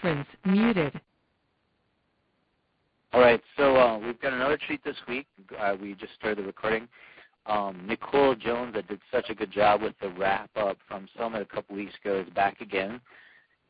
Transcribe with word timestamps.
conference 0.00 0.28
muted. 0.44 1.00
All 3.12 3.20
right, 3.20 3.40
so 3.56 3.76
uh, 3.76 3.98
we've 3.98 4.20
got 4.20 4.32
another 4.32 4.58
treat 4.66 4.84
this 4.84 4.96
week. 5.08 5.26
Uh, 5.58 5.76
we 5.80 5.94
just 5.94 6.12
started 6.14 6.38
the 6.38 6.42
recording. 6.46 6.88
Um, 7.46 7.86
Nicole 7.86 8.34
Jones, 8.34 8.74
that 8.74 8.86
did 8.88 9.00
such 9.10 9.30
a 9.30 9.34
good 9.34 9.50
job 9.50 9.80
with 9.80 9.94
the 10.02 10.10
wrap 10.10 10.50
up 10.56 10.76
from 10.86 11.08
Summit 11.16 11.40
a 11.40 11.46
couple 11.46 11.74
weeks 11.74 11.94
ago, 12.04 12.20
is 12.26 12.32
back 12.34 12.60
again, 12.60 13.00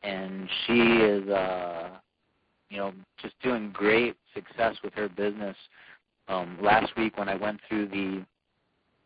and 0.03 0.49
she 0.65 0.73
is, 0.73 1.29
uh, 1.29 1.91
you 2.69 2.77
know, 2.77 2.93
just 3.21 3.35
doing 3.41 3.71
great 3.71 4.17
success 4.33 4.75
with 4.83 4.93
her 4.93 5.07
business. 5.07 5.55
Um, 6.27 6.57
last 6.61 6.91
week 6.97 7.17
when 7.17 7.29
I 7.29 7.35
went 7.35 7.59
through 7.67 7.87
the 7.87 8.25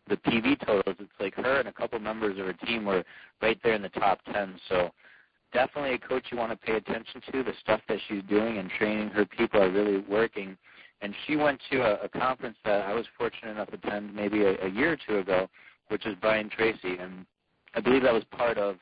the 0.09 0.17
PV 0.17 0.65
totals, 0.65 0.97
it's 0.99 1.11
like 1.17 1.33
her 1.35 1.59
and 1.59 1.69
a 1.69 1.71
couple 1.71 1.97
members 1.97 2.37
of 2.37 2.45
her 2.45 2.51
team 2.51 2.83
were 2.83 3.05
right 3.41 3.57
there 3.63 3.73
in 3.73 3.81
the 3.81 3.87
top 3.87 4.19
10. 4.33 4.59
So 4.67 4.91
definitely 5.53 5.93
a 5.93 5.99
coach 5.99 6.25
you 6.31 6.37
want 6.37 6.51
to 6.51 6.57
pay 6.57 6.75
attention 6.75 7.21
to. 7.31 7.43
The 7.43 7.53
stuff 7.61 7.81
that 7.87 7.99
she's 8.07 8.23
doing 8.29 8.57
and 8.57 8.69
training 8.69 9.09
her 9.09 9.25
people 9.25 9.61
are 9.61 9.71
really 9.71 9.97
working. 9.97 10.57
And 11.01 11.13
she 11.25 11.35
went 11.35 11.59
to 11.71 11.81
a, 11.81 12.05
a 12.05 12.09
conference 12.09 12.57
that 12.65 12.81
I 12.81 12.93
was 12.93 13.05
fortunate 13.17 13.51
enough 13.51 13.69
to 13.69 13.75
attend 13.75 14.15
maybe 14.15 14.43
a, 14.43 14.65
a 14.65 14.69
year 14.69 14.93
or 14.93 14.97
two 15.07 15.19
ago, 15.19 15.49
which 15.89 16.05
is 16.05 16.15
Brian 16.21 16.49
Tracy. 16.49 16.97
And 16.97 17.25
I 17.75 17.81
believe 17.81 18.03
that 18.03 18.13
was 18.13 18.23
part 18.31 18.57
of 18.57 18.77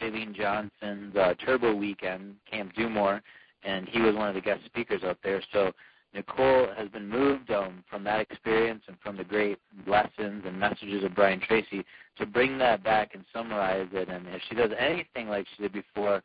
Chalene 0.00 0.34
Johnson's 0.34 1.14
uh, 1.16 1.34
Turbo 1.44 1.74
Weekend, 1.74 2.36
Camp 2.50 2.72
Do 2.74 2.88
More, 2.88 3.22
and 3.62 3.88
he 3.88 4.00
was 4.00 4.14
one 4.14 4.28
of 4.28 4.34
the 4.34 4.40
guest 4.40 4.64
speakers 4.64 5.02
out 5.04 5.18
there. 5.22 5.42
So 5.52 5.72
Nicole 6.16 6.68
has 6.76 6.88
been 6.88 7.08
moved 7.08 7.50
um, 7.50 7.84
from 7.90 8.02
that 8.04 8.20
experience 8.20 8.82
and 8.88 8.96
from 9.02 9.18
the 9.18 9.24
great 9.24 9.58
lessons 9.86 10.44
and 10.46 10.58
messages 10.58 11.04
of 11.04 11.14
Brian 11.14 11.40
Tracy 11.40 11.84
to 12.16 12.24
bring 12.24 12.56
that 12.58 12.82
back 12.82 13.14
and 13.14 13.22
summarize 13.34 13.88
it. 13.92 14.08
And 14.08 14.26
if 14.28 14.40
she 14.48 14.54
does 14.54 14.70
anything 14.78 15.28
like 15.28 15.46
she 15.54 15.62
did 15.62 15.74
before 15.74 16.22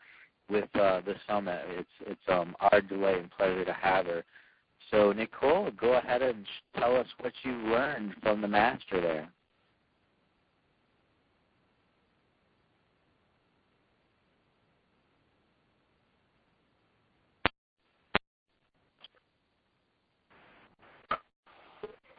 with 0.50 0.74
uh, 0.76 1.02
the 1.02 1.16
summit, 1.28 1.62
it's 1.68 1.90
it's 2.08 2.22
um, 2.30 2.56
our 2.62 2.80
delight 2.82 3.20
and 3.20 3.32
pleasure 3.32 3.66
to 3.66 3.74
have 3.74 4.06
her. 4.06 4.24
So 4.90 5.12
Nicole, 5.12 5.72
go 5.72 5.94
ahead 5.94 6.22
and 6.22 6.46
tell 6.78 6.96
us 6.96 7.08
what 7.20 7.34
you 7.44 7.52
learned 7.52 8.14
from 8.24 8.42
the 8.42 8.48
master 8.48 9.02
there. 9.02 9.30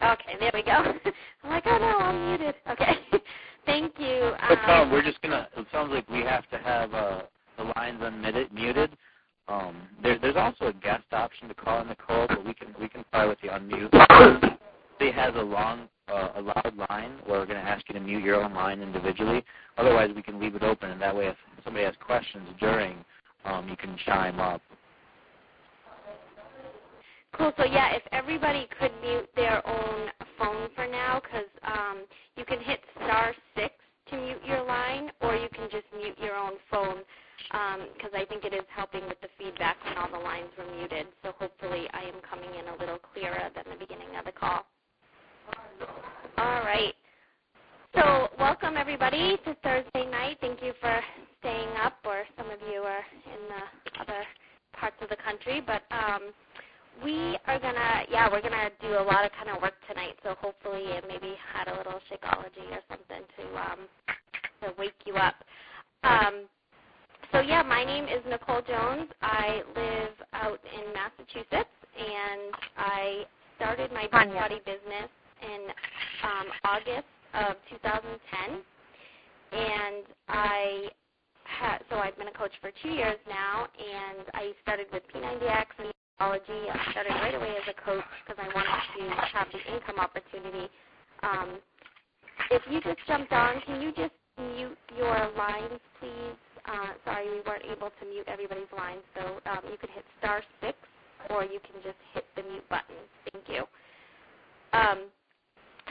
Okay, 0.05 0.35
there 0.41 0.51
we 0.53 0.63
go. 0.63 0.73
I'm 1.45 1.51
like, 1.51 1.65
oh 1.67 1.79
no, 1.79 1.99
I'm 1.99 2.29
muted. 2.29 2.55
Okay, 2.71 2.95
thank 3.67 3.93
you. 3.99 4.33
Um, 4.41 4.49
no 4.51 4.57
problem. 4.57 4.91
We're 4.91 5.03
just 5.03 5.21
gonna. 5.23 5.49
It 5.57 5.67
sounds 5.71 5.93
like 5.93 6.09
we 6.09 6.21
have 6.21 6.49
to 6.51 6.59
have 6.59 6.93
uh, 6.93 7.23
the 7.57 7.65
lines 7.77 8.01
unmuted, 8.01 8.53
muted. 8.53 8.97
Um, 9.49 9.83
there, 10.03 10.19
there's 10.19 10.37
also 10.37 10.67
a 10.67 10.73
guest 10.73 11.05
option 11.13 11.49
to 11.49 11.55
call 11.55 11.81
in 11.83 11.89
the 11.89 11.95
call, 11.95 12.27
but 12.27 12.45
we 12.45 12.55
can 12.55 12.75
we 12.81 12.89
can 12.89 13.05
try 13.13 13.27
with 13.27 13.39
the 13.41 13.49
unmute. 13.49 14.59
It 15.01 15.17
has 15.17 15.35
a 15.35 15.43
long, 15.43 15.89
uh, 16.07 16.29
a 16.37 16.41
loud 16.41 16.75
line, 16.89 17.19
where 17.27 17.41
we're 17.41 17.47
going 17.47 17.61
to 17.61 17.69
ask 17.69 17.85
you 17.89 17.95
to 17.95 18.01
mute 18.01 18.23
your 18.23 18.41
own 18.41 18.55
line 18.55 18.83
individually. 18.83 19.43
Otherwise, 19.77 20.11
we 20.15 20.23
can 20.23 20.39
leave 20.39 20.55
it 20.55 20.63
open, 20.63 20.93
and 20.93 21.01
that 21.03 21.17
way, 21.17 21.27
if 21.27 21.37
somebody 21.65 21.85
has 21.85 21.95
questions 22.07 22.49
during, 22.61 23.05
um, 23.45 23.69
you 23.69 23.77
can 23.77 23.97
chime 24.07 24.39
up. 24.39 24.63
Cool. 27.37 27.53
So 27.57 27.65
yeah, 27.65 27.95
if 27.95 28.03
everybody 28.13 28.69
could 28.79 28.93
mute 29.03 29.29
their 29.35 29.67
own 29.67 30.11
phone 30.39 30.69
for 30.75 30.87
now, 30.87 31.21
because 31.21 31.49
um, 31.63 32.05
you 32.37 32.45
can 32.45 32.61
hit 32.61 32.81
star 32.97 33.35
six 33.57 33.75
to 34.11 34.17
mute 34.17 34.41
your 34.45 34.63
line, 34.65 35.11
or 35.21 35.35
you 35.37 35.49
can 35.53 35.69
just 35.71 35.87
mute 35.97 36.17
your 36.21 36.37
own 36.37 36.53
phone, 36.71 37.03
because 37.49 38.13
um, 38.13 38.21
I 38.21 38.25
think 38.29 38.45
it 38.45 38.53
is 38.53 38.65
helping 38.75 39.07
with 39.09 39.21
the 39.23 39.29
feedback 39.39 39.77
when 39.85 39.97
all 39.97 40.11
the 40.11 40.23
lines 40.23 40.49
were 40.59 40.71
muted. 40.77 41.07
So 41.23 41.33
hopefully, 41.39 41.87
I 41.93 42.03
am 42.03 42.21
coming 42.29 42.51
in 42.59 42.69
a 42.69 42.77
little 42.77 42.99
clearer 42.99 43.51
than 43.55 43.65
the 43.71 43.79
beginning 43.79 44.17
of 44.19 44.27
the 44.27 44.33
call. 44.33 44.67
All 46.39 46.61
right. 46.63 46.95
So 47.95 48.29
welcome 48.39 48.77
everybody 48.77 49.39
to 49.45 49.55
Thursday 49.63 50.07
night. 50.11 50.39
Thank 50.41 50.63
you 50.63 50.73
for 50.81 51.01
staying 51.41 51.69
up, 51.83 51.95
or 52.05 52.25
some 52.37 52.51
of 52.51 52.59
you 52.71 52.81
are 52.81 53.05
in 53.27 53.49
the 53.49 54.01
other 54.03 54.23
parts 54.75 54.97
of 55.01 55.09
the 55.09 55.17
country, 55.17 55.63
but. 55.67 55.83
Um, 55.91 56.33
we 57.05 57.39
are 57.47 57.59
gonna, 57.59 58.05
yeah, 58.11 58.29
we're 58.31 58.43
gonna 58.43 58.71
do 58.81 58.89
a 58.99 59.05
lot 59.05 59.25
of 59.25 59.33
kind 59.33 59.55
of 59.55 59.63
work 59.63 59.75
tonight. 59.89 60.15
So 60.23 60.35
hopefully, 60.41 60.83
it 60.85 61.05
maybe 61.09 61.35
had 61.53 61.69
a 61.69 61.77
little 61.77 62.01
Shakeology 62.11 62.71
or 62.71 62.81
something 62.89 63.23
to 63.39 63.61
um, 63.61 63.79
to 64.63 64.75
wake 64.79 64.95
you 65.07 65.15
up. 65.15 65.35
Um, 66.05 66.47
so 67.33 67.41
yeah, 67.41 67.63
my 67.63 67.85
name 67.85 68.05
is 68.05 68.21
Nicole 68.29 68.63
Jones. 68.63 69.09
I 69.23 69.63
live 69.75 70.15
out 70.35 70.61
in 70.75 70.93
Massachusetts, 70.93 71.71
and 71.97 72.55
I 72.77 73.25
started 73.57 73.93
my 73.93 74.07
body 74.09 74.61
business 74.65 75.11
in 75.43 75.69
um, 76.23 76.47
August 76.65 77.09
of 77.35 77.57
2010, 77.71 78.61
and 79.53 80.05
I 80.29 80.89
had 81.45 81.79
so 81.91 81.97
I've 81.97 82.17
been 82.19 82.29
a 82.29 82.33
coach 82.33 82.53
for 82.61 82.71
two 82.83 82.91
years 82.91 83.19
now, 83.29 83.67
and 83.79 84.27
I 84.35 84.53
started 84.63 84.87
with 84.93 85.03
P90X 85.15 85.67
and 85.79 85.93
Shakeology. 86.23 86.71
I 86.71 86.91
started 86.93 87.11
right 87.11 87.35
away 87.35 87.51
as 87.51 87.75
a 87.75 87.85
coach 87.85 88.05
because 88.27 88.43
I 88.43 88.55
wanted 88.55 88.83
to 88.99 89.15
have 89.37 89.49
the 89.53 89.75
income 89.75 89.99
opportunity. 89.99 90.69
Um, 91.23 91.59
if 92.51 92.63
you 92.71 92.81
just 92.81 92.99
jumped 93.07 93.33
on, 93.33 93.61
can 93.63 93.81
you 93.81 93.93
just 93.93 94.13
mute 94.39 94.79
your 94.97 95.31
lines, 95.37 95.81
please? 96.01 96.37
Uh, 96.67 96.95
sorry, 97.05 97.29
we 97.29 97.41
weren't 97.45 97.65
able 97.65 97.91
to 98.01 98.07
mute 98.09 98.27
everybody's 98.29 98.71
lines, 98.77 99.03
so 99.17 99.41
um, 99.51 99.61
you 99.71 99.77
could 99.79 99.91
hit 99.91 100.05
star 100.19 100.43
six, 100.61 100.79
or 101.31 101.43
you 101.43 101.59
can 101.61 101.83
just 101.83 101.99
hit 102.15 102.25
the 102.37 102.43
mute 102.43 102.69
button. 102.69 102.97
Thank 103.33 103.45
you. 103.49 103.65
Um, 104.73 105.07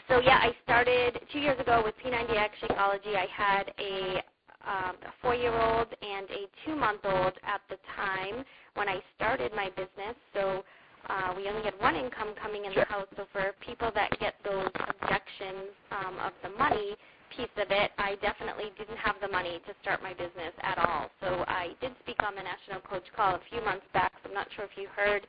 so 0.08 0.20
yeah, 0.20 0.40
I 0.42 0.56
started 0.64 1.20
two 1.32 1.40
years 1.40 1.60
ago 1.60 1.82
with 1.84 1.96
P90X 2.04 2.50
Shakeology. 2.64 3.16
I 3.16 3.28
had 3.36 3.74
a 3.80 4.24
um, 4.64 4.96
a 5.02 5.12
four-year-old 5.24 5.88
and 6.04 6.30
a 6.30 6.46
two-month-old 6.64 7.34
at 7.44 7.62
the 7.68 7.78
time 7.96 8.46
when 8.76 8.90
I 8.90 9.00
started 9.16 9.52
my 9.56 9.70
business. 9.70 10.16
So 10.34 10.64
uh, 11.10 11.34
we 11.36 11.48
only 11.50 11.64
had 11.64 11.74
one 11.80 11.96
income 11.96 12.34
coming 12.42 12.66
in 12.66 12.74
the 12.74 12.86
house. 12.86 13.08
So 13.18 13.26
for 13.32 13.54
people 13.66 13.92
that 13.96 14.18
get 14.20 14.36
those 14.44 14.70
objections 14.76 15.74
um, 15.92 16.20
of 16.20 16.34
the 16.44 16.50
money 16.58 16.96
piece 17.36 17.52
of 17.58 17.72
it, 17.72 17.92
I 17.98 18.16
definitely 18.22 18.72
didn't 18.78 18.98
have 18.98 19.16
the 19.22 19.28
money 19.28 19.60
to 19.66 19.74
start 19.82 20.04
my 20.04 20.14
business 20.14 20.54
at 20.62 20.78
all. 20.78 21.10
So 21.22 21.44
I 21.48 21.70
did 21.80 21.92
speak 22.04 22.22
on 22.24 22.36
the 22.36 22.44
National 22.44 22.82
Coach 22.82 23.08
Call 23.16 23.36
a 23.36 23.42
few 23.50 23.64
months 23.64 23.86
back. 23.94 24.12
So 24.24 24.30
I'm 24.30 24.36
not 24.36 24.48
sure 24.56 24.66
if 24.66 24.72
you 24.76 24.88
heard 24.96 25.26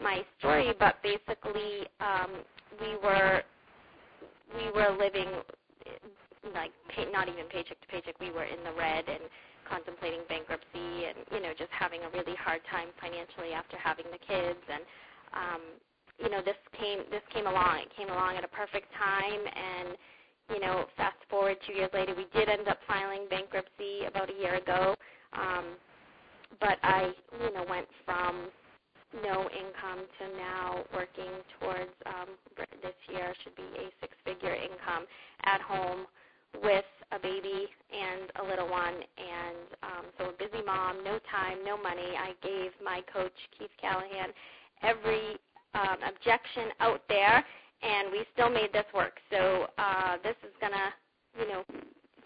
my 0.00 0.24
story, 0.38 0.72
but 0.78 0.96
basically 1.02 1.88
um, 2.00 2.44
we 2.80 2.96
were 3.02 3.42
we 4.54 4.70
were 4.70 4.96
living 4.96 5.28
like 6.54 6.70
pay, 6.94 7.04
not 7.10 7.28
even 7.28 7.46
paycheck 7.46 7.80
to 7.80 7.86
paycheck. 7.88 8.18
We 8.20 8.30
were 8.30 8.44
in 8.44 8.62
the 8.64 8.72
red 8.72 9.04
and 9.08 9.20
contemplating 9.68 10.20
bankruptcy 10.28 11.06
and 11.06 11.18
you 11.32 11.40
know 11.42 11.52
just 11.58 11.70
having 11.72 12.02
a 12.02 12.10
really 12.10 12.36
hard 12.36 12.60
time 12.70 12.88
financially 13.00 13.52
after 13.54 13.76
having 13.78 14.06
the 14.12 14.18
kids. 14.18 14.60
And 14.70 14.82
um 15.34 15.62
you 16.18 16.30
know 16.30 16.42
this 16.42 16.58
came 16.78 17.04
this 17.10 17.22
came 17.32 17.46
along. 17.46 17.80
It 17.86 17.92
came 17.96 18.10
along 18.10 18.36
at 18.36 18.44
a 18.44 18.48
perfect 18.52 18.88
time. 18.96 19.42
And 19.46 19.96
you 20.54 20.60
know 20.60 20.86
fast 20.96 21.18
forward 21.30 21.58
2 21.66 21.74
years 21.74 21.90
later 21.94 22.14
we 22.16 22.26
did 22.34 22.48
end 22.48 22.68
up 22.68 22.78
filing 22.88 23.26
bankruptcy 23.30 24.06
about 24.08 24.30
a 24.30 24.36
year 24.38 24.56
ago. 24.56 24.96
Um 25.34 25.76
but 26.60 26.78
I 26.82 27.12
you 27.42 27.52
know 27.54 27.64
went 27.68 27.88
from 28.04 28.48
no 29.24 29.48
income 29.50 30.04
to 30.20 30.24
now 30.36 30.84
working 30.94 31.32
towards 31.60 31.92
um 32.06 32.36
this 32.82 32.94
year 33.10 33.34
should 33.44 33.56
be 33.56 33.68
a 33.78 33.88
six 34.00 34.14
figure 34.24 34.54
income 34.54 35.06
at 35.44 35.60
home 35.62 36.06
with 36.62 36.84
a 37.12 37.18
baby 37.18 37.66
and 37.90 38.30
a 38.42 38.44
little 38.48 38.68
one, 38.68 38.94
and 38.94 39.68
um, 39.82 40.04
so 40.18 40.30
a 40.30 40.32
busy 40.32 40.64
mom, 40.64 41.02
no 41.04 41.18
time, 41.30 41.58
no 41.64 41.76
money. 41.76 42.16
I 42.18 42.32
gave 42.42 42.72
my 42.84 43.00
coach 43.12 43.32
Keith 43.58 43.70
Callahan 43.80 44.30
every 44.82 45.36
um, 45.74 45.98
objection 46.06 46.68
out 46.80 47.02
there, 47.08 47.44
and 47.82 48.12
we 48.12 48.24
still 48.32 48.50
made 48.50 48.72
this 48.72 48.86
work. 48.94 49.18
So 49.30 49.68
uh, 49.78 50.16
this 50.22 50.36
is 50.42 50.52
gonna, 50.60 50.92
you 51.38 51.48
know, 51.48 51.64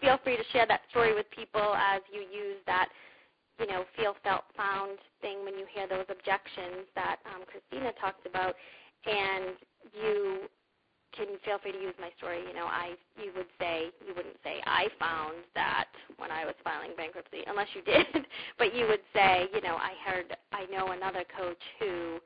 feel 0.01 0.19
free 0.23 0.37
to 0.37 0.43
share 0.51 0.65
that 0.67 0.81
story 0.89 1.13
with 1.13 1.29
people 1.31 1.75
as 1.75 2.01
you 2.11 2.21
use 2.21 2.59
that, 2.65 2.89
you 3.59 3.67
know, 3.67 3.85
feel, 3.95 4.15
felt, 4.23 4.43
found 4.57 4.97
thing 5.21 5.45
when 5.45 5.55
you 5.57 5.65
hear 5.73 5.87
those 5.87 6.05
objections 6.09 6.87
that 6.95 7.17
um, 7.25 7.43
Christina 7.47 7.91
talked 8.01 8.25
about, 8.25 8.55
and 9.05 9.55
you 9.93 10.49
can 11.15 11.27
feel 11.45 11.59
free 11.59 11.71
to 11.71 11.81
use 11.81 11.95
my 11.99 12.09
story. 12.17 12.41
You 12.45 12.53
know, 12.53 12.65
I 12.65 12.95
you 13.17 13.31
would 13.35 13.49
say 13.59 13.89
you 14.05 14.13
wouldn't 14.15 14.37
say 14.43 14.61
I 14.65 14.87
found 14.99 15.45
that 15.55 15.89
when 16.17 16.31
I 16.31 16.45
was 16.45 16.55
filing 16.63 16.91
bankruptcy, 16.97 17.43
unless 17.47 17.67
you 17.73 17.81
did. 17.81 18.05
but 18.59 18.75
you 18.75 18.87
would 18.87 19.03
say, 19.13 19.47
you 19.53 19.61
know, 19.61 19.75
I 19.75 19.93
heard 20.05 20.35
I 20.51 20.65
know 20.71 20.91
another 20.91 21.23
coach 21.37 21.61
who, 21.79 22.19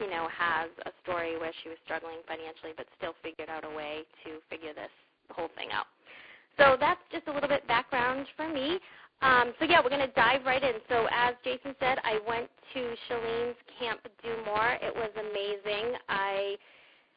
you 0.00 0.10
know, 0.10 0.28
has 0.30 0.70
a 0.86 0.92
story 1.02 1.38
where 1.38 1.52
she 1.62 1.68
was 1.68 1.78
struggling 1.84 2.18
financially, 2.26 2.72
but 2.76 2.86
still 2.96 3.14
figured 3.22 3.48
out 3.48 3.64
a 3.64 3.72
way 3.74 4.02
to 4.24 4.38
figure 4.50 4.74
this 4.74 4.92
whole 5.30 5.50
thing 5.56 5.68
out. 5.72 5.86
So 6.58 6.76
that's 6.78 7.00
just 7.12 7.28
a 7.28 7.32
little 7.32 7.48
bit 7.48 7.66
background 7.68 8.26
for 8.36 8.48
me. 8.48 8.78
Um, 9.20 9.52
so 9.58 9.64
yeah, 9.64 9.80
we're 9.82 9.90
going 9.90 10.06
to 10.06 10.14
dive 10.14 10.44
right 10.44 10.62
in. 10.62 10.74
So 10.88 11.06
as 11.10 11.34
Jason 11.42 11.74
said, 11.80 11.98
I 12.04 12.20
went 12.26 12.48
to 12.74 12.94
Chalene's 13.08 13.56
camp 13.78 14.00
Do 14.22 14.36
More. 14.44 14.78
It 14.80 14.94
was 14.94 15.10
amazing. 15.18 15.94
I 16.08 16.56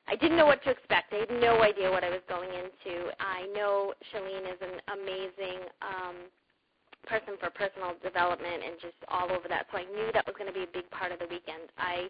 I 0.07 0.15
didn't 0.15 0.37
know 0.37 0.45
what 0.45 0.63
to 0.63 0.71
expect. 0.71 1.13
I 1.13 1.23
had 1.27 1.41
no 1.41 1.61
idea 1.61 1.89
what 1.89 2.03
I 2.03 2.09
was 2.09 2.21
going 2.27 2.49
into. 2.49 3.11
I 3.19 3.47
know 3.53 3.93
Chalene 4.11 4.47
is 4.49 4.59
an 4.61 4.81
amazing 4.99 5.61
um, 5.81 6.15
person 7.07 7.35
for 7.39 7.49
personal 7.49 7.95
development 8.03 8.63
and 8.65 8.75
just 8.81 8.97
all 9.07 9.31
over 9.31 9.47
that. 9.47 9.67
So 9.71 9.77
I 9.77 9.85
knew 9.85 10.11
that 10.13 10.25
was 10.25 10.35
going 10.37 10.51
to 10.51 10.57
be 10.57 10.63
a 10.65 10.73
big 10.73 10.89
part 10.91 11.11
of 11.11 11.19
the 11.19 11.27
weekend. 11.27 11.69
I 11.77 12.09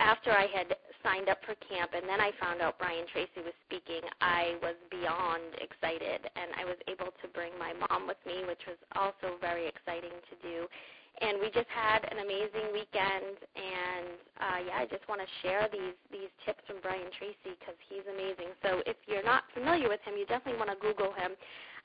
after 0.00 0.30
I 0.32 0.46
had 0.52 0.76
signed 1.02 1.28
up 1.28 1.40
for 1.46 1.56
camp 1.64 1.96
and 1.96 2.04
then 2.04 2.20
I 2.20 2.30
found 2.36 2.60
out 2.60 2.78
Brian 2.78 3.06
Tracy 3.08 3.40
was 3.40 3.56
speaking, 3.64 4.04
I 4.20 4.60
was 4.60 4.76
beyond 4.90 5.56
excited 5.64 6.28
and 6.28 6.52
I 6.60 6.64
was 6.68 6.76
able 6.92 7.08
to 7.08 7.26
bring 7.32 7.56
my 7.56 7.72
mom 7.72 8.06
with 8.06 8.20
me, 8.26 8.44
which 8.44 8.60
was 8.68 8.76
also 8.92 9.40
very 9.40 9.64
exciting 9.64 10.12
to 10.12 10.34
do 10.44 10.68
and 11.20 11.38
we 11.40 11.50
just 11.50 11.68
had 11.70 12.06
an 12.10 12.22
amazing 12.22 12.70
weekend. 12.72 13.38
And 13.58 14.18
uh, 14.38 14.58
yeah, 14.66 14.76
I 14.82 14.86
just 14.86 15.06
want 15.08 15.20
to 15.20 15.28
share 15.42 15.68
these 15.70 15.98
these 16.10 16.30
tips 16.46 16.62
from 16.66 16.78
Brian 16.82 17.10
Tracy 17.18 17.58
because 17.58 17.78
he's 17.90 18.06
amazing. 18.06 18.54
So 18.62 18.82
if 18.86 18.96
you're 19.06 19.26
not 19.26 19.44
familiar 19.54 19.88
with 19.88 20.00
him, 20.06 20.14
you 20.14 20.26
definitely 20.26 20.58
want 20.58 20.70
to 20.70 20.78
Google 20.78 21.12
him 21.12 21.34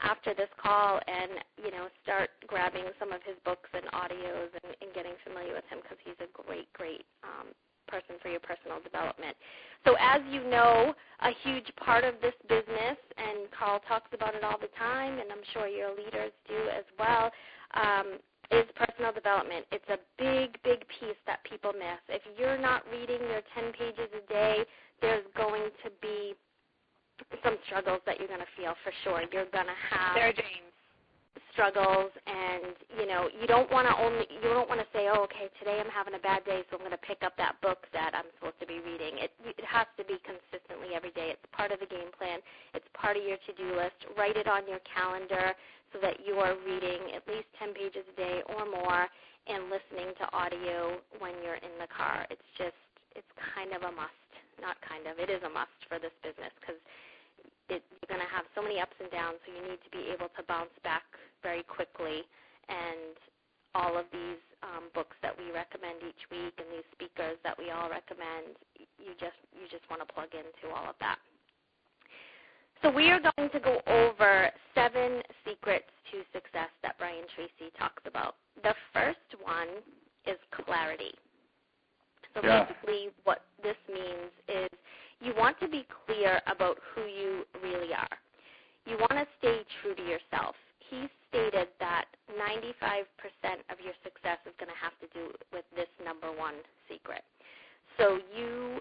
after 0.02 0.34
this 0.34 0.50
call 0.58 1.00
and 1.06 1.42
you 1.58 1.72
know 1.72 1.90
start 2.02 2.30
grabbing 2.48 2.86
some 3.00 3.12
of 3.12 3.22
his 3.26 3.38
books 3.46 3.70
and 3.74 3.86
audios 3.94 4.52
and, 4.64 4.74
and 4.82 4.90
getting 4.94 5.18
familiar 5.24 5.54
with 5.54 5.66
him 5.70 5.80
because 5.82 5.98
he's 6.04 6.20
a 6.22 6.30
great 6.34 6.72
great 6.74 7.06
um, 7.24 7.54
person 7.88 8.16
for 8.22 8.30
your 8.30 8.40
personal 8.40 8.80
development. 8.82 9.36
So 9.86 9.96
as 10.00 10.22
you 10.32 10.44
know, 10.48 10.94
a 11.22 11.32
huge 11.44 11.68
part 11.76 12.04
of 12.04 12.16
this 12.22 12.34
business, 12.48 12.98
and 13.18 13.52
Carl 13.52 13.82
talks 13.88 14.10
about 14.14 14.36
it 14.36 14.44
all 14.44 14.58
the 14.58 14.72
time, 14.80 15.20
and 15.20 15.30
I'm 15.32 15.44
sure 15.52 15.68
your 15.68 15.92
leaders 15.92 16.32
do 16.48 16.70
as 16.72 16.86
well, 16.98 17.32
um, 17.76 18.18
is 18.54 18.66
personal 18.76 19.12
development. 19.12 19.66
It's 19.72 19.88
a 19.90 19.98
big, 20.18 20.58
big 20.64 20.86
piece 21.00 21.20
that 21.26 21.44
people 21.44 21.74
miss. 21.74 22.00
If 22.10 22.22
you're 22.38 22.58
not 22.58 22.84
reading 22.92 23.22
your 23.22 23.42
10 23.56 23.74
pages 23.74 24.10
a 24.14 24.24
day, 24.32 24.66
there's 25.02 25.26
going 25.36 25.70
to 25.84 25.90
be 26.02 26.34
some 27.44 27.58
struggles 27.66 28.02
that 28.06 28.20
you're 28.20 28.28
going 28.28 28.42
to 28.42 28.54
feel 28.58 28.74
for 28.84 28.92
sure. 29.04 29.22
You're 29.32 29.50
going 29.52 29.70
to 29.70 29.80
have 29.90 30.16
Sarah 30.16 30.34
James 30.34 30.73
struggles 31.52 32.10
and 32.26 32.74
you 32.98 33.06
know 33.06 33.30
you 33.30 33.46
don't 33.46 33.70
want 33.72 33.86
to 33.88 33.94
only 34.02 34.26
you 34.30 34.50
don't 34.50 34.70
want 34.70 34.82
to 34.82 34.90
say 34.94 35.10
oh 35.10 35.26
okay 35.26 35.50
today 35.62 35.78
i'm 35.78 35.90
having 35.90 36.14
a 36.14 36.22
bad 36.22 36.44
day 36.46 36.62
so 36.70 36.78
i'm 36.78 36.82
going 36.82 36.92
to 36.94 37.06
pick 37.06 37.22
up 37.22 37.34
that 37.38 37.54
book 37.62 37.86
that 37.94 38.14
i'm 38.14 38.26
supposed 38.38 38.58
to 38.60 38.66
be 38.66 38.82
reading. 38.82 39.20
It 39.20 39.32
it 39.44 39.66
has 39.66 39.88
to 39.98 40.04
be 40.06 40.18
consistently 40.24 40.96
every 40.96 41.12
day. 41.12 41.34
It's 41.34 41.48
part 41.52 41.72
of 41.72 41.80
the 41.80 41.90
game 41.90 42.10
plan. 42.18 42.40
It's 42.74 42.88
part 42.94 43.18
of 43.18 43.24
your 43.24 43.38
to 43.38 43.52
do 43.58 43.76
list. 43.76 43.98
Write 44.18 44.38
it 44.38 44.48
on 44.48 44.68
your 44.68 44.82
calendar 44.88 45.54
so 45.92 46.00
that 46.02 46.22
you 46.26 46.42
are 46.42 46.58
reading 46.66 47.14
at 47.14 47.26
least 47.30 47.50
10 47.62 47.74
pages 47.74 48.06
a 48.10 48.16
day 48.18 48.38
or 48.50 48.66
more 48.66 49.06
and 49.46 49.70
listening 49.70 50.16
to 50.18 50.26
audio 50.34 50.98
when 51.20 51.38
you're 51.44 51.62
in 51.62 51.74
the 51.78 51.90
car. 51.92 52.26
It's 52.30 52.50
just 52.58 52.78
it's 53.14 53.30
kind 53.54 53.74
of 53.74 53.86
a 53.86 53.94
must. 53.94 54.18
Not 54.62 54.78
kind 54.86 55.10
of. 55.10 55.18
It 55.18 55.30
is 55.34 55.42
a 55.44 55.52
must 55.52 55.76
for 55.90 55.98
this 55.98 56.14
business 56.22 56.54
because 56.62 56.80
it, 57.70 57.84
you're 57.90 58.12
going 58.12 58.24
to 58.24 58.34
have 58.34 58.46
so 58.56 58.62
many 58.62 58.80
ups 58.80 58.96
and 59.00 59.12
downs, 59.12 59.40
so 59.46 59.54
you 59.54 59.64
need 59.64 59.82
to 59.84 59.92
be 59.92 60.12
able 60.12 60.28
to 60.36 60.42
bounce 60.48 60.74
back 60.84 61.04
very 61.42 61.64
quickly. 61.64 62.24
And 62.68 63.16
all 63.76 63.98
of 63.98 64.06
these 64.14 64.42
um, 64.62 64.94
books 64.94 65.18
that 65.22 65.34
we 65.34 65.52
recommend 65.52 66.00
each 66.06 66.24
week 66.30 66.54
and 66.62 66.70
these 66.70 66.88
speakers 66.94 67.42
that 67.44 67.58
we 67.58 67.72
all 67.72 67.90
recommend, 67.90 68.56
you 68.78 69.18
just 69.20 69.38
you 69.52 69.66
just 69.70 69.84
want 69.90 70.02
to 70.06 70.10
plug 70.14 70.30
into 70.32 70.74
all 70.74 70.86
of 70.88 70.96
that. 71.02 71.18
So 72.82 72.92
we 72.92 73.10
are 73.10 73.20
going 73.20 73.50
to 73.50 73.60
go 73.60 73.80
over 73.88 74.50
seven 74.76 75.24
secrets 75.48 75.88
to 76.12 76.20
success 76.34 76.70
that 76.84 76.98
Brian 77.00 77.24
Tracy 77.34 77.72
talks 77.80 78.04
about. 78.06 78.36
The 78.62 78.76
first 78.94 79.42
one 79.42 79.82
is 80.28 80.38
clarity. 80.52 81.16
So 82.34 82.42
yeah. 82.44 82.66
basically 82.66 83.10
what 83.24 83.46
this 83.62 83.78
means 83.88 84.32
is 84.48 84.70
you 85.22 85.34
want 85.38 85.60
to 85.62 85.68
be 85.68 85.86
clear 86.06 86.42
about 86.48 86.78
who 86.94 87.04
you 87.04 87.46
really 87.84 87.94
are. 87.94 88.18
You 88.86 88.98
want 89.00 89.12
to 89.12 89.28
stay 89.40 89.64
true 89.82 89.96
to 89.96 90.04
yourself. 90.04 90.56
He 90.90 91.08
stated 91.30 91.68
that 91.80 92.06
95% 92.30 93.08
of 93.72 93.80
your 93.84 93.96
success 94.04 94.40
is 94.46 94.54
going 94.60 94.70
to 94.70 94.80
have 94.80 94.94
to 95.00 95.08
do 95.14 95.32
with 95.52 95.66
this 95.76 95.88
number 96.04 96.28
one 96.32 96.56
secret. 96.88 97.24
So 97.98 98.20
you 98.36 98.80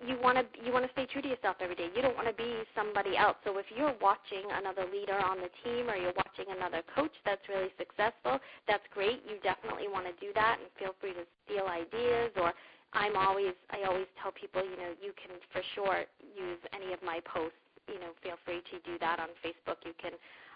you 0.00 0.16
want 0.16 0.40
to 0.40 0.44
you 0.64 0.72
want 0.72 0.88
to 0.88 0.92
stay 0.96 1.04
true 1.04 1.20
to 1.20 1.28
yourself 1.28 1.60
every 1.60 1.76
day. 1.76 1.92
You 1.94 2.00
don't 2.00 2.16
want 2.16 2.26
to 2.26 2.32
be 2.32 2.64
somebody 2.72 3.20
else. 3.20 3.36
So 3.44 3.58
if 3.60 3.68
you're 3.68 3.92
watching 4.00 4.48
another 4.48 4.88
leader 4.88 5.20
on 5.20 5.36
the 5.44 5.52
team 5.60 5.92
or 5.92 5.96
you're 5.96 6.16
watching 6.16 6.48
another 6.48 6.80
coach 6.96 7.12
that's 7.28 7.44
really 7.52 7.68
successful, 7.76 8.40
that's 8.64 8.86
great. 8.96 9.20
You 9.28 9.36
definitely 9.44 9.92
want 9.92 10.08
to 10.08 10.16
do 10.16 10.32
that 10.32 10.56
and 10.56 10.72
feel 10.80 10.96
free 11.04 11.12
to 11.12 11.28
steal 11.44 11.68
ideas 11.68 12.32
or 12.40 12.56
I'm 12.96 13.14
always 13.14 13.54
I 13.68 13.84
always 13.86 14.08
tell 14.22 14.32
people, 14.32 14.64
you 14.64 14.76
know, 14.80 14.96
you 14.98 15.12
can 15.20 15.36
for 15.52 15.60
sure 15.76 16.08
use 16.24 16.58
any 16.72 16.96
of 16.96 17.02
my 17.04 17.20
posts. 17.28 17.60
You 17.88 18.00
know, 18.00 18.12
feel 18.22 18.36
free 18.44 18.60
to 18.70 18.90
do 18.90 18.98
that 18.98 19.18
on 19.18 19.28
Facebook. 19.44 19.76
You 19.84 19.92
can, 20.00 20.12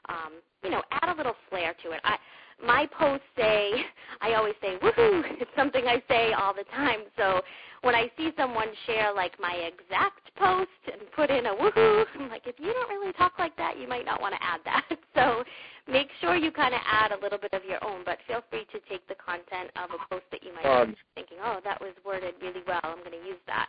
um, 0.09 0.33
you 0.63 0.71
know, 0.71 0.83
add 0.91 1.09
a 1.09 1.17
little 1.17 1.37
flair 1.49 1.75
to 1.85 1.93
it. 1.93 2.01
I 2.05 2.17
my 2.65 2.87
posts 2.99 3.27
say 3.37 3.73
I 4.21 4.35
always 4.35 4.55
say 4.61 4.77
woohoo. 4.83 5.23
It's 5.41 5.51
something 5.57 5.85
I 5.87 6.03
say 6.09 6.33
all 6.33 6.55
the 6.55 6.65
time. 6.75 7.01
So 7.17 7.43
when 7.83 7.95
I 7.95 8.11
see 8.17 8.31
someone 8.37 8.69
share 8.87 9.13
like 9.13 9.39
my 9.41 9.53
exact 9.53 10.35
post 10.37 10.71
and 10.87 11.03
put 11.15 11.31
in 11.31 11.47
a 11.47 11.55
woohoo, 11.55 12.05
I'm 12.15 12.29
like, 12.29 12.47
if 12.47 12.57
you 12.59 12.73
don't 12.73 12.89
really 12.89 13.13
talk 13.15 13.33
like 13.39 13.57
that, 13.57 13.79
you 13.79 13.89
might 13.89 14.05
not 14.07 14.21
want 14.21 14.35
to 14.35 14.43
add 14.43 14.61
that. 14.65 14.85
So 15.15 15.45
make 15.87 16.09
sure 16.21 16.35
you 16.35 16.51
kind 16.51 16.75
of 16.75 16.81
add 16.91 17.13
a 17.13 17.23
little 17.23 17.39
bit 17.39 17.55
of 17.55 17.63
your 17.65 17.79
own, 17.85 18.03
but 18.05 18.19
feel 18.27 18.43
free 18.51 18.67
to 18.73 18.81
take 18.91 19.07
the 19.07 19.15
content 19.15 19.71
of 19.79 19.95
a 19.95 19.99
post 20.11 20.27
that 20.33 20.43
you 20.43 20.53
might 20.53 20.67
um, 20.67 20.91
be 20.91 20.97
thinking, 21.15 21.39
oh, 21.39 21.61
that 21.63 21.81
was 21.81 21.95
worded 22.05 22.35
really 22.43 22.63
well. 22.67 22.81
I'm 22.83 22.99
going 22.99 23.15
to 23.15 23.25
use 23.25 23.39
that. 23.47 23.69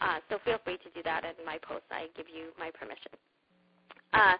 Uh, 0.00 0.18
so 0.28 0.38
feel 0.44 0.58
free 0.64 0.78
to 0.78 0.90
do 0.94 1.02
that 1.04 1.24
in 1.24 1.44
my 1.44 1.58
post. 1.62 1.84
I 1.90 2.06
give 2.16 2.26
you 2.28 2.50
my 2.58 2.70
permission. 2.70 3.12
Uh, 4.12 4.34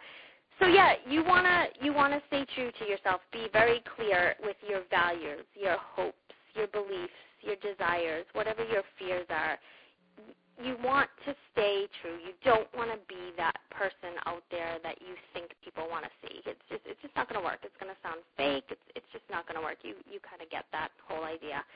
so 0.60 0.66
yeah, 0.66 0.94
you 1.08 1.24
wanna 1.24 1.66
you 1.80 1.92
wanna 1.92 2.20
stay 2.28 2.46
true 2.54 2.70
to 2.78 2.84
yourself. 2.84 3.20
Be 3.32 3.48
very 3.52 3.82
clear 3.96 4.34
with 4.42 4.56
your 4.66 4.82
values, 4.90 5.44
your 5.54 5.76
hopes, 5.78 6.16
your 6.54 6.66
beliefs, 6.68 7.12
your 7.40 7.56
desires, 7.56 8.24
whatever 8.32 8.64
your 8.64 8.82
fears 8.98 9.26
are 9.30 9.58
you 10.62 10.78
want 10.84 11.10
to 11.26 11.34
stay 11.50 11.90
true. 11.98 12.14
You 12.22 12.30
don't 12.46 12.70
want 12.78 12.90
to 12.94 12.98
be 13.10 13.34
that 13.36 13.58
person 13.74 14.14
out 14.26 14.46
there 14.50 14.78
that 14.86 15.02
you 15.02 15.18
think 15.34 15.50
people 15.64 15.90
want 15.90 16.06
to 16.06 16.12
see. 16.22 16.46
It's 16.46 16.62
just 16.70 16.82
it's 16.86 17.00
just 17.02 17.14
not 17.18 17.26
going 17.26 17.42
to 17.42 17.44
work. 17.44 17.66
It's 17.66 17.74
going 17.82 17.90
to 17.90 17.98
sound 18.06 18.22
fake. 18.38 18.70
It's 18.70 18.86
it's 18.94 19.10
just 19.10 19.26
not 19.30 19.50
going 19.50 19.58
to 19.58 19.64
work. 19.64 19.82
You 19.82 19.98
you 20.06 20.22
kind 20.22 20.38
of 20.38 20.46
get 20.50 20.70
that 20.70 20.94
whole 21.02 21.26
idea. 21.26 21.66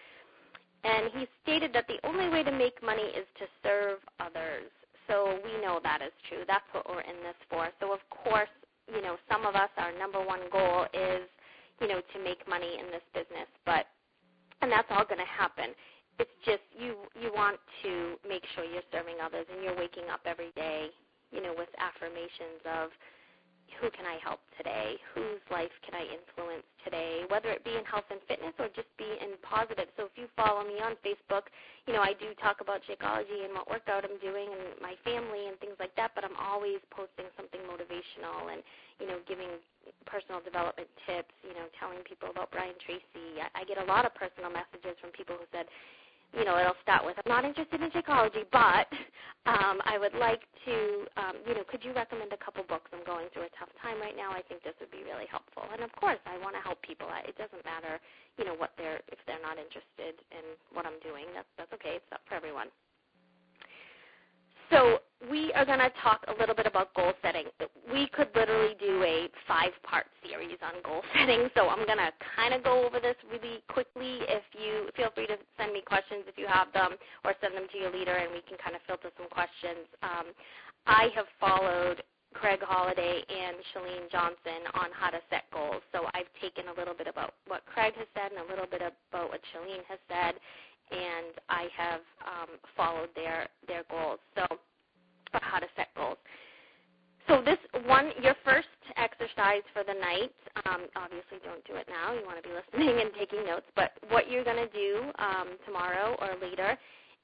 And 0.85 1.11
he 1.13 1.27
stated 1.43 1.73
that 1.75 1.87
the 1.89 1.99
only 2.07 2.29
way 2.29 2.43
to 2.43 2.53
make 2.53 2.83
money 2.83 3.03
is 3.03 3.27
to 3.39 3.47
serve 3.63 3.99
others. 4.21 4.71
So 5.07 5.39
we 5.45 5.61
know 5.61 5.81
that 5.83 6.03
is 6.03 6.13
true. 6.29 6.45
That's 6.47 6.67
what 6.73 6.89
we're 6.89 7.01
in 7.01 7.17
this 7.25 7.39
for. 7.51 7.69
So 7.81 7.93
of 7.93 8.01
course, 8.11 8.53
you 8.87 9.03
know, 9.03 9.17
some 9.31 9.45
of 9.45 9.55
us 9.55 9.71
our 9.77 9.97
number 9.99 10.25
one 10.25 10.41
goal 10.53 10.87
is, 10.95 11.27
you 11.81 11.89
know, 11.89 12.01
to 12.01 12.19
make 12.25 12.47
money 12.49 12.79
in 12.79 12.87
this 12.87 13.05
business, 13.13 13.49
but 13.65 13.87
and 14.61 14.71
that's 14.71 14.89
all 14.91 15.05
going 15.05 15.21
to 15.21 15.33
happen 15.33 15.75
it's 16.19 16.39
just 16.45 16.63
you 16.75 16.99
you 17.15 17.31
want 17.33 17.59
to 17.83 18.19
make 18.27 18.43
sure 18.55 18.67
you're 18.67 18.87
serving 18.91 19.23
others 19.23 19.47
and 19.51 19.63
you're 19.63 19.79
waking 19.79 20.11
up 20.13 20.21
every 20.27 20.51
day, 20.55 20.91
you 21.31 21.41
know, 21.43 21.55
with 21.57 21.71
affirmations 21.79 22.63
of 22.67 22.91
who 23.81 23.91
can 23.93 24.09
I 24.09 24.17
help 24.25 24.41
today? 24.57 24.97
Whose 25.15 25.43
life 25.53 25.73
can 25.85 25.95
I 25.95 26.05
influence 26.09 26.67
today? 26.83 27.29
Whether 27.29 27.53
it 27.53 27.63
be 27.63 27.77
in 27.77 27.85
health 27.85 28.09
and 28.11 28.19
fitness 28.27 28.57
or 28.59 28.73
just 28.73 28.91
be 28.97 29.07
in 29.07 29.37
positive. 29.45 29.87
So 29.97 30.09
if 30.09 30.15
you 30.17 30.27
follow 30.35 30.65
me 30.65 30.81
on 30.81 30.97
Facebook, 31.05 31.53
you 31.87 31.93
know, 31.93 32.03
I 32.03 32.13
do 32.17 32.33
talk 32.43 32.61
about 32.61 32.85
Shakeology 32.85 33.45
and 33.45 33.53
what 33.55 33.71
workout 33.71 34.05
I'm 34.05 34.19
doing 34.21 34.51
and 34.51 34.77
my 34.81 34.99
family 35.05 35.49
and 35.49 35.57
things 35.61 35.77
like 35.79 35.95
that, 35.97 36.13
but 36.17 36.25
I'm 36.25 36.37
always 36.37 36.81
posting 36.93 37.29
something 37.37 37.61
motivational 37.65 38.53
and, 38.53 38.61
you 39.01 39.07
know, 39.07 39.21
giving 39.25 39.61
personal 40.05 40.41
development 40.45 40.89
tips, 41.07 41.33
you 41.45 41.55
know, 41.57 41.69
telling 41.81 42.01
people 42.05 42.29
about 42.29 42.53
Brian 42.53 42.77
Tracy. 42.83 43.41
I, 43.41 43.63
I 43.63 43.63
get 43.65 43.81
a 43.81 43.87
lot 43.89 44.05
of 44.05 44.13
personal 44.17 44.53
messages 44.53 44.97
from 45.01 45.13
people 45.17 45.37
who 45.37 45.47
said, 45.53 45.69
you 46.37 46.45
know, 46.45 46.59
it'll 46.61 46.79
start 46.83 47.05
with, 47.05 47.17
I'm 47.17 47.31
not 47.31 47.45
interested 47.45 47.81
in 47.81 47.91
Shakeology, 47.91 48.45
but 48.53 48.87
um, 49.49 49.81
I 49.89 49.97
would 49.97 50.13
like 50.15 50.45
to, 50.69 50.77
um, 51.17 51.37
you 51.49 51.55
know, 51.57 51.65
could 51.65 51.81
you 51.81 51.97
recommend 51.97 52.33
a 52.33 52.41
couple 52.41 52.63
books? 52.69 52.93
I'm 52.93 53.05
going 53.05 53.33
through 53.33 53.49
a 53.49 53.55
tough 53.57 53.73
time 53.81 53.97
right 54.01 54.17
now. 54.17 54.31
I 54.33 54.45
think 54.45 54.63
this 54.63 54.77
would 54.81 54.93
be 54.93 55.03
really 55.09 55.25
helpful. 55.31 55.65
And 55.73 55.81
of 55.81 55.93
course, 55.97 56.21
I 56.29 56.37
want 56.39 56.53
to 56.55 56.63
help 56.63 56.83
people. 56.85 57.09
It 57.25 57.37
doesn't 57.41 57.65
matter, 57.65 57.97
you 58.37 58.45
know, 58.45 58.55
what 58.55 58.77
they're, 58.77 59.01
if 59.09 59.19
they're 59.25 59.41
not 59.41 59.57
interested 59.57 60.21
in 60.29 60.45
what 60.77 60.85
I'm 60.85 61.01
doing. 61.01 61.33
That's, 61.33 61.49
that's 61.57 61.73
okay. 61.81 61.97
It's 61.97 62.11
not 62.13 62.21
for 62.29 62.37
everyone. 62.37 62.69
So 64.69 65.01
we 65.27 65.53
are 65.55 65.67
going 65.67 65.83
to 65.83 65.91
talk 66.03 66.23
a 66.29 66.39
little 66.39 66.55
bit 66.55 66.67
about 66.67 66.95
goal 66.95 67.13
setting. 67.23 67.47
We 67.91 68.07
could 68.15 68.29
literally 68.35 68.75
do 68.79 69.03
a 69.03 69.27
five-part 69.49 70.07
series 70.23 70.59
on 70.63 70.79
goal 70.85 71.03
setting, 71.15 71.49
so 71.57 71.69
I'm 71.69 71.85
going 71.87 71.99
to 71.99 72.13
kind 72.37 72.55
of 72.55 72.63
go 72.63 72.87
over 72.87 73.01
this 73.01 73.17
really 73.27 73.63
quickly. 73.69 74.23
If 74.31 74.47
you 74.55 74.89
feel 74.95 75.11
free 75.15 75.27
to 75.27 75.37
send 75.59 75.73
me 75.73 75.83
questions 75.83 76.23
if 76.31 76.39
you 76.39 76.47
have 76.47 76.73
them, 76.73 76.95
or 77.25 77.35
send 77.41 77.55
them 77.55 77.67
to 77.73 77.79
your 77.79 77.91
leader, 77.91 78.15
and 78.15 78.31
we 78.31 78.47
can 78.47 78.57
kind 78.63 78.77
of 78.77 78.83
filter 78.87 79.11
some 79.19 79.29
questions. 79.29 79.91
Um, 80.03 80.27
I 80.87 81.11
have 81.19 81.27
followed 81.43 82.03
Craig 82.33 82.61
Holiday 82.63 83.25
and 83.27 83.57
Chalene 83.75 84.07
Johnson 84.13 84.71
on 84.75 84.95
how 84.95 85.11
to 85.11 85.19
set 85.31 85.51
goals. 85.51 85.83
So 85.91 86.07
I've 86.15 86.31
taken 86.41 86.71
a 86.71 86.79
little 86.79 86.95
bit 86.95 87.09
about 87.09 87.35
what 87.51 87.67
Craig 87.67 87.95
has 87.99 88.07
said 88.15 88.31
and 88.31 88.47
a 88.47 88.49
little 88.49 88.71
bit 88.71 88.83
about 88.87 89.35
what 89.35 89.41
Chalene 89.51 89.83
has 89.91 89.99
said, 90.07 90.39
and 90.95 91.35
I 91.51 91.67
have 91.75 92.03
um, 92.23 92.51
followed 92.77 93.11
their 93.19 93.49
their 93.67 93.83
goals. 93.91 94.23
So 94.39 94.47
how 95.33 95.59
to 95.59 95.67
set 95.77 95.89
goals. 95.95 96.19
So 97.29 97.43
this 97.43 97.59
one, 97.85 98.11
your 98.23 98.35
first 98.43 98.69
exercise 98.97 99.63
for 99.75 99.85
the 99.85 99.93
night, 100.01 100.33
um, 100.65 100.87
obviously 100.97 101.39
don't 101.45 101.63
do 101.67 101.77
it 101.77 101.87
now. 101.89 102.15
You 102.15 102.25
want 102.25 102.43
to 102.43 102.49
be 102.49 102.55
listening 102.55 103.01
and 103.03 103.11
taking 103.19 103.45
notes. 103.45 103.67
But 103.77 103.93
what 104.09 104.31
you're 104.31 104.45
going 104.45 104.67
to 104.67 104.73
do 104.73 105.13
um, 105.19 105.59
tomorrow 105.67 106.17
or 106.21 106.41
later 106.41 106.77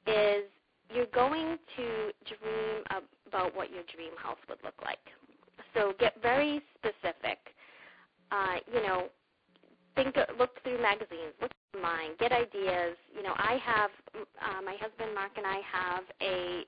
is 0.07 0.45
you're 0.93 1.07
going 1.07 1.57
to 1.77 2.13
dream 2.29 2.85
about 3.27 3.57
what 3.57 3.71
your 3.73 3.83
dream 3.95 4.13
house 4.19 4.37
would 4.49 4.59
look 4.63 4.75
like. 4.85 5.01
So 5.73 5.95
get 5.99 6.21
very 6.21 6.61
specific. 6.79 7.39
Uh, 8.31 8.57
you 8.73 8.83
know, 8.83 9.09
think, 9.95 10.17
look 10.39 10.63
through 10.63 10.83
magazines, 10.83 11.33
look 11.41 11.53
online, 11.75 12.11
get 12.19 12.33
ideas. 12.33 12.97
You 13.17 13.23
know, 13.23 13.35
I 13.37 13.59
have 13.65 13.91
uh, 14.15 14.63
my 14.63 14.77
husband 14.81 15.15
Mark 15.15 15.33
and 15.37 15.47
I 15.47 15.61
have 15.73 16.05
a 16.21 16.65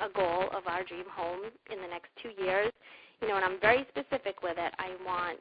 a 0.00 0.08
goal 0.12 0.48
of 0.54 0.66
our 0.66 0.84
dream 0.84 1.06
home 1.10 1.50
in 1.70 1.78
the 1.80 1.88
next 1.88 2.10
two 2.22 2.32
years. 2.42 2.72
You 3.20 3.28
know, 3.28 3.36
and 3.36 3.44
I'm 3.44 3.60
very 3.60 3.86
specific 3.90 4.42
with 4.42 4.56
it. 4.58 4.72
I 4.78 4.94
want 5.04 5.40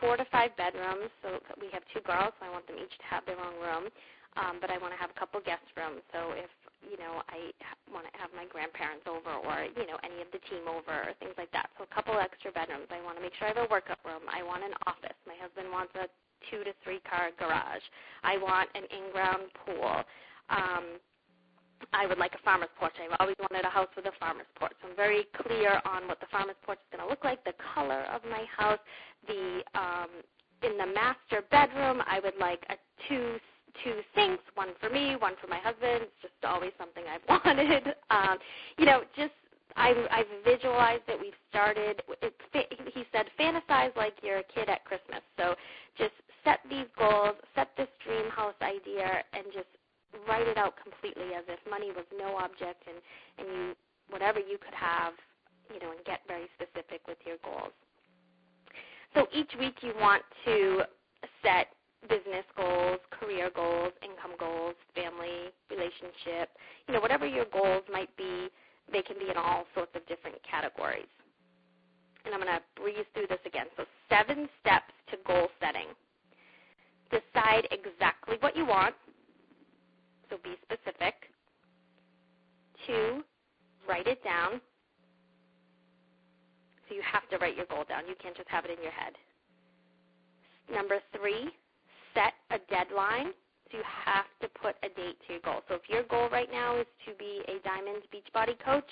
four 0.00 0.16
to 0.16 0.24
five 0.32 0.56
bedrooms. 0.56 1.12
So 1.22 1.38
we 1.60 1.68
have 1.72 1.82
two 1.92 2.00
girls, 2.02 2.32
so 2.40 2.46
I 2.46 2.50
want 2.50 2.66
them 2.66 2.76
each 2.80 2.94
to 2.96 3.06
have 3.06 3.26
their 3.26 3.38
own 3.38 3.56
room. 3.60 3.92
Um, 4.40 4.64
but 4.64 4.72
I 4.72 4.80
want 4.80 4.96
to 4.96 5.00
have 5.00 5.12
a 5.12 5.18
couple 5.18 5.44
guest 5.44 5.66
rooms. 5.76 6.00
So 6.08 6.32
if 6.32 6.48
you 6.80 6.96
know 6.96 7.20
I 7.28 7.52
want 7.92 8.08
to 8.08 8.14
have 8.16 8.32
my 8.32 8.48
grandparents 8.48 9.04
over, 9.04 9.28
or 9.44 9.68
you 9.68 9.84
know 9.84 10.00
any 10.00 10.24
of 10.24 10.32
the 10.32 10.40
team 10.48 10.64
over, 10.64 11.12
or 11.12 11.12
things 11.20 11.36
like 11.36 11.52
that. 11.52 11.68
So 11.76 11.84
a 11.84 11.92
couple 11.92 12.16
extra 12.16 12.48
bedrooms. 12.48 12.88
I 12.88 13.04
want 13.04 13.20
to 13.20 13.22
make 13.22 13.36
sure 13.36 13.52
I 13.52 13.52
have 13.52 13.68
a 13.68 13.70
workout 13.70 14.00
room. 14.08 14.24
I 14.32 14.40
want 14.40 14.64
an 14.64 14.72
office. 14.88 15.16
My 15.28 15.36
husband 15.36 15.68
wants 15.68 15.92
a 16.00 16.08
two 16.50 16.64
to 16.64 16.72
three 16.82 16.98
car 17.04 17.28
garage. 17.36 17.84
I 18.24 18.40
want 18.40 18.72
an 18.74 18.88
in-ground 18.88 19.52
pool. 19.62 20.02
Um, 20.48 20.96
I 21.92 22.06
would 22.06 22.18
like 22.18 22.34
a 22.34 22.42
farmer's 22.44 22.68
porch. 22.78 22.92
I've 23.02 23.16
always 23.20 23.36
wanted 23.38 23.64
a 23.64 23.68
house 23.70 23.88
with 23.96 24.06
a 24.06 24.12
farmer's 24.18 24.46
porch. 24.56 24.72
So 24.82 24.88
I'm 24.90 24.96
very 24.96 25.24
clear 25.42 25.80
on 25.84 26.08
what 26.08 26.20
the 26.20 26.26
farmer's 26.30 26.56
porch 26.64 26.78
is 26.78 26.96
going 26.96 27.04
to 27.04 27.10
look 27.10 27.24
like, 27.24 27.44
the 27.44 27.54
color 27.74 28.04
of 28.12 28.22
my 28.24 28.44
house, 28.56 28.80
the 29.26 29.62
um, 29.74 30.08
in 30.62 30.78
the 30.78 30.86
master 30.86 31.42
bedroom, 31.50 32.02
I 32.06 32.20
would 32.20 32.36
like 32.38 32.62
a 32.70 32.74
two 33.08 33.38
two 33.84 34.00
sinks, 34.14 34.42
one 34.54 34.68
for 34.80 34.90
me, 34.90 35.16
one 35.16 35.34
for 35.40 35.46
my 35.48 35.58
husband. 35.58 36.04
It's 36.04 36.22
just 36.22 36.34
always 36.44 36.72
something 36.78 37.04
I've 37.08 37.24
wanted. 37.44 37.94
Um, 38.10 38.38
you 38.78 38.84
know, 38.84 39.02
just 39.16 39.32
I've, 39.76 39.96
I've 40.10 40.26
visualized 40.44 41.04
it. 41.08 41.18
We've 41.20 41.32
started. 41.48 42.02
It's, 42.20 42.36
he 42.94 43.04
said, 43.12 43.26
fantasize 43.38 43.96
like 43.96 44.14
you're 44.22 44.38
a 44.38 44.44
kid 44.54 44.68
at 44.68 44.84
Christmas. 44.84 45.20
So 45.38 45.54
just 45.96 46.12
set 46.44 46.60
these 46.68 46.86
goals, 46.98 47.36
set 47.54 47.68
this 47.76 47.88
dream 48.04 48.28
house 48.30 48.54
idea, 48.60 49.22
and 49.32 49.44
just 49.54 49.68
write 50.28 50.46
it 50.46 50.58
out 50.58 50.74
completely 50.82 51.34
as 51.34 51.44
if 51.48 51.58
money 51.68 51.90
was 51.90 52.04
no 52.16 52.36
object 52.36 52.84
and, 52.86 52.98
and 53.38 53.48
you 53.48 53.74
whatever 54.10 54.38
you 54.38 54.58
could 54.58 54.74
have, 54.74 55.14
you 55.72 55.80
know, 55.80 55.90
and 55.90 56.04
get 56.04 56.20
very 56.28 56.46
specific 56.54 57.00
with 57.08 57.16
your 57.24 57.36
goals. 57.42 57.72
So 59.14 59.26
each 59.32 59.50
week 59.58 59.76
you 59.80 59.92
want 59.98 60.22
to 60.44 60.82
set 61.42 61.68
business 62.08 62.44
goals, 62.56 62.98
career 63.10 63.50
goals, 63.54 63.92
income 64.02 64.36
goals, 64.38 64.74
family, 64.94 65.52
relationship, 65.70 66.50
you 66.88 66.94
know, 66.94 67.00
whatever 67.00 67.26
your 67.26 67.46
goals 67.52 67.84
might 67.90 68.14
be, 68.16 68.48
they 68.92 69.02
can 69.02 69.18
be 69.18 69.30
in 69.30 69.36
all 69.36 69.64
sorts 69.74 69.92
of 69.94 70.06
different 70.06 70.36
categories. 70.48 71.08
And 72.24 72.34
I'm 72.34 72.40
going 72.40 72.52
to 72.52 72.62
breeze 72.80 73.06
through 73.14 73.26
this 73.28 73.42
again. 73.46 73.66
So 73.76 73.84
seven 74.08 74.48
steps 74.60 74.92
to 75.10 75.16
goal 75.26 75.48
setting. 75.60 75.88
Decide 77.10 77.68
exactly 77.70 78.36
what 78.40 78.56
you 78.56 78.64
want, 78.64 78.94
so 80.32 80.38
be 80.42 80.56
specific. 80.64 81.14
Two, 82.86 82.92
mm-hmm. 82.92 83.88
write 83.88 84.06
it 84.06 84.24
down. 84.24 84.60
So 86.88 86.94
you 86.94 87.02
have 87.04 87.28
to 87.28 87.36
write 87.36 87.56
your 87.56 87.66
goal 87.66 87.84
down. 87.86 88.08
You 88.08 88.14
can't 88.20 88.36
just 88.36 88.48
have 88.48 88.64
it 88.64 88.70
in 88.70 88.82
your 88.82 88.92
head. 88.92 89.12
Number 90.72 91.00
three, 91.14 91.50
set 92.14 92.32
a 92.50 92.58
deadline. 92.72 93.32
So 93.70 93.78
you 93.78 93.84
have 93.84 94.28
to 94.40 94.48
put 94.60 94.76
a 94.82 94.88
date 94.88 95.20
to 95.26 95.32
your 95.36 95.44
goal. 95.44 95.60
So 95.68 95.76
if 95.76 95.82
your 95.88 96.04
goal 96.04 96.28
right 96.30 96.48
now 96.50 96.80
is 96.80 96.86
to 97.06 97.14
be 97.18 97.40
a 97.48 97.60
Diamond 97.60 98.02
Beachbody 98.08 98.56
coach, 98.64 98.88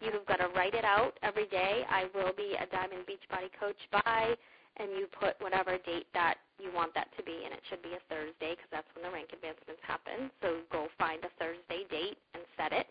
you 0.00 0.10
have 0.12 0.26
got 0.26 0.38
to 0.42 0.48
write 0.56 0.74
it 0.74 0.84
out 0.84 1.18
every 1.22 1.46
day. 1.46 1.82
I 1.88 2.04
will 2.14 2.32
be 2.36 2.56
a 2.58 2.66
Diamond 2.66 3.06
Beachbody 3.06 3.50
coach 3.58 3.78
by 3.92 4.34
and 4.80 4.96
you 4.96 5.06
put 5.20 5.36
whatever 5.44 5.76
date 5.84 6.08
that 6.16 6.40
you 6.56 6.72
want 6.72 6.94
that 6.96 7.12
to 7.16 7.22
be, 7.22 7.44
and 7.44 7.52
it 7.52 7.60
should 7.68 7.82
be 7.84 7.92
a 7.92 8.02
Thursday 8.08 8.56
because 8.56 8.72
that's 8.72 8.88
when 8.96 9.04
the 9.04 9.12
rank 9.12 9.28
advancements 9.32 9.84
happen. 9.84 10.32
So 10.40 10.64
go 10.72 10.88
find 10.96 11.20
a 11.24 11.32
Thursday 11.36 11.84
date 11.92 12.16
and 12.32 12.42
set 12.56 12.72
it. 12.72 12.88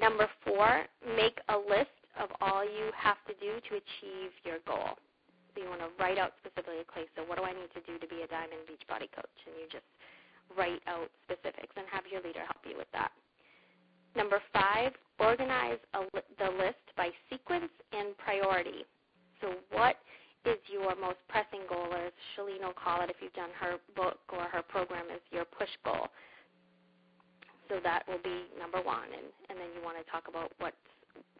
Number 0.00 0.26
four, 0.44 0.86
make 1.16 1.38
a 1.48 1.58
list 1.58 1.94
of 2.18 2.30
all 2.42 2.66
you 2.66 2.90
have 2.94 3.18
to 3.30 3.34
do 3.38 3.62
to 3.70 3.72
achieve 3.78 4.30
your 4.42 4.58
goal. 4.66 4.98
So 5.54 5.62
you 5.62 5.70
want 5.70 5.82
to 5.82 5.90
write 5.98 6.18
out 6.18 6.34
specifically, 6.42 6.82
okay, 6.86 7.06
so 7.14 7.22
what 7.26 7.38
do 7.38 7.44
I 7.46 7.54
need 7.54 7.70
to 7.74 7.82
do 7.86 7.98
to 7.98 8.06
be 8.06 8.22
a 8.22 8.28
Diamond 8.30 8.66
Beachbody 8.66 9.10
coach? 9.10 9.38
And 9.46 9.54
you 9.58 9.66
just 9.70 9.86
write 10.54 10.82
out 10.86 11.10
specifics 11.26 11.74
and 11.74 11.86
have 11.90 12.06
your 12.10 12.22
leader 12.22 12.42
help 12.46 12.62
you 12.66 12.78
with 12.78 12.90
that. 12.94 13.10
Number 14.14 14.42
five, 14.52 14.92
organize 15.18 15.78
a, 15.94 16.06
the 16.38 16.50
list 16.58 16.82
by 16.96 17.10
sequence 17.30 17.70
and 17.92 18.16
priority. 18.18 18.86
So 19.40 19.54
what 19.70 19.96
is 20.44 20.58
your 20.70 20.94
most 20.96 21.18
pressing 21.28 21.66
goal, 21.68 21.90
or 21.90 22.08
as 22.08 22.12
Chalene 22.34 22.62
will 22.64 22.72
call 22.72 23.02
it 23.02 23.10
if 23.10 23.16
you've 23.20 23.34
done 23.34 23.50
her 23.58 23.76
book 23.96 24.18
or 24.32 24.44
her 24.44 24.62
program, 24.62 25.06
is 25.12 25.20
your 25.30 25.44
push 25.44 25.70
goal. 25.84 26.08
So 27.68 27.80
that 27.82 28.08
will 28.08 28.22
be 28.24 28.48
number 28.58 28.80
one, 28.80 29.12
and, 29.12 29.28
and 29.50 29.58
then 29.58 29.68
you 29.76 29.84
want 29.84 29.98
to 29.98 30.10
talk 30.10 30.28
about 30.28 30.52
what's 30.58 30.76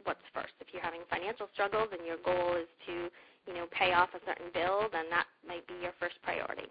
what's 0.05 0.21
first. 0.35 0.53
If 0.61 0.69
you're 0.73 0.83
having 0.83 1.01
financial 1.09 1.49
struggles 1.55 1.89
and 1.93 2.07
your 2.07 2.19
goal 2.25 2.57
is 2.57 2.69
to, 2.87 3.09
you 3.47 3.55
know, 3.55 3.67
pay 3.71 3.93
off 3.93 4.11
a 4.15 4.21
certain 4.27 4.51
bill, 4.53 4.89
then 4.93 5.05
that 5.11 5.27
might 5.47 5.67
be 5.67 5.75
your 5.83 5.93
first 6.01 6.17
priority. 6.23 6.69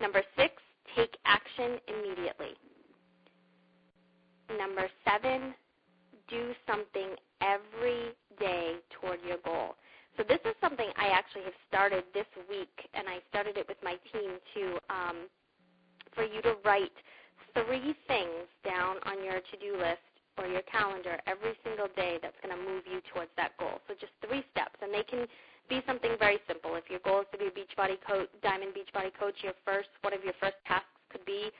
Number 0.00 0.22
six, 0.36 0.54
take 0.96 1.16
action 1.24 1.78
immediately. 1.88 2.54
Number 4.56 4.88
seven, 5.04 5.54
do 6.28 6.52
something 6.66 7.16
every 7.40 8.12
day 8.38 8.76
toward 9.00 9.18
your 9.26 9.38
goal. 9.44 9.74
So 10.16 10.24
this 10.24 10.40
is 10.44 10.54
something 10.60 10.86
I 10.96 11.08
actually 11.08 11.44
have 11.44 11.58
started 11.68 12.04
this 12.12 12.26
week, 12.48 12.72
and 12.94 13.08
I 13.08 13.18
started 13.30 13.56
it 13.56 13.66
with 13.68 13.78
my 13.82 13.96
team 14.12 14.36
to 14.54 14.62
um, 14.90 15.16
for 16.14 16.24
you 16.24 16.42
to 16.42 16.56
write 16.64 16.92
three 17.54 17.94
things 18.06 18.46
down 18.64 18.96
on 19.06 19.24
your 19.24 19.40
to-do 19.40 19.78
list 19.78 20.02
or 20.38 20.46
your 20.46 20.62
calendar 20.62 21.18
every 21.26 21.54
single 21.64 21.88
day 21.96 22.18
that's 22.22 22.36
going 22.42 22.54
to 22.54 22.60
move 22.60 22.82
you 22.86 23.00
towards 23.12 23.30
that 23.36 23.56
goal. 23.58 23.80
So 23.88 23.94
just 23.98 24.12
three 24.24 24.44
steps, 24.50 24.78
and 24.82 24.92
they 24.92 25.02
can 25.02 25.26
be 25.68 25.82
something 25.86 26.18
very 26.18 26.38
simple. 26.46 26.74
If 26.74 26.90
your 26.90 27.00
goal 27.00 27.22
is 27.22 27.30
to 27.32 27.38
be 27.38 27.46
a 27.46 27.54
Beachbody 27.54 27.98
coach, 28.02 28.28
Diamond 28.42 28.74
Beachbody 28.74 29.14
coach, 29.14 29.38
your 29.42 29.54
first 29.64 29.88
one 30.02 30.12
of 30.12 30.24
your 30.24 30.34
first 30.40 30.58
tasks 30.66 30.90
could 31.10 31.24
be 31.24 31.50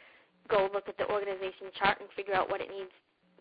go 0.48 0.68
look 0.74 0.88
at 0.88 0.98
the 0.98 1.06
organization 1.06 1.70
chart 1.78 1.98
and 2.00 2.08
figure 2.16 2.34
out 2.34 2.50
what 2.50 2.60
it 2.60 2.68
needs, 2.68 2.90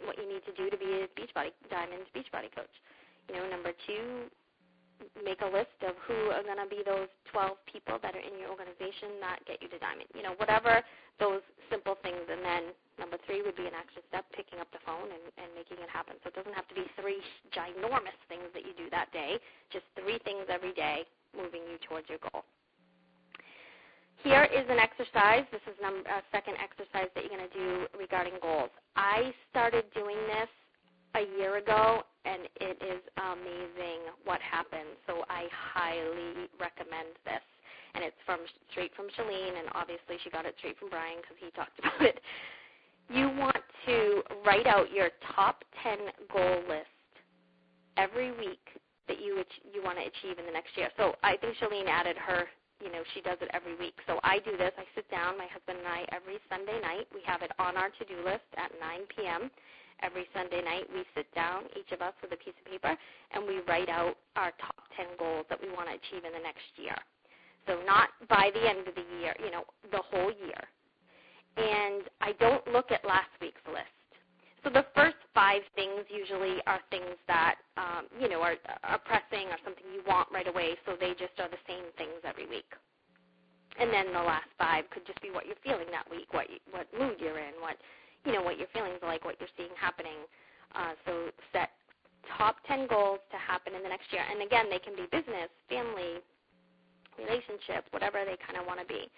what 0.05 0.17
you 0.17 0.29
need 0.29 0.45
to 0.45 0.53
do 0.53 0.69
to 0.69 0.77
be 0.77 1.05
a 1.05 1.09
Beachbody 1.17 1.49
Diamond 1.69 2.05
Beachbody 2.13 2.53
coach. 2.53 2.71
You 3.29 3.35
know, 3.37 3.49
number 3.49 3.73
two, 3.85 4.29
make 5.23 5.41
a 5.41 5.49
list 5.49 5.77
of 5.87 5.95
who 6.07 6.31
are 6.35 6.43
going 6.43 6.59
to 6.59 6.69
be 6.69 6.83
those 6.83 7.07
12 7.31 7.55
people 7.71 7.97
that 8.01 8.15
are 8.15 8.23
in 8.23 8.35
your 8.39 8.51
organization 8.51 9.19
that 9.23 9.39
get 9.47 9.61
you 9.61 9.69
to 9.69 9.79
diamond. 9.79 10.07
You 10.15 10.23
know, 10.23 10.35
whatever 10.37 10.83
those 11.19 11.43
simple 11.67 11.99
things. 12.01 12.23
And 12.31 12.41
then 12.41 12.63
number 12.97 13.19
three 13.27 13.43
would 13.43 13.55
be 13.55 13.67
an 13.67 13.75
action 13.75 14.01
step, 14.07 14.25
picking 14.33 14.59
up 14.59 14.71
the 14.71 14.81
phone 14.83 15.11
and, 15.11 15.23
and 15.37 15.49
making 15.53 15.79
it 15.83 15.91
happen. 15.91 16.15
So 16.23 16.31
it 16.31 16.35
doesn't 16.35 16.55
have 16.55 16.67
to 16.71 16.75
be 16.75 16.87
three 16.99 17.19
ginormous 17.51 18.17
things 18.31 18.47
that 18.55 18.63
you 18.63 18.73
do 18.75 18.89
that 18.91 19.11
day, 19.11 19.37
just 19.71 19.85
three 19.99 20.17
things 20.23 20.47
every 20.47 20.73
day 20.73 21.03
moving 21.35 21.61
you 21.67 21.77
towards 21.85 22.09
your 22.09 22.19
goal. 22.31 22.43
Here 24.23 24.43
is 24.51 24.67
an 24.67 24.79
exercise. 24.79 25.47
This 25.51 25.63
is 25.63 25.79
a 25.79 25.87
uh, 25.87 26.19
second 26.31 26.55
exercise 26.59 27.07
that 27.15 27.23
you're 27.23 27.31
going 27.31 27.47
to 27.47 27.55
do 27.55 27.87
regarding 27.95 28.35
goals. 28.41 28.71
I 28.95 29.31
started 29.49 29.85
doing 29.95 30.17
this 30.27 30.51
a 31.15 31.23
year 31.39 31.57
ago, 31.57 32.03
and 32.29 32.45
it 32.61 32.77
is 32.77 33.01
amazing 33.17 34.13
what 34.23 34.41
happens. 34.41 34.93
So 35.07 35.25
I 35.29 35.49
highly 35.49 36.45
recommend 36.59 37.17
this. 37.25 37.41
And 37.95 38.03
it's 38.03 38.21
from 38.25 38.45
straight 38.69 38.93
from 38.93 39.09
Chalene, 39.17 39.57
and 39.57 39.67
obviously 39.73 40.21
she 40.23 40.29
got 40.29 40.45
it 40.45 40.53
straight 40.59 40.77
from 40.77 40.89
Brian 40.89 41.17
because 41.17 41.41
he 41.41 41.49
talked 41.57 41.77
about 41.81 42.01
it. 42.05 42.21
You 43.09 43.33
want 43.33 43.57
to 43.87 44.21
write 44.45 44.67
out 44.67 44.93
your 44.93 45.09
top 45.33 45.63
10 45.81 45.97
goal 46.31 46.61
list 46.69 46.93
every 47.97 48.31
week 48.31 48.61
that 49.07 49.19
you 49.19 49.41
you 49.73 49.81
want 49.81 49.97
to 49.97 50.05
achieve 50.05 50.37
in 50.37 50.45
the 50.45 50.53
next 50.53 50.77
year. 50.77 50.89
So 50.97 51.15
I 51.23 51.35
think 51.37 51.57
Chalene 51.57 51.89
added 51.89 52.15
her 52.17 52.45
you 52.79 52.89
know, 52.89 53.03
she 53.13 53.19
does 53.19 53.35
it 53.41 53.51
every 53.51 53.75
week. 53.75 53.95
So 54.07 54.21
I 54.23 54.39
do 54.39 54.55
this. 54.55 54.71
I 54.79 54.87
sit 54.95 55.03
down, 55.11 55.37
my 55.37 55.51
husband 55.51 55.83
and 55.83 55.87
I, 55.87 56.07
every 56.15 56.39
Sunday 56.47 56.79
night. 56.79 57.11
We 57.11 57.19
have 57.25 57.41
it 57.41 57.51
on 57.59 57.75
our 57.75 57.89
to-do 57.89 58.23
list 58.23 58.47
at 58.55 58.71
9 58.79 59.03
p.m 59.17 59.51
every 60.03 60.27
Sunday 60.33 60.61
night 60.63 60.85
we 60.93 61.03
sit 61.15 61.27
down, 61.35 61.63
each 61.77 61.91
of 61.91 62.01
us 62.01 62.13
with 62.21 62.31
a 62.31 62.37
piece 62.37 62.55
of 62.59 62.71
paper, 62.71 62.95
and 63.31 63.45
we 63.45 63.59
write 63.67 63.89
out 63.89 64.15
our 64.35 64.51
top 64.59 64.75
10 64.95 65.17
goals 65.17 65.45
that 65.49 65.59
we 65.61 65.69
want 65.69 65.89
to 65.89 65.95
achieve 65.95 66.25
in 66.25 66.33
the 66.33 66.43
next 66.43 66.67
year. 66.77 66.95
So 67.67 67.79
not 67.85 68.09
by 68.27 68.51
the 68.53 68.67
end 68.67 68.87
of 68.87 68.95
the 68.95 69.05
year, 69.19 69.35
you 69.43 69.51
know, 69.51 69.63
the 69.91 70.01
whole 70.09 70.31
year. 70.31 70.63
And 71.57 72.03
I 72.21 72.33
don't 72.39 72.65
look 72.67 72.91
at 72.91 73.03
last 73.05 73.29
week's 73.41 73.61
list. 73.67 73.93
So 74.63 74.69
the 74.69 74.85
first 74.95 75.15
five 75.33 75.61
things 75.75 76.03
usually 76.09 76.59
are 76.67 76.79
things 76.89 77.15
that 77.27 77.55
um, 77.77 78.07
you 78.19 78.27
know 78.27 78.41
are, 78.41 78.55
are 78.83 78.99
pressing 78.99 79.47
or 79.47 79.57
something 79.63 79.85
you 79.93 80.03
want 80.05 80.27
right 80.31 80.47
away. 80.47 80.75
So 80.85 80.95
they 80.99 81.11
just 81.11 81.39
are 81.39 81.47
the 81.47 81.63
same 81.67 81.87
things 81.97 82.19
every 82.25 82.45
week. 82.47 82.67
And 83.79 83.93
then 83.93 84.11
the 84.11 84.19
last 84.19 84.51
five 84.57 84.83
could 84.91 85.07
just 85.07 85.21
be 85.21 85.31
what 85.31 85.45
you're 85.45 85.59
feeling 85.63 85.87
that 85.91 86.09
week, 86.11 86.33
what 86.33 86.49
you, 86.49 86.59
what 86.71 86.87
mood 86.91 87.15
you're 87.19 87.39
in, 87.39 87.55
what 87.61 87.77
you 88.25 88.33
know 88.33 88.41
what 88.41 88.57
your 88.57 88.67
feelings 88.73 88.99
are 89.01 89.09
like, 89.09 89.25
what 89.25 89.35
you're 89.39 89.53
seeing 89.57 89.73
happening. 89.79 90.25
Uh, 90.75 90.93
so 91.05 91.29
set 91.51 91.71
top 92.37 92.57
10 92.67 92.87
goals 92.87 93.19
to 93.31 93.37
happen 93.37 93.73
in 93.73 93.81
the 93.81 93.89
next 93.89 94.11
year. 94.11 94.21
And 94.29 94.41
again, 94.41 94.67
they 94.69 94.79
can 94.79 94.95
be 94.95 95.07
business, 95.11 95.49
family, 95.69 96.21
relationships, 97.17 97.87
whatever 97.91 98.23
they 98.25 98.37
kind 98.45 98.59
of 98.59 98.67
want 98.67 98.79
to 98.79 98.85
be. 98.85 99.09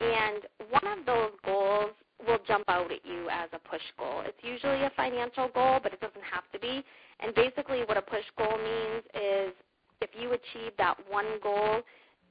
And 0.00 0.42
one 0.70 0.86
of 0.86 1.06
those 1.06 1.32
goals 1.44 1.92
will 2.26 2.38
jump 2.46 2.64
out 2.68 2.90
at 2.90 3.04
you 3.04 3.28
as 3.30 3.48
a 3.52 3.58
push 3.58 3.84
goal. 3.98 4.22
It's 4.24 4.38
usually 4.42 4.82
a 4.82 4.90
financial 4.96 5.48
goal, 5.48 5.78
but 5.82 5.92
it 5.92 6.00
doesn't 6.00 6.24
have 6.24 6.44
to 6.52 6.58
be. 6.58 6.82
And 7.20 7.34
basically, 7.34 7.82
what 7.84 7.96
a 7.96 8.02
push 8.02 8.24
goal 8.36 8.56
means 8.58 9.02
is 9.14 9.52
if 10.00 10.10
you 10.18 10.32
achieve 10.32 10.72
that 10.78 10.96
one 11.08 11.38
goal, 11.42 11.82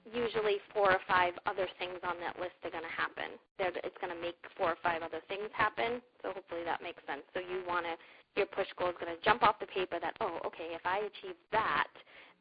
usually 0.08 0.60
four 0.76 0.92
or 0.92 1.02
five 1.08 1.34
other 1.46 1.68
things 1.80 2.00
on 2.04 2.20
that 2.20 2.36
list 2.40 2.58
are 2.64 2.74
going 2.74 2.84
to 2.86 2.96
happen. 2.96 3.40
They're, 3.58 3.72
it's 3.84 3.98
going 4.04 4.12
to 4.12 4.20
make 4.20 4.38
four 4.58 4.76
or 4.76 4.80
five 4.84 5.02
other 5.02 5.24
things 5.32 5.48
happen. 5.56 6.04
So 6.22 6.36
hopefully 6.36 6.68
that 6.68 6.84
makes 6.84 7.00
sense. 7.08 7.24
So 7.32 7.40
you 7.40 7.64
want 7.64 7.88
to, 7.88 7.96
your 8.36 8.50
push 8.52 8.68
goal 8.76 8.92
is 8.92 9.00
going 9.00 9.14
to 9.16 9.22
jump 9.24 9.44
off 9.44 9.62
the 9.64 9.70
paper 9.70 10.02
that, 10.02 10.20
oh, 10.20 10.44
okay, 10.44 10.76
if 10.76 10.84
I 10.84 11.08
achieve 11.08 11.38
that, 11.56 11.92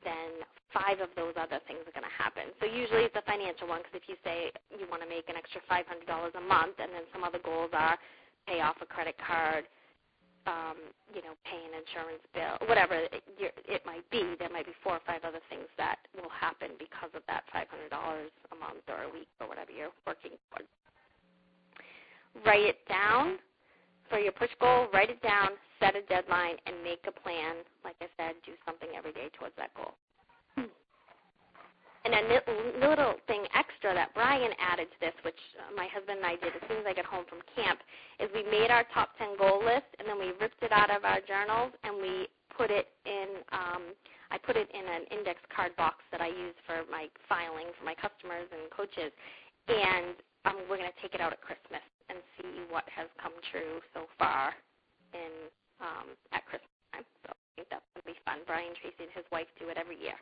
then 0.03 0.43
five 0.75 0.99
of 0.99 1.15
those 1.15 1.39
other 1.39 1.63
things 1.71 1.87
are 1.87 1.95
going 1.95 2.07
to 2.07 2.19
happen. 2.19 2.51
So 2.59 2.67
usually 2.67 3.07
it's 3.07 3.15
a 3.15 3.23
financial 3.23 3.71
one 3.71 3.87
because 3.87 4.03
if 4.03 4.07
you 4.11 4.19
say 4.27 4.51
you 4.75 4.89
want 4.91 5.05
to 5.07 5.11
make 5.11 5.31
an 5.31 5.39
extra 5.39 5.63
$500 5.71 5.87
a 5.87 6.43
month 6.43 6.83
and 6.83 6.91
then 6.91 7.07
some 7.15 7.23
other 7.23 7.39
goals 7.39 7.71
are 7.71 7.95
pay 8.51 8.59
off 8.59 8.83
a 8.83 8.89
credit 8.89 9.15
card, 9.23 9.71
um, 10.47 10.79
you 11.15 11.23
know, 11.23 11.35
pay 11.47 11.61
an 11.63 11.75
insurance 11.79 12.25
bill, 12.35 12.59
whatever 12.67 12.95
it, 12.95 13.23
it 13.39 13.83
might 13.87 14.09
be, 14.11 14.35
there 14.39 14.51
might 14.51 14.67
be 14.67 14.75
four 14.83 14.99
or 14.99 15.05
five 15.07 15.23
other 15.23 15.41
things 15.49 15.67
that 15.79 16.03
will 16.17 16.33
happen 16.33 16.75
because 16.79 17.11
of 17.15 17.23
that 17.29 17.45
$500 17.55 17.67
a 17.93 18.57
month 18.59 18.85
or 18.89 19.07
a 19.07 19.11
week 19.11 19.31
or 19.41 19.47
whatever 19.47 19.71
you're 19.71 19.95
working 20.07 20.35
towards. 20.51 20.71
Write 22.45 22.75
it 22.75 22.81
down 22.89 23.39
for 24.09 24.19
your 24.19 24.33
push 24.33 24.51
goal, 24.61 24.89
write 24.93 25.11
it 25.11 25.23
down, 25.23 25.51
set 25.79 25.95
a 25.95 26.03
deadline, 26.03 26.57
and 26.67 26.83
make 26.83 27.05
a 27.07 27.13
plan. 27.13 27.63
Like 27.85 27.97
I 28.01 28.07
said, 28.17 28.35
do 28.45 28.53
something 28.67 28.89
every 28.97 29.13
day 29.13 29.31
towards 29.39 29.55
that 29.57 29.73
goal. 29.75 29.95
And 32.05 32.15
a 32.15 32.23
little 32.83 33.15
thing 33.31 33.47
extra 33.55 33.95
that 33.95 34.11
Brian 34.15 34.51
added 34.59 34.91
to 34.91 34.99
this, 34.99 35.15
which 35.23 35.39
uh, 35.55 35.71
my 35.79 35.87
husband 35.87 36.19
and 36.19 36.27
I 36.27 36.35
did 36.35 36.51
as 36.51 36.63
soon 36.67 36.83
as 36.83 36.87
I 36.87 36.95
got 36.95 37.07
home 37.07 37.23
from 37.31 37.39
camp, 37.55 37.79
is 38.19 38.27
we 38.35 38.43
made 38.43 38.75
our 38.75 38.83
top 38.91 39.15
10 39.19 39.39
goal 39.39 39.63
list, 39.63 39.87
and 40.03 40.11
then 40.11 40.19
we 40.19 40.35
ripped 40.43 40.63
it 40.67 40.75
out 40.75 40.91
of 40.91 41.07
our 41.07 41.23
journals, 41.23 41.71
and 41.87 41.95
we 42.03 42.27
put 42.51 42.75
it 42.75 42.91
in, 43.07 43.39
um, 43.55 43.95
I 44.35 44.39
put 44.43 44.59
it 44.59 44.67
in 44.75 44.83
an 44.83 45.07
index 45.15 45.39
card 45.55 45.79
box 45.79 46.03
that 46.11 46.21
I 46.21 46.27
use 46.27 46.59
for 46.67 46.83
my 46.91 47.07
filing 47.31 47.71
for 47.79 47.87
my 47.87 47.95
customers 47.95 48.51
and 48.51 48.67
coaches. 48.75 49.15
And 49.71 50.19
um, 50.43 50.67
we're 50.67 50.83
going 50.83 50.91
to 50.91 51.01
take 51.01 51.15
it 51.15 51.23
out 51.23 51.31
at 51.31 51.39
Christmas 51.39 51.87
and 52.11 52.19
see 52.35 52.67
what 52.67 52.83
has 52.91 53.07
come 53.23 53.33
true 53.55 53.79
so 53.95 54.11
far 54.19 54.53
in 55.15 55.47
um, 55.79 56.19
at 56.35 56.43
Christmas 56.51 56.75
time. 56.91 57.07
So 57.23 57.31
I 57.31 57.49
think 57.55 57.71
that's 57.71 57.87
going 57.95 58.03
to 58.03 58.11
be 58.11 58.19
fun. 58.27 58.43
Brian 58.43 58.75
Tracy 58.75 59.07
and 59.07 59.15
his 59.15 59.27
wife 59.31 59.47
do 59.63 59.71
it 59.71 59.79
every 59.79 60.03
year. 60.03 60.19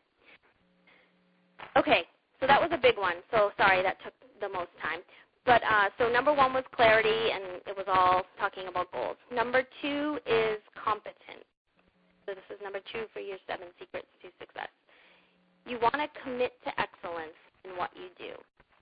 Okay, 1.76 2.04
so 2.40 2.46
that 2.46 2.60
was 2.60 2.70
a 2.72 2.78
big 2.78 2.96
one. 2.98 3.16
So 3.30 3.50
sorry 3.56 3.82
that 3.82 3.96
took 4.04 4.14
the 4.40 4.48
most 4.48 4.70
time. 4.82 5.00
But 5.46 5.62
uh, 5.64 5.88
so 5.98 6.08
number 6.10 6.32
one 6.32 6.52
was 6.52 6.64
clarity, 6.74 7.32
and 7.32 7.62
it 7.66 7.76
was 7.76 7.86
all 7.88 8.24
talking 8.38 8.68
about 8.68 8.92
goals. 8.92 9.16
Number 9.32 9.64
two 9.80 10.18
is 10.26 10.58
competence. 10.76 11.48
So 12.26 12.34
this 12.34 12.44
is 12.50 12.62
number 12.62 12.80
two 12.92 13.06
for 13.12 13.20
your 13.20 13.38
seven 13.48 13.68
secrets 13.78 14.06
to 14.22 14.28
success. 14.38 14.68
You 15.66 15.78
want 15.80 15.96
to 15.96 16.08
commit 16.22 16.52
to 16.64 16.70
excellence 16.80 17.36
in 17.64 17.76
what 17.76 17.90
you 17.96 18.08
do. 18.16 18.36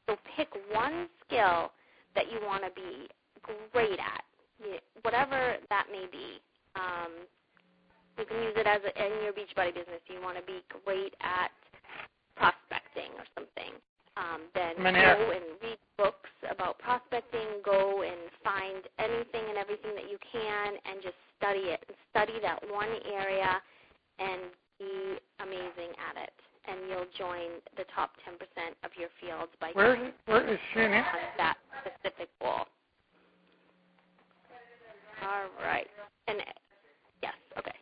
So 0.06 0.16
pick 0.36 0.48
one 0.72 1.08
skill 1.26 1.70
that 2.14 2.30
you 2.30 2.40
want 2.44 2.64
to 2.64 2.70
be 2.74 3.08
great 3.72 3.98
at, 3.98 4.24
whatever 5.02 5.56
that 5.68 5.86
may 5.90 6.06
be. 6.10 6.40
Um, 6.74 7.26
you 8.18 8.26
can 8.26 8.42
use 8.42 8.54
it 8.56 8.66
as 8.66 8.80
a, 8.82 8.90
in 8.98 9.22
your 9.22 9.32
Beachbody 9.32 9.74
business. 9.74 10.02
You 10.08 10.20
want 10.20 10.36
to 10.38 10.42
be 10.42 10.60
great 10.84 11.14
at 11.20 11.50
prospecting 12.92 13.12
or 13.18 13.26
something. 13.34 13.72
Um, 14.16 14.40
then 14.54 14.74
go 14.82 15.30
and 15.30 15.44
read 15.62 15.78
books 15.96 16.30
about 16.50 16.78
prospecting. 16.78 17.62
Go 17.64 18.02
and 18.02 18.18
find 18.42 18.82
anything 18.98 19.46
and 19.48 19.58
everything 19.58 19.94
that 19.94 20.10
you 20.10 20.18
can, 20.32 20.74
and 20.84 21.02
just 21.02 21.18
study 21.38 21.70
it. 21.70 21.84
And 21.86 21.96
study 22.10 22.40
that 22.42 22.58
one 22.70 22.90
area, 23.06 23.62
and 24.18 24.50
be 24.78 25.18
amazing 25.40 25.94
at 26.02 26.18
it. 26.22 26.34
And 26.66 26.90
you'll 26.90 27.08
join 27.16 27.62
the 27.76 27.84
top 27.94 28.10
10% 28.28 28.36
of 28.84 28.90
your 28.98 29.08
fields 29.20 29.52
by 29.60 29.70
where, 29.72 30.12
where 30.26 30.46
is 30.52 30.58
she 30.74 30.80
on 30.80 30.90
that 31.38 31.56
specific 31.80 32.28
goal. 32.40 32.66
All 35.22 35.48
right. 35.62 35.86
And 36.26 36.38
yes, 37.22 37.32
okay. 37.58 37.72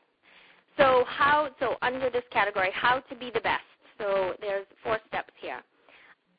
So 0.77 1.05
how 1.09 1.49
so 1.59 1.77
under 1.83 2.11
this 2.11 2.23
category, 2.31 2.71
how 2.75 3.01
to 3.01 3.17
be 3.17 3.31
the 3.33 3.41
best. 3.41 3.65
There's 4.47 4.67
four 4.83 4.99
steps 5.11 5.35
here. 5.43 5.59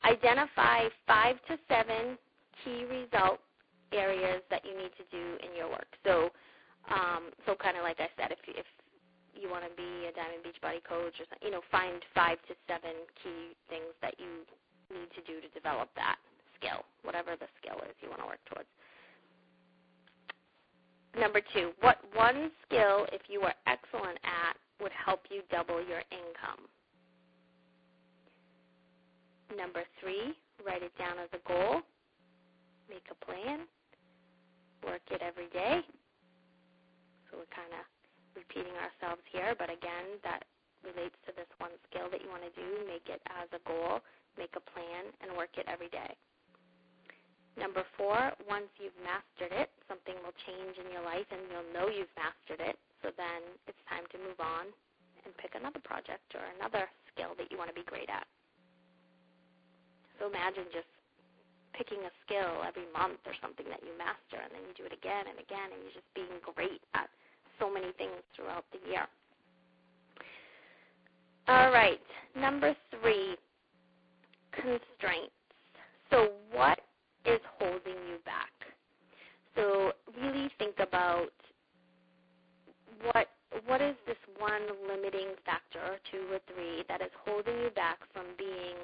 Identify 0.00 0.88
five 1.06 1.36
to 1.48 1.60
seven 1.68 2.16
key 2.64 2.88
result 2.88 3.40
areas 3.92 4.40
that 4.48 4.64
you 4.64 4.72
need 4.72 4.96
to 4.96 5.04
do 5.12 5.36
in 5.44 5.52
your 5.52 5.68
work. 5.68 5.92
So 6.04 6.32
um, 6.88 7.36
so 7.44 7.52
kind 7.52 7.76
of 7.76 7.84
like 7.84 8.00
I 8.00 8.08
said, 8.16 8.32
if 8.32 8.40
if 8.48 8.64
you 9.36 9.52
want 9.52 9.68
to 9.68 9.72
be 9.76 10.08
a 10.08 10.12
Diamond 10.16 10.40
Beachbody 10.40 10.80
coach 10.88 11.20
or 11.20 11.28
something, 11.28 11.44
you 11.44 11.52
know, 11.52 11.60
find 11.70 12.00
five 12.16 12.40
to 12.48 12.56
seven 12.64 12.96
key 13.20 13.52
things 13.68 13.92
that 14.00 14.16
you 14.16 14.48
need 14.88 15.12
to 15.12 15.20
do 15.28 15.44
to 15.44 15.48
develop 15.52 15.92
that 16.00 16.16
skill, 16.56 16.88
whatever 17.04 17.36
the 17.36 17.46
skill 17.60 17.76
is 17.84 17.92
you 18.00 18.08
want 18.08 18.24
to 18.24 18.26
work 18.26 18.40
towards. 18.48 18.72
Number 21.12 21.44
two, 21.52 21.76
what 21.84 22.00
one 22.16 22.50
skill, 22.64 23.04
if 23.12 23.28
you 23.28 23.42
are 23.42 23.54
excellent 23.66 24.18
at, 24.24 24.56
would 24.80 24.92
help 24.92 25.28
you 25.28 25.42
double 25.50 25.84
your 25.84 26.02
income? 26.08 26.64
Number 29.56 29.82
three, 30.00 30.34
write 30.64 30.82
it 30.82 30.92
down 30.98 31.18
as 31.18 31.30
a 31.32 31.42
goal. 31.48 31.82
Make 32.88 33.06
a 33.10 33.18
plan. 33.24 33.66
Work 34.84 35.02
it 35.10 35.22
every 35.22 35.48
day. 35.50 35.80
So 37.28 37.38
we're 37.38 37.52
kind 37.52 37.72
of 37.76 37.84
repeating 38.36 38.72
ourselves 38.78 39.22
here, 39.32 39.54
but 39.58 39.68
again, 39.68 40.20
that 40.24 40.44
relates 40.86 41.16
to 41.26 41.34
this 41.34 41.48
one 41.58 41.74
skill 41.90 42.08
that 42.12 42.22
you 42.22 42.30
want 42.30 42.46
to 42.46 42.54
do. 42.54 42.86
Make 42.86 43.08
it 43.10 43.20
as 43.28 43.50
a 43.52 43.60
goal, 43.66 44.00
make 44.38 44.54
a 44.54 44.64
plan, 44.64 45.10
and 45.20 45.34
work 45.36 45.52
it 45.58 45.66
every 45.68 45.90
day. 45.90 46.14
Number 47.58 47.82
four, 47.98 48.32
once 48.46 48.70
you've 48.78 48.94
mastered 49.02 49.50
it, 49.50 49.74
something 49.90 50.14
will 50.22 50.36
change 50.46 50.78
in 50.78 50.94
your 50.94 51.02
life 51.02 51.26
and 51.34 51.42
you'll 51.50 51.72
know 51.74 51.90
you've 51.90 52.12
mastered 52.14 52.62
it. 52.62 52.78
So 53.02 53.10
then 53.18 53.58
it's 53.66 53.82
time 53.90 54.06
to 54.14 54.18
move 54.22 54.38
on 54.38 54.70
and 55.26 55.34
pick 55.42 55.58
another 55.58 55.82
project 55.82 56.22
or 56.38 56.46
another 56.54 56.86
skill 57.10 57.34
that 57.34 57.50
you 57.50 57.58
want 57.58 57.70
to 57.70 57.74
be 57.74 57.82
great 57.82 58.06
at. 58.08 58.26
So 60.18 60.26
imagine 60.28 60.66
just 60.74 60.90
picking 61.74 62.02
a 62.02 62.12
skill 62.26 62.66
every 62.66 62.86
month 62.92 63.22
or 63.26 63.34
something 63.40 63.66
that 63.70 63.80
you 63.86 63.94
master 63.96 64.42
and 64.42 64.50
then 64.50 64.62
you 64.66 64.74
do 64.74 64.84
it 64.84 64.92
again 64.92 65.30
and 65.30 65.38
again 65.38 65.70
and 65.70 65.78
you're 65.86 65.94
just 65.94 66.10
being 66.14 66.42
great 66.42 66.82
at 66.94 67.08
so 67.58 67.70
many 67.70 67.94
things 67.96 68.18
throughout 68.34 68.66
the 68.74 68.82
year. 68.90 69.06
All 71.46 71.70
right, 71.70 72.00
number 72.36 72.74
three, 73.00 73.36
constraints. 74.52 75.32
So 76.10 76.32
what 76.52 76.80
is 77.24 77.40
holding 77.58 77.98
you 78.08 78.18
back. 78.24 78.52
So 79.54 79.92
really 80.20 80.50
think 80.58 80.76
about 80.78 81.32
what 83.02 83.28
what 83.66 83.80
is 83.80 83.96
this 84.06 84.16
one 84.38 84.62
limiting 84.86 85.34
factor 85.44 85.80
or 85.80 85.98
two 86.10 86.26
or 86.30 86.38
three 86.52 86.84
that 86.88 87.00
is 87.00 87.10
holding 87.24 87.58
you 87.58 87.70
back 87.70 87.98
from 88.12 88.26
being 88.36 88.76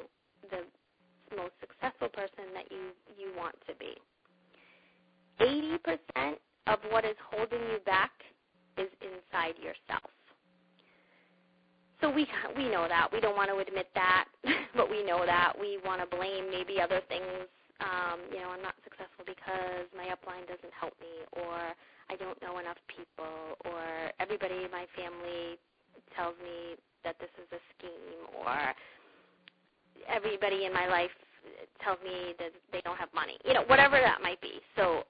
the 0.51 0.65
most 1.37 1.55
successful 1.61 2.09
person 2.11 2.53
that 2.55 2.71
you 2.71 2.93
you 3.19 3.33
want 3.37 3.57
to 3.69 3.75
be. 3.77 3.95
80% 5.41 6.37
of 6.69 6.79
what 6.91 7.05
is 7.05 7.17
holding 7.31 7.61
you 7.61 7.79
back 7.87 8.13
is 8.79 8.89
inside 9.03 9.57
yourself. 9.59 10.11
So 12.01 12.11
we 12.11 12.27
we 12.57 12.71
know 12.71 12.89
that. 12.89 13.09
We 13.13 13.21
don't 13.21 13.37
want 13.37 13.51
to 13.51 13.59
admit 13.59 13.89
that, 13.95 14.27
but 14.77 14.91
we 14.91 15.05
know 15.05 15.27
that. 15.27 15.55
We 15.61 15.79
want 15.85 16.01
to 16.03 16.17
blame 16.17 16.51
maybe 16.51 16.81
other 16.81 17.03
things 17.09 17.49
Um, 17.83 18.21
you 18.31 18.39
know, 18.39 18.51
I'm 18.55 18.63
not 18.63 18.77
successful 18.85 19.27
because 19.27 19.91
my 19.97 20.07
upline 20.15 20.47
doesn't 20.47 20.75
help 20.79 20.95
me, 21.03 21.27
or 21.43 21.75
I 22.11 22.15
don't 22.21 22.41
know 22.43 22.59
enough 22.63 22.79
people, 22.87 23.59
or 23.67 23.83
everybody 24.21 24.63
in 24.63 24.71
my 24.71 24.87
family 24.95 25.59
tells 26.15 26.39
me 26.39 26.79
that 27.03 27.19
this 27.19 27.35
is 27.43 27.51
a 27.51 27.63
scheme, 27.75 28.31
or 28.39 28.55
everybody 30.09 30.65
in 30.65 30.73
my 30.73 30.87
life 30.87 31.11
tells 31.83 31.99
me 32.03 32.35
that 32.39 32.53
they 32.73 32.81
don't 32.83 32.97
have 32.97 33.13
money. 33.15 33.39
You 33.45 33.55
know, 33.55 33.65
whatever 33.67 34.01
that 34.01 34.23
might 34.23 34.41
be. 34.41 34.61
So 34.77 35.05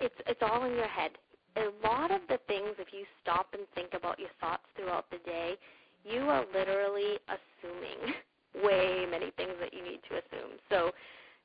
it's 0.00 0.14
it's 0.26 0.40
all 0.42 0.64
in 0.64 0.74
your 0.74 0.88
head. 0.88 1.12
A 1.56 1.68
lot 1.86 2.10
of 2.10 2.20
the 2.28 2.38
things, 2.46 2.78
if 2.78 2.88
you 2.92 3.04
stop 3.22 3.48
and 3.52 3.62
think 3.74 3.90
about 3.92 4.18
your 4.18 4.30
thoughts 4.40 4.62
throughout 4.76 5.10
the 5.10 5.18
day, 5.26 5.56
you 6.04 6.20
are 6.22 6.44
literally 6.54 7.18
assuming 7.26 8.14
way 8.64 9.04
many 9.10 9.30
things 9.36 9.52
that 9.60 9.74
you 9.74 9.82
need 9.82 10.00
to 10.08 10.16
assume. 10.16 10.58
So 10.68 10.92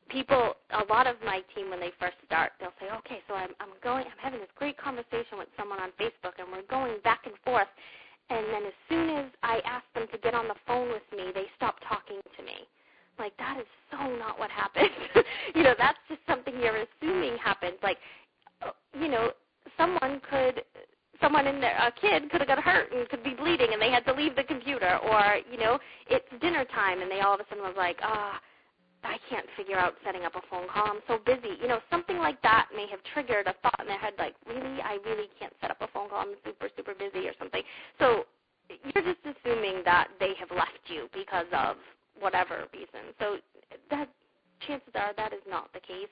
people 0.10 0.54
a 0.72 0.86
lot 0.92 1.08
of 1.08 1.16
my 1.26 1.42
team 1.56 1.70
when 1.70 1.80
they 1.80 1.92
first 2.00 2.16
start 2.26 2.52
they'll 2.60 2.76
say 2.80 2.86
okay 2.94 3.22
so 3.28 3.34
i'm 3.34 3.50
i'm 3.60 3.74
going 3.82 4.06
i'm 4.06 4.22
having 4.22 4.40
this 4.40 4.54
great 4.56 4.78
conversation 4.78 5.38
with 5.38 5.48
someone 5.58 5.80
on 5.80 5.90
facebook 6.00 6.38
and 6.38 6.48
we're 6.52 6.66
going 6.70 6.98
back 7.04 7.22
and 7.26 7.34
forth 7.44 7.68
and 8.30 8.46
then 8.48 8.66
as 8.66 8.74
soon 8.90 9.10
as 9.10 9.26
i 9.44 9.62
ask 9.66 9.86
them 9.94 10.08
to 10.12 10.18
get 10.20 10.34
on 10.34 10.48
the 10.48 10.56
phone 10.68 10.90
with 10.90 11.04
me 11.16 11.32
they 11.34 11.46
stop 11.56 11.76
talking 11.88 12.20
to 12.38 12.44
me. 12.44 12.68
Like 13.18 13.36
that 13.38 13.58
is 13.60 13.66
so 13.92 13.98
not 14.18 14.38
what 14.40 14.52
happened. 14.52 14.90
you 15.56 15.64
know 15.64 15.74
that's 15.78 15.98
just 16.08 16.22
something 16.28 16.54
you're 16.60 16.84
assuming 16.84 17.38
happens. 17.38 17.78
Like 17.82 17.98
uh, 18.62 18.72
you 19.00 19.08
know 19.08 19.32
someone 19.78 20.22
could 20.30 20.64
someone 21.22 21.48
in 21.48 21.62
there 21.62 21.78
a 21.78 21.92
kid 21.92 22.30
could 22.30 22.42
have 22.42 22.48
got 22.48 22.60
hurt 22.60 22.92
and 22.92 23.08
could 23.08 23.24
be 23.24 23.34
bleeding 23.34 23.70
and 23.72 23.82
they 23.82 23.90
had 23.90 24.06
to 24.06 24.14
leave 24.14 24.36
the 24.36 24.44
computer. 24.44 24.98
Or 24.98 25.38
you 25.50 25.58
know 25.58 25.80
it's 26.10 26.26
dinner 26.42 26.66
time 26.66 27.02
and 27.02 27.10
they 27.10 27.22
all 27.22 27.34
of 27.36 27.40
a 27.40 27.46
sudden 27.50 27.64
was 27.64 27.76
like 27.78 27.98
ah 28.02 28.34
oh, 28.36 28.46
I 29.06 29.18
can't 29.30 29.46
figure 29.58 29.78
out 29.78 29.94
setting 30.04 30.24
up 30.24 30.36
a 30.36 30.42
phone 30.50 30.68
call. 30.68 30.88
I'm 30.88 31.02
so 31.08 31.20
busy. 31.26 31.56
You 31.62 31.68
know, 31.68 31.80
something 31.90 32.18
like 32.18 32.42
that 32.42 32.70
may 32.76 32.88
have 32.90 33.00
triggered 33.14 33.48
a 33.48 33.54
thought 33.62 33.80
in 33.80 33.88
their 33.88 33.98
head 33.98 34.14
like, 34.18 34.36
really? 34.48 34.82
I 34.82 34.98
really 35.06 35.30
can't 35.40 35.54
set 35.62 35.72
up 35.72 35.78
a 35.82 35.88
phone 35.88 36.10
call. 36.10 36.20
I'm 36.20 36.36
super, 36.46 36.70
super 36.76 36.94
busy 36.94 37.28
or 37.28 37.34
something. 37.40 37.62
So 38.00 38.26
you're 38.70 39.04
just 39.04 39.24
assuming 39.24 39.82
that 39.86 40.10
they 40.20 40.34
have 40.40 40.50
left 40.52 40.82
you 40.88 41.08
because 41.14 41.46
of 41.54 41.78
whatever 42.20 42.66
reason. 42.74 43.14
So 43.20 43.38
that 43.90 44.10
chances 44.68 44.94
are 44.96 45.14
that 45.18 45.34
is 45.34 45.44
not 45.48 45.72
the 45.74 45.80
case. 45.80 46.10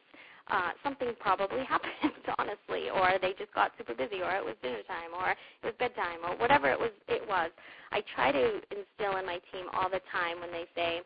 Uh, 0.47 0.71
something 0.83 1.13
probably 1.19 1.63
happened, 1.69 1.93
honestly, 2.37 2.89
or 2.89 3.15
they 3.21 3.33
just 3.39 3.53
got 3.53 3.71
super 3.77 3.95
busy, 3.95 4.21
or 4.21 4.35
it 4.35 4.43
was 4.43 4.55
dinner 4.61 4.83
time, 4.87 5.15
or 5.15 5.31
it 5.31 5.37
was 5.63 5.73
bedtime, 5.79 6.19
or 6.27 6.35
whatever 6.37 6.69
it 6.69 6.79
was. 6.79 6.91
It 7.07 7.23
was. 7.27 7.49
I 7.91 8.03
try 8.13 8.31
to 8.31 8.59
instill 8.75 9.17
in 9.17 9.25
my 9.25 9.39
team 9.53 9.67
all 9.71 9.89
the 9.89 10.01
time 10.11 10.41
when 10.41 10.51
they 10.51 10.65
say, 10.75 11.01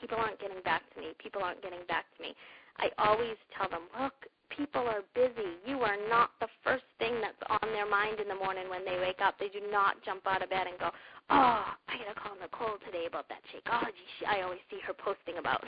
people 0.00 0.18
aren't 0.18 0.40
getting 0.40 0.62
back 0.62 0.82
to 0.94 1.00
me. 1.00 1.14
People 1.22 1.42
aren't 1.42 1.62
getting 1.62 1.84
back 1.88 2.06
to 2.16 2.22
me. 2.22 2.34
I 2.78 2.88
always 2.98 3.36
tell 3.56 3.68
them, 3.68 3.82
look, 4.00 4.14
people 4.56 4.82
are 4.82 5.02
busy. 5.14 5.60
You 5.66 5.80
are 5.80 5.96
not 6.08 6.30
the 6.40 6.48
first 6.64 6.84
thing 6.98 7.20
that's 7.20 7.40
on 7.48 7.72
their 7.72 7.88
mind 7.88 8.20
in 8.20 8.28
the 8.28 8.34
morning 8.34 8.68
when 8.68 8.84
they 8.84 8.98
wake 8.98 9.20
up. 9.22 9.38
They 9.38 9.48
do 9.48 9.60
not 9.70 10.02
jump 10.04 10.26
out 10.26 10.42
of 10.42 10.50
bed 10.50 10.66
and 10.66 10.78
go, 10.78 10.90
oh, 11.30 11.64
I 11.88 11.92
got 11.98 12.14
to 12.14 12.20
call 12.20 12.36
Nicole 12.40 12.78
today 12.84 13.06
about 13.06 13.28
that 13.28 13.40
Shakeology 13.52 13.92
oh, 13.92 14.12
she, 14.18 14.26
I 14.26 14.42
always 14.42 14.60
see 14.70 14.78
her 14.86 14.94
posting 14.94 15.38
about. 15.38 15.64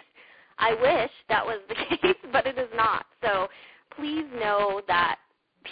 I 0.59 0.75
wish 0.75 1.11
that 1.29 1.45
was 1.45 1.61
the 1.69 1.75
case, 1.75 2.17
but 2.33 2.47
it 2.47 2.59
is 2.59 2.69
not. 2.75 3.07
So 3.23 3.49
please 3.97 4.25
know 4.39 4.81
that 4.89 5.19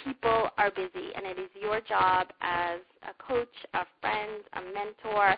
people 0.03 0.49
are 0.57 0.71
busy, 0.71 1.13
and 1.15 1.25
it 1.25 1.39
is 1.39 1.49
your 1.59 1.81
job 1.81 2.27
as 2.41 2.79
a 3.03 3.23
coach, 3.23 3.53
a 3.73 3.85
friend, 4.01 4.43
a 4.53 4.61
mentor 4.73 5.35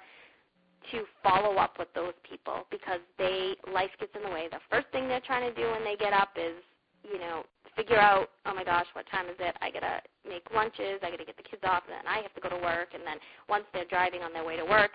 to 0.92 1.04
follow 1.24 1.58
up 1.58 1.78
with 1.80 1.88
those 1.94 2.14
people 2.28 2.68
because 2.72 3.00
they 3.18 3.56
life 3.72 3.92
gets 4.00 4.12
in 4.16 4.24
the 4.24 4.30
way. 4.30 4.48
The 4.52 4.60
first 4.70 4.88
thing 4.92 5.08
they're 5.08 5.26
trying 5.26 5.50
to 5.50 5.56
do 5.60 5.72
when 5.72 5.84
they 5.84 5.96
get 5.96 6.14
up 6.14 6.30
is, 6.36 6.56
you 7.04 7.20
know, 7.20 7.44
figure 7.76 8.00
out, 8.00 8.30
oh 8.46 8.54
my 8.54 8.64
gosh, 8.64 8.86
what 8.94 9.06
time 9.12 9.28
is 9.28 9.36
it? 9.40 9.56
I 9.62 9.70
gotta 9.70 10.02
make 10.28 10.44
lunches, 10.54 11.00
I 11.04 11.12
gotta 11.12 11.26
get 11.26 11.38
the 11.38 11.44
kids 11.44 11.62
off, 11.64 11.84
and 11.88 11.94
then 11.94 12.08
I 12.08 12.22
have 12.22 12.34
to 12.34 12.42
go 12.42 12.50
to 12.50 12.62
work. 12.64 12.90
And 12.94 13.04
then 13.06 13.18
once 13.50 13.66
they're 13.74 13.86
driving 13.86 14.22
on 14.22 14.34
their 14.34 14.46
way 14.46 14.56
to 14.56 14.66
work, 14.66 14.92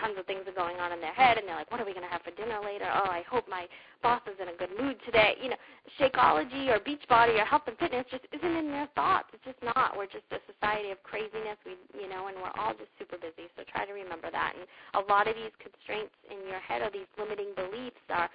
tons 0.00 0.18
of 0.18 0.26
things 0.26 0.42
are 0.46 0.56
going 0.56 0.76
on 0.78 0.92
in 0.92 1.00
their 1.00 1.12
head, 1.12 1.38
and 1.38 1.46
they're 1.46 1.56
like, 1.56 1.70
what 1.70 1.80
are 1.80 1.86
we 1.86 1.92
going 1.92 2.06
to 2.06 2.12
have 2.12 2.22
for 2.22 2.30
dinner 2.32 2.58
later? 2.62 2.86
Oh, 2.86 3.08
I 3.10 3.22
hope 3.28 3.48
my 3.48 3.66
boss 4.02 4.22
is 4.26 4.38
in 4.40 4.48
a 4.48 4.56
good 4.56 4.70
mood 4.76 4.96
today. 5.04 5.34
You 5.40 5.50
know, 5.50 5.60
Shakeology 5.98 6.68
or 6.68 6.78
Beachbody 6.80 7.38
or 7.40 7.44
health 7.44 7.66
and 7.66 7.78
fitness 7.78 8.04
just 8.10 8.24
isn't 8.32 8.56
in 8.56 8.68
their 8.68 8.88
thoughts. 8.94 9.28
It's 9.32 9.44
just 9.44 9.60
not. 9.62 9.96
We're 9.96 10.10
just 10.10 10.28
a 10.30 10.40
society 10.46 10.90
of 10.90 11.02
craziness. 11.02 11.58
We, 11.64 11.78
you 11.94 12.08
know, 12.08 12.28
and 12.28 12.36
we're 12.36 12.54
all 12.58 12.74
just 12.74 12.90
super 12.98 13.16
busy. 13.16 13.48
So 13.56 13.64
try 13.70 13.86
to 13.86 13.94
remember 13.94 14.30
that. 14.30 14.52
And 14.58 14.66
a 14.98 15.02
lot 15.10 15.26
of 15.26 15.34
these 15.34 15.54
constraints 15.58 16.14
in 16.30 16.42
your 16.46 16.60
head 16.60 16.82
or 16.82 16.90
these 16.90 17.08
limiting 17.18 17.54
beliefs 17.54 18.02
are 18.10 18.28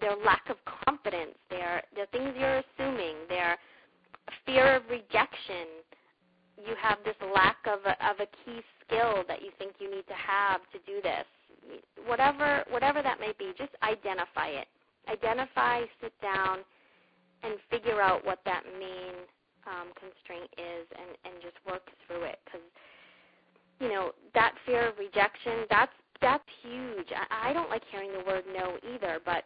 their 0.00 0.16
lack 0.16 0.48
of 0.48 0.56
confidence. 0.64 1.34
They're 1.50 1.82
they're 1.94 2.10
things 2.12 2.34
you're 2.38 2.62
assuming. 2.62 3.26
They're 3.28 3.58
fear 4.44 4.76
of 4.76 4.82
rejection. 4.90 5.82
You 6.58 6.74
have 6.80 6.98
this 7.04 7.16
lack 7.34 7.58
of 7.66 7.80
a, 7.86 7.94
of 8.04 8.20
a 8.20 8.28
key 8.44 8.60
skill 8.88 9.24
that 9.28 9.42
you 9.42 9.50
think 9.58 9.74
you 9.78 9.90
need 9.90 10.06
to 10.08 10.14
have 10.14 10.60
to 10.72 10.78
do 10.86 11.00
this. 11.02 11.24
Whatever 12.06 12.64
whatever 12.70 13.02
that 13.02 13.20
may 13.20 13.32
be, 13.38 13.52
just 13.56 13.72
identify 13.82 14.48
it. 14.48 14.66
Identify, 15.08 15.82
sit 16.00 16.12
down, 16.20 16.58
and 17.42 17.54
figure 17.70 18.00
out 18.00 18.24
what 18.24 18.40
that 18.44 18.62
main 18.78 19.14
um, 19.66 19.88
constraint 19.98 20.50
is, 20.56 20.86
and 20.96 21.16
and 21.24 21.42
just 21.42 21.56
work 21.66 21.82
through 22.06 22.24
it. 22.24 22.38
Because 22.44 22.66
you 23.80 23.88
know 23.88 24.12
that 24.34 24.54
fear 24.64 24.88
of 24.88 24.98
rejection, 24.98 25.66
that's 25.68 25.92
that's 26.20 26.44
huge. 26.62 27.08
I, 27.12 27.50
I 27.50 27.52
don't 27.52 27.70
like 27.70 27.82
hearing 27.90 28.12
the 28.12 28.24
word 28.24 28.44
no 28.54 28.76
either, 28.94 29.20
but 29.24 29.44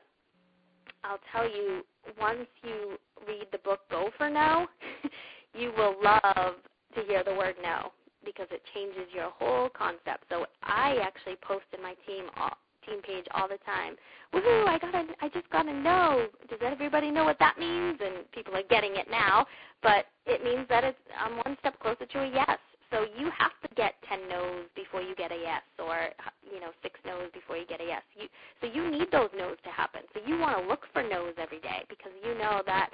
I'll 1.04 1.20
tell 1.32 1.48
you, 1.48 1.82
once 2.20 2.46
you 2.62 2.96
read 3.26 3.46
the 3.50 3.58
book 3.58 3.80
Go 3.90 4.10
for 4.16 4.30
No, 4.30 4.66
you 5.54 5.72
will 5.76 5.96
love 6.02 6.54
to 6.94 7.02
hear 7.06 7.24
the 7.24 7.34
word 7.34 7.56
no 7.62 7.90
because 8.24 8.48
it 8.50 8.62
changes 8.74 9.12
your 9.14 9.30
whole 9.30 9.68
concept. 9.68 10.24
So 10.28 10.46
I 10.62 10.98
actually 11.02 11.36
post 11.42 11.66
in 11.76 11.82
my 11.82 11.94
team 12.06 12.26
all, 12.36 12.56
team 12.86 13.00
page 13.02 13.26
all 13.34 13.48
the 13.48 13.58
time. 13.64 13.96
Woohoo! 14.34 14.66
I 14.66 14.78
got 14.78 14.94
a, 14.94 15.04
I 15.20 15.28
just 15.28 15.48
got 15.50 15.68
a 15.68 15.72
no. 15.72 16.26
Does 16.48 16.60
everybody 16.62 17.10
know 17.10 17.24
what 17.24 17.38
that 17.38 17.58
means? 17.58 17.98
And 18.00 18.30
people 18.32 18.54
are 18.56 18.66
getting 18.68 18.96
it 18.96 19.06
now, 19.10 19.46
but 19.82 20.06
it 20.26 20.42
means 20.42 20.66
that 20.68 20.84
it's 20.84 20.98
I'm 21.18 21.36
one 21.36 21.56
step 21.60 21.78
closer 21.80 22.06
to 22.06 22.18
a 22.20 22.30
yes. 22.30 22.58
So 22.90 23.06
you 23.16 23.30
have 23.38 23.56
to 23.66 23.74
get 23.74 23.94
ten 24.08 24.28
no's 24.28 24.66
before 24.76 25.00
you 25.00 25.14
get 25.16 25.32
a 25.32 25.36
yes, 25.36 25.62
or 25.78 26.10
you 26.52 26.60
know 26.60 26.70
six 26.82 27.00
no's 27.06 27.30
before 27.32 27.56
you 27.56 27.66
get 27.66 27.80
a 27.80 27.84
yes. 27.84 28.02
You, 28.14 28.28
so 28.60 28.66
you 28.66 28.90
need 28.90 29.10
those 29.10 29.30
no's 29.36 29.56
to 29.64 29.70
happen. 29.70 30.02
So 30.12 30.20
you 30.26 30.38
want 30.38 30.60
to 30.60 30.68
look 30.68 30.84
for 30.92 31.02
no's 31.02 31.34
every 31.38 31.60
day 31.60 31.84
because 31.88 32.12
you 32.22 32.36
know 32.36 32.62
that 32.66 32.90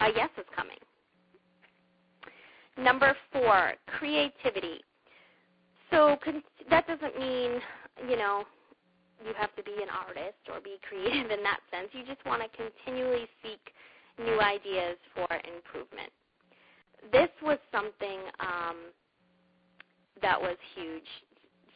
a 0.00 0.08
yes 0.14 0.30
is. 0.38 0.44
Number 2.88 3.14
four, 3.30 3.74
creativity. 3.98 4.80
So 5.90 6.16
con- 6.24 6.42
that 6.70 6.86
doesn't 6.86 7.18
mean, 7.20 7.60
you 8.08 8.16
know, 8.16 8.44
you 9.22 9.34
have 9.36 9.54
to 9.56 9.62
be 9.62 9.74
an 9.82 9.90
artist 9.92 10.40
or 10.50 10.58
be 10.62 10.78
creative 10.88 11.30
in 11.30 11.42
that 11.42 11.60
sense. 11.70 11.88
You 11.92 12.02
just 12.06 12.24
want 12.24 12.40
to 12.40 12.48
continually 12.56 13.26
seek 13.42 13.60
new 14.18 14.40
ideas 14.40 14.96
for 15.14 15.28
improvement. 15.30 16.10
This 17.12 17.28
was 17.42 17.58
something 17.70 18.20
um, 18.40 18.76
that 20.22 20.40
was 20.40 20.56
huge, 20.74 21.10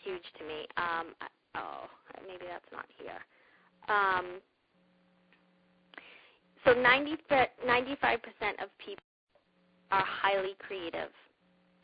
huge 0.02 0.24
to 0.38 0.44
me. 0.44 0.64
Um, 0.78 1.08
oh, 1.56 1.84
maybe 2.26 2.46
that's 2.48 2.72
not 2.72 2.86
here. 2.96 3.20
Um, 3.94 4.40
so 6.64 6.72
90, 6.72 7.18
95% 7.68 8.16
of 8.62 8.70
people 8.78 9.04
are 9.92 10.04
highly 10.04 10.56
creative 10.58 11.12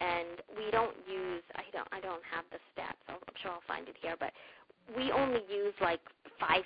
and 0.01 0.41
we 0.57 0.71
don't 0.71 0.97
use 1.07 1.45
I 1.55 1.69
don't 1.73 1.89
I 1.93 2.01
don't 2.01 2.25
have 2.25 2.45
the 2.51 2.59
stats. 2.73 2.99
I'll, 3.09 3.21
I'm 3.21 3.37
sure 3.43 3.53
I'll 3.53 3.69
find 3.69 3.87
it 3.89 3.97
here, 4.01 4.17
but 4.19 4.33
we 4.97 5.13
only 5.13 5.45
use 5.53 5.75
like 5.81 6.01
5% 6.41 6.65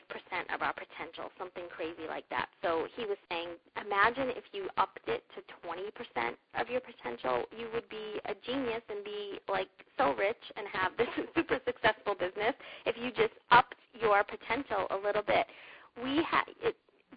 of 0.54 0.62
our 0.62 0.72
potential, 0.72 1.32
something 1.38 1.64
crazy 1.74 2.06
like 2.06 2.28
that. 2.30 2.46
So 2.62 2.86
he 2.94 3.04
was 3.04 3.18
saying, 3.28 3.58
imagine 3.74 4.30
if 4.36 4.44
you 4.52 4.68
upped 4.78 5.08
it 5.08 5.24
to 5.34 5.42
20% 5.66 5.90
of 6.54 6.68
your 6.68 6.80
potential, 6.80 7.42
you 7.50 7.66
would 7.74 7.88
be 7.88 8.20
a 8.26 8.34
genius 8.46 8.82
and 8.88 9.02
be 9.02 9.40
like 9.48 9.72
so 9.98 10.14
rich 10.14 10.38
and 10.54 10.66
have 10.70 10.92
this 10.96 11.10
super 11.34 11.58
successful 11.66 12.14
business 12.14 12.54
if 12.86 12.94
you 12.94 13.10
just 13.10 13.34
upped 13.50 13.74
your 13.98 14.22
potential 14.22 14.86
a 14.90 14.98
little 15.02 15.22
bit. 15.26 15.46
We 15.98 16.22
had 16.22 16.46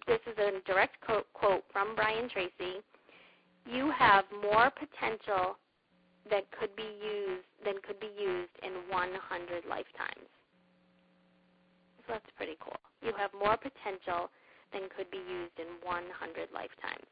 this 0.06 0.20
is 0.26 0.36
a 0.38 0.60
direct 0.66 1.00
quote, 1.00 1.26
quote 1.32 1.64
from 1.72 1.96
Brian 1.96 2.28
Tracy 2.28 2.82
you 3.66 3.90
have 3.90 4.24
more 4.42 4.70
potential 4.70 5.58
that 6.30 6.44
could 6.58 6.74
be 6.76 6.88
used 7.02 7.46
than 7.64 7.74
could 7.86 8.00
be 8.00 8.10
used 8.18 8.54
in 8.62 8.72
100 8.90 9.64
lifetimes. 9.68 10.28
So 12.06 12.14
that's 12.14 12.30
pretty 12.36 12.56
cool. 12.60 12.78
You 13.02 13.12
have 13.18 13.30
more 13.34 13.56
potential 13.56 14.30
than 14.72 14.88
could 14.96 15.10
be 15.10 15.18
used 15.18 15.58
in 15.58 15.78
100 15.82 16.48
lifetimes. 16.54 17.06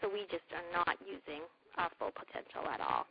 So 0.00 0.08
we 0.08 0.22
just 0.30 0.46
are 0.54 0.66
not 0.72 0.96
using 1.04 1.42
our 1.78 1.90
full 1.98 2.10
potential 2.10 2.66
at 2.72 2.80
all. 2.80 3.06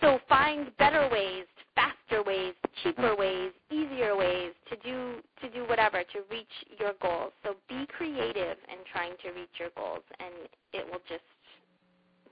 So 0.00 0.20
find 0.28 0.70
better 0.78 1.08
ways, 1.10 1.46
faster 1.74 1.97
faster 2.08 2.22
ways, 2.22 2.54
cheaper 2.82 3.14
ways, 3.16 3.52
easier 3.70 4.16
ways 4.16 4.52
to 4.70 4.76
do 4.76 5.20
to 5.42 5.50
do 5.50 5.66
whatever 5.68 6.02
to 6.02 6.18
reach 6.30 6.46
your 6.78 6.92
goals. 7.00 7.32
So 7.44 7.54
be 7.68 7.86
creative 7.96 8.56
in 8.68 8.78
trying 8.92 9.12
to 9.22 9.30
reach 9.30 9.54
your 9.58 9.70
goals, 9.76 10.02
and 10.18 10.48
it 10.72 10.84
will 10.86 11.00
just 11.08 11.22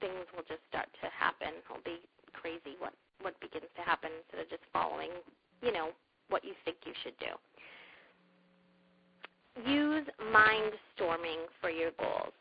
things 0.01 0.27
will 0.35 0.45
just 0.49 0.61
start 0.69 0.87
to 1.03 1.09
happen. 1.11 1.49
It'll 1.65 1.83
be 1.85 2.01
crazy 2.33 2.77
what 2.79 2.93
what 3.21 3.39
begins 3.41 3.71
to 3.77 3.83
happen 3.83 4.11
instead 4.25 4.45
of 4.45 4.51
just 4.51 4.63
following, 4.73 5.11
you 5.63 5.73
know, 5.73 5.91
what 6.29 6.45
you 6.45 6.53
think 6.65 6.77
you 6.85 6.93
should 7.03 7.17
do. 7.19 7.33
Use 9.71 10.05
mind 10.33 10.73
storming 10.95 11.41
for 11.61 11.71
your 11.71 11.93
goals. 11.99 12.35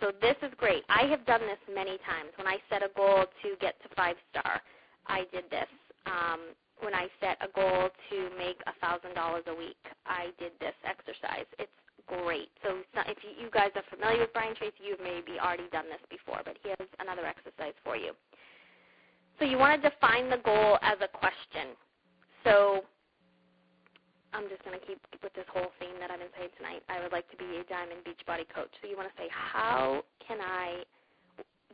So 0.00 0.12
this 0.20 0.36
is 0.42 0.52
great. 0.58 0.82
I 0.88 1.04
have 1.04 1.24
done 1.24 1.40
this 1.40 1.58
many 1.72 1.96
times. 1.98 2.34
When 2.36 2.46
I 2.46 2.58
set 2.68 2.82
a 2.82 2.90
goal 2.94 3.24
to 3.24 3.56
get 3.60 3.80
to 3.82 3.94
five 3.94 4.16
star, 4.30 4.60
I 5.06 5.20
did 5.32 5.44
this. 5.50 5.68
Um, 6.06 6.40
when 6.82 6.94
I 6.94 7.06
set 7.20 7.38
a 7.40 7.48
goal 7.54 7.88
to 8.10 8.18
make 8.36 8.58
a 8.66 8.74
thousand 8.82 9.14
dollars 9.14 9.44
a 9.46 9.54
week, 9.54 9.80
I 10.06 10.34
did 10.38 10.52
this 10.60 10.74
exercise. 10.82 11.46
It's 11.58 11.72
great. 12.06 12.50
So 12.62 12.82
if 13.06 13.18
you 13.22 13.48
guys 13.50 13.70
are 13.78 13.86
familiar 13.88 14.26
with 14.26 14.32
Brian 14.32 14.54
Tracy, 14.54 14.82
you've 14.82 15.00
maybe 15.00 15.38
already 15.38 15.70
done 15.70 15.86
this 15.86 16.02
before, 16.10 16.42
but 16.44 16.58
here's 16.62 16.90
another 16.98 17.24
exercise 17.24 17.74
for 17.84 17.96
you. 17.96 18.12
So 19.38 19.44
you 19.46 19.56
want 19.58 19.80
to 19.80 19.90
define 19.90 20.28
the 20.28 20.42
goal 20.44 20.78
as 20.82 20.98
a 21.00 21.08
question. 21.08 21.78
So 22.44 22.84
I'm 24.34 24.48
just 24.48 24.64
going 24.64 24.78
to 24.78 24.84
keep 24.84 24.98
with 25.22 25.32
this 25.34 25.46
whole 25.52 25.70
theme 25.78 25.96
that 26.00 26.10
I've 26.10 26.18
been 26.20 26.34
saying 26.36 26.50
tonight. 26.56 26.82
I 26.88 27.00
would 27.02 27.12
like 27.12 27.30
to 27.30 27.36
be 27.36 27.60
a 27.60 27.64
Diamond 27.64 28.02
Beachbody 28.02 28.48
coach. 28.50 28.70
So 28.82 28.88
you 28.88 28.96
want 28.96 29.08
to 29.08 29.16
say, 29.16 29.28
how 29.30 30.02
can 30.26 30.38
I 30.40 30.82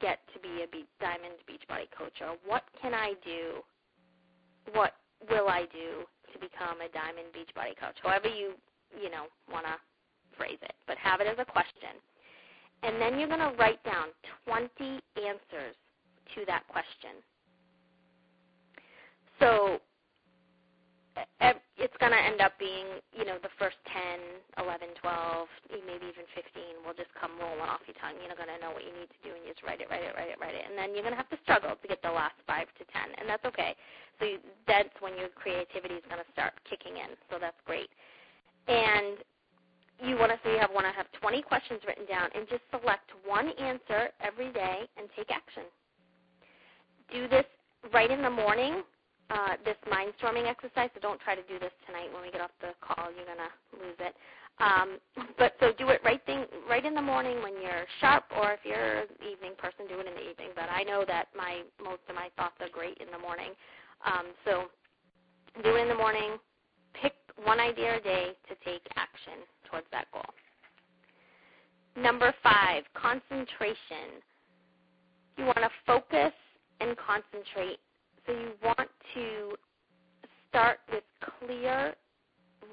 get 0.01 0.21
to 0.35 0.41
be 0.41 0.63
a 0.63 0.69
be- 0.71 0.91
Diamond 1.01 1.41
Beachbody 1.49 1.89
coach? 1.97 2.15
Or 2.21 2.37
what 2.47 2.65
can 2.81 2.95
I 2.95 3.15
do? 3.25 3.63
What 4.73 4.95
will 5.31 5.49
I 5.49 5.63
do 5.73 6.05
to 6.33 6.39
become 6.39 6.81
a 6.81 6.89
Diamond 6.93 7.29
Beachbody 7.35 7.77
coach? 7.79 7.97
However 8.03 8.29
you, 8.29 8.55
you 9.01 9.11
know, 9.11 9.27
want 9.53 9.67
to 9.67 9.77
phrase 10.37 10.59
it. 10.63 10.73
But 10.87 10.97
have 10.99 11.21
it 11.21 11.27
as 11.27 11.37
a 11.39 11.45
question. 11.45 11.99
And 12.83 13.01
then 13.01 13.19
you're 13.19 13.29
going 13.29 13.41
to 13.41 13.57
write 13.59 13.83
down 13.85 14.09
20 14.47 14.69
answers 15.17 15.75
to 16.35 16.45
that 16.47 16.63
question. 16.69 17.19
So 19.41 19.81
it's 21.79 21.95
going 22.03 22.11
to 22.11 22.19
end 22.19 22.43
up 22.43 22.59
being, 22.59 22.99
you 23.15 23.23
know, 23.23 23.39
the 23.39 23.53
first 23.59 23.79
10, 24.59 24.67
11, 24.67 24.99
12, 24.99 25.49
maybe 25.87 26.11
even 26.11 26.27
15 26.35 26.83
will 26.83 26.95
just 26.99 27.11
come 27.15 27.39
rolling 27.39 27.63
off 27.63 27.83
your 27.87 27.95
tongue. 28.03 28.19
You're 28.19 28.35
going 28.35 28.51
to 28.51 28.59
know 28.59 28.75
what 28.75 28.83
you 28.83 28.91
need 28.91 29.11
to 29.11 29.21
do, 29.23 29.31
and 29.31 29.47
you 29.47 29.55
just 29.55 29.63
write 29.63 29.79
it, 29.79 29.87
write 29.87 30.03
it, 30.03 30.13
write 30.19 30.31
it, 30.31 30.39
write 30.43 30.59
it. 30.59 30.67
And 30.67 30.75
then 30.75 30.93
you're 30.93 31.07
going 31.07 31.15
to 31.15 31.21
have 31.23 31.31
to 31.31 31.41
struggle 31.47 31.79
to 31.79 31.87
get 31.87 32.03
the 32.03 32.11
last 32.11 32.39
5 32.51 32.67
to 32.79 32.83
10, 32.83 33.23
and 33.23 33.31
that's 33.31 33.47
okay. 33.47 33.79
So 34.19 34.27
you, 34.27 34.39
that's 34.67 34.93
when 34.99 35.15
your 35.15 35.31
creativity 35.31 36.03
is 36.03 36.07
going 36.11 36.23
to 36.23 36.31
start 36.35 36.59
kicking 36.67 36.99
in, 36.99 37.15
so 37.31 37.39
that's 37.39 37.59
great. 37.63 37.91
And 38.67 39.23
you 40.03 40.19
want 40.19 40.31
to 40.31 40.39
say 40.43 40.55
you 40.55 40.63
have 40.63 40.71
want 40.75 40.87
to 40.87 40.95
have 40.95 41.07
20 41.21 41.43
questions 41.43 41.81
written 41.87 42.07
down 42.07 42.31
and 42.35 42.47
just 42.49 42.63
select 42.71 43.11
one 43.27 43.51
answer 43.59 44.11
every 44.21 44.53
day 44.53 44.87
and 44.97 45.09
take 45.17 45.31
action. 45.31 45.65
Do 47.11 47.27
this 47.29 47.47
right 47.93 48.11
in 48.11 48.23
the 48.23 48.31
morning 48.31 48.83
uh, 49.31 49.61
this 49.65 49.77
mind-storming 49.91 50.47
exercise, 50.47 50.91
so 50.95 51.01
don't 51.01 51.21
try 51.21 51.35
to 51.35 51.43
do 51.43 51.59
this 51.59 51.73
tonight 51.87 52.09
when 52.13 52.23
we 52.23 52.31
get 52.31 52.41
off 52.41 52.51
the 52.61 52.73
call. 52.81 53.13
You're 53.13 53.29
going 53.29 53.43
to 53.45 53.53
lose 53.77 53.99
it. 54.01 54.15
Um, 54.59 54.99
but 55.39 55.55
so 55.61 55.73
do 55.79 55.89
it 55.89 56.01
right 56.05 56.25
thing 56.27 56.45
right 56.69 56.85
in 56.85 56.95
the 56.95 57.03
morning 57.03 57.43
when 57.43 57.55
you're 57.63 57.87
sharp, 58.01 58.25
or 58.37 58.53
if 58.53 58.61
you're 58.65 59.05
an 59.05 59.21
evening 59.21 59.53
person, 59.59 59.87
do 59.89 60.01
it 60.01 60.07
in 60.07 60.15
the 60.15 60.31
evening. 60.31 60.51
But 60.55 60.69
I 60.71 60.83
know 60.83 61.05
that 61.07 61.29
my 61.37 61.63
most 61.83 62.03
of 62.09 62.15
my 62.15 62.29
thoughts 62.37 62.57
are 62.61 62.69
great 62.73 62.99
in 62.99 63.11
the 63.13 63.19
morning. 63.19 63.53
Um, 64.05 64.27
so 64.45 64.65
do 65.63 65.77
it 65.77 65.83
in 65.83 65.89
the 65.89 65.95
morning. 65.95 66.39
Pick 67.01 67.15
one 67.45 67.61
idea 67.61 67.99
a 67.99 68.01
day 68.01 68.33
to 68.49 68.55
take 68.65 68.83
action 68.97 69.45
towards 69.71 69.87
that 69.93 70.07
goal. 70.13 70.25
Number 71.97 72.35
five, 72.43 72.85
concentration. 72.95 74.23
You 75.37 75.45
want 75.45 75.59
to 75.59 75.71
focus 75.87 76.33
and 76.81 76.97
concentrate 76.97 77.79
so 78.29 78.37
you 78.37 78.53
want 78.63 78.91
to 79.15 79.57
start 80.51 80.81
with 80.93 81.03
clear 81.41 81.97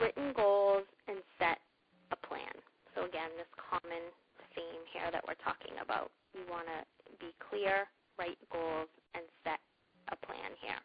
written 0.01 0.33
goals 0.35 0.83
and 1.07 1.17
set 1.39 1.63
a 2.11 2.17
plan. 2.27 2.51
So 2.91 3.07
again, 3.07 3.31
this 3.39 3.47
common 3.55 4.03
theme 4.51 4.83
here 4.91 5.07
that 5.15 5.23
we're 5.23 5.39
talking 5.39 5.79
about. 5.79 6.11
You 6.35 6.43
want 6.51 6.67
to 6.67 6.83
be 7.23 7.31
clear, 7.39 7.87
write 8.19 8.35
goals, 8.51 8.91
and 9.15 9.23
set 9.47 9.63
a 10.11 10.19
plan 10.27 10.51
here. 10.59 10.79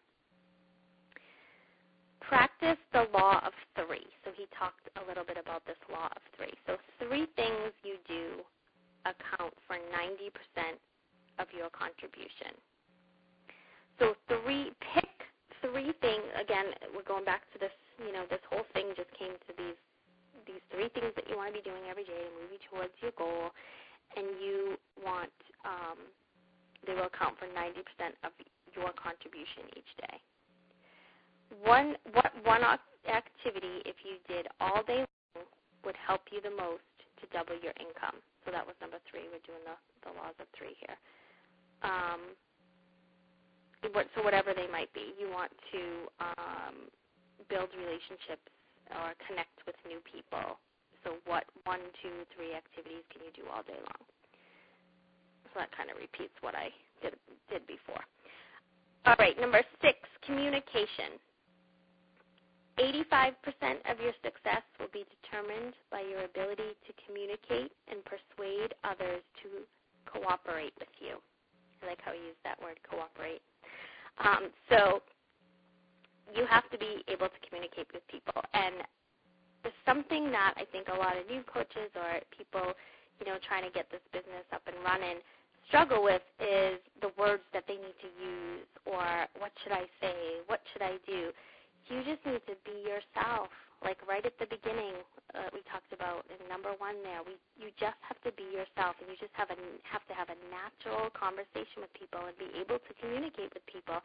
Practice 2.22 2.78
the 2.94 3.10
law 3.10 3.42
of 3.42 3.50
three. 3.74 4.06
So 4.22 4.30
he 4.38 4.46
talked 4.54 4.86
a 4.94 5.02
little 5.02 5.26
bit 5.26 5.34
about 5.34 5.66
this 5.66 5.82
law 5.90 6.06
of 6.14 6.22
three. 6.38 6.54
So 6.70 6.78
three 7.02 7.26
things 7.34 7.74
you 7.82 7.98
do 8.06 8.46
account 9.02 9.50
for 9.66 9.74
90% 9.74 10.78
of 11.42 11.50
your 11.50 11.74
contribution. 11.74 12.54
So 14.00 14.16
three, 14.32 14.72
pick 14.96 15.12
three 15.60 15.92
things. 16.00 16.24
Again, 16.40 16.72
we're 16.96 17.04
going 17.04 17.28
back 17.28 17.44
to 17.52 17.60
this. 17.60 17.70
You 18.00 18.16
know, 18.16 18.24
this 18.32 18.40
whole 18.48 18.64
thing 18.72 18.96
just 18.96 19.12
came 19.20 19.36
to 19.36 19.52
these 19.60 19.76
these 20.48 20.64
three 20.72 20.88
things 20.96 21.12
that 21.14 21.28
you 21.28 21.36
want 21.36 21.52
to 21.52 21.56
be 21.60 21.62
doing 21.62 21.84
every 21.84 22.08
day 22.08 22.16
to 22.16 22.32
move 22.32 22.48
you 22.48 22.58
towards 22.72 22.96
your 23.04 23.12
goal, 23.20 23.52
and 24.16 24.24
you 24.40 24.80
want 25.04 25.36
um, 25.68 26.00
they 26.88 26.96
will 26.96 27.12
account 27.12 27.36
for 27.36 27.44
90% 27.52 27.76
of 28.24 28.32
your 28.72 28.88
contribution 28.96 29.68
each 29.76 29.92
day. 30.00 30.16
One 31.60 32.00
what 32.16 32.32
one 32.48 32.64
activity, 32.64 33.84
if 33.84 34.00
you 34.00 34.16
did 34.24 34.48
all 34.64 34.80
day 34.88 35.04
long, 35.04 35.44
would 35.84 35.98
help 36.00 36.32
you 36.32 36.40
the 36.40 36.56
most 36.56 36.88
to 37.20 37.28
double 37.36 37.60
your 37.60 37.76
income. 37.76 38.16
So 38.48 38.50
that 38.50 38.64
was 38.64 38.80
number 38.80 38.96
three. 39.12 39.28
We're 39.28 39.44
doing 39.44 39.60
the 39.68 39.76
the 40.08 40.16
laws 40.16 40.40
of 40.40 40.48
three 40.56 40.72
here. 40.80 40.96
Um, 41.84 42.32
so 43.82 44.22
whatever 44.22 44.52
they 44.54 44.68
might 44.68 44.92
be. 44.92 45.14
You 45.18 45.30
want 45.30 45.52
to 45.72 45.82
um, 46.20 46.76
build 47.48 47.70
relationships 47.76 48.44
or 48.92 49.14
connect 49.26 49.54
with 49.66 49.76
new 49.86 50.00
people. 50.04 50.58
So 51.04 51.16
what 51.24 51.44
one, 51.64 51.80
two, 52.02 52.28
three 52.36 52.52
activities 52.52 53.04
can 53.08 53.24
you 53.24 53.32
do 53.32 53.48
all 53.48 53.64
day 53.64 53.80
long? 53.80 54.02
So 55.50 55.64
that 55.64 55.72
kind 55.72 55.88
of 55.90 55.96
repeats 55.96 56.34
what 56.40 56.54
I 56.54 56.68
did, 57.02 57.16
did 57.48 57.66
before. 57.66 58.04
All 59.06 59.16
right, 59.18 59.38
number 59.40 59.62
six, 59.80 59.96
communication. 60.26 61.16
85% 62.78 63.36
of 63.92 64.00
your 64.00 64.16
success 64.24 64.64
will 64.78 64.92
be 64.92 65.04
determined 65.20 65.74
by 65.92 66.00
your 66.00 66.24
ability 66.24 66.76
to 66.86 66.90
communicate 67.04 67.72
and 67.88 68.00
persuade 68.04 68.72
others 68.84 69.20
to 69.44 69.64
cooperate 70.08 70.72
with 70.78 70.92
you. 71.00 71.20
I 71.82 71.92
like 71.92 72.00
how 72.04 72.12
you 72.12 72.32
use 72.32 72.40
that 72.44 72.60
word, 72.60 72.80
cooperate. 72.88 73.42
Um, 74.18 74.50
so 74.68 75.02
you 76.34 76.46
have 76.46 76.68
to 76.70 76.78
be 76.78 77.04
able 77.08 77.28
to 77.28 77.40
communicate 77.46 77.86
with 77.92 78.06
people. 78.08 78.42
And 78.54 78.74
something 79.84 80.30
that 80.30 80.54
I 80.56 80.64
think 80.72 80.88
a 80.88 80.96
lot 80.96 81.16
of 81.16 81.26
new 81.28 81.42
coaches 81.42 81.90
or 81.94 82.20
people, 82.36 82.72
you 83.18 83.26
know, 83.26 83.36
trying 83.46 83.64
to 83.64 83.70
get 83.70 83.90
this 83.90 84.00
business 84.12 84.46
up 84.52 84.62
and 84.66 84.76
running 84.84 85.20
struggle 85.68 86.02
with 86.02 86.22
is 86.40 86.80
the 87.00 87.10
words 87.18 87.42
that 87.52 87.64
they 87.68 87.74
need 87.74 87.98
to 88.02 88.10
use 88.18 88.66
or 88.86 89.26
what 89.38 89.52
should 89.62 89.72
I 89.72 89.86
say, 90.00 90.42
what 90.46 90.60
should 90.72 90.82
I 90.82 90.98
do. 91.06 91.30
You 91.88 92.02
just 92.06 92.24
need 92.24 92.42
to 92.46 92.56
be 92.64 92.86
yourself. 92.86 93.48
Like 93.80 93.96
right 94.04 94.24
at 94.24 94.36
the 94.36 94.44
beginning, 94.44 95.00
uh, 95.32 95.48
we 95.56 95.64
talked 95.72 95.88
about 95.96 96.28
in 96.28 96.36
number 96.52 96.76
one 96.76 97.00
there. 97.00 97.24
We 97.24 97.40
you 97.56 97.72
just 97.80 97.96
have 98.04 98.20
to 98.28 98.32
be 98.36 98.44
yourself, 98.52 99.00
and 99.00 99.08
you 99.08 99.16
just 99.16 99.32
have 99.32 99.48
a 99.48 99.56
have 99.88 100.04
to 100.12 100.14
have 100.14 100.28
a 100.28 100.38
natural 100.52 101.08
conversation 101.16 101.80
with 101.80 101.92
people 101.96 102.20
and 102.28 102.36
be 102.36 102.52
able 102.60 102.76
to 102.76 102.92
communicate 103.00 103.56
with 103.56 103.64
people. 103.64 104.04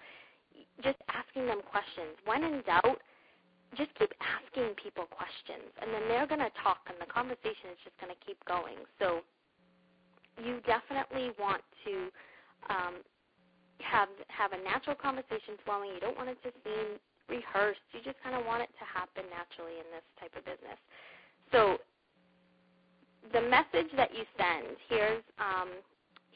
Just 0.80 1.00
asking 1.12 1.52
them 1.52 1.60
questions. 1.60 2.16
When 2.24 2.48
in 2.48 2.64
doubt, 2.64 3.04
just 3.76 3.92
keep 4.00 4.16
asking 4.24 4.80
people 4.80 5.12
questions, 5.12 5.68
and 5.84 5.92
then 5.92 6.08
they're 6.08 6.30
going 6.30 6.44
to 6.44 6.54
talk, 6.64 6.88
and 6.88 6.96
the 6.96 7.12
conversation 7.12 7.76
is 7.76 7.80
just 7.84 8.00
going 8.00 8.16
to 8.16 8.22
keep 8.24 8.40
going. 8.48 8.80
So 8.96 9.28
you 10.40 10.64
definitely 10.64 11.36
want 11.36 11.64
to 11.84 11.94
um, 12.72 12.96
have 13.84 14.08
have 14.32 14.56
a 14.56 14.60
natural 14.64 14.96
conversation 14.96 15.60
flowing. 15.68 15.92
You 15.92 16.00
don't 16.00 16.16
want 16.16 16.32
it 16.32 16.40
to 16.48 16.52
seem 16.64 16.96
rehearsed. 17.30 17.82
You 17.94 18.00
just 18.04 18.22
kind 18.24 18.36
of 18.36 18.46
want 18.46 18.64
it 18.64 18.72
to 18.80 18.86
happen 18.86 19.26
naturally 19.30 19.80
in 19.80 19.88
this 19.94 20.06
type 20.20 20.34
of 20.38 20.46
business. 20.46 20.80
So 21.52 21.78
the 23.34 23.42
message 23.42 23.90
that 23.96 24.14
you 24.14 24.24
send, 24.38 24.78
here's 24.90 25.24
um, 25.40 25.70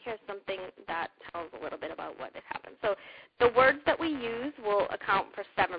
here's 0.04 0.20
something 0.28 0.60
that 0.88 1.10
tells 1.32 1.50
a 1.60 1.64
little 1.64 1.78
bit 1.78 1.92
about 1.92 2.18
what 2.18 2.32
has 2.34 2.44
happened. 2.48 2.76
So 2.82 2.96
the 3.40 3.52
words 3.56 3.80
that 3.86 4.00
we 4.00 4.08
use 4.08 4.54
will 4.64 4.88
account 4.92 5.28
for 5.36 5.44
7% 5.58 5.76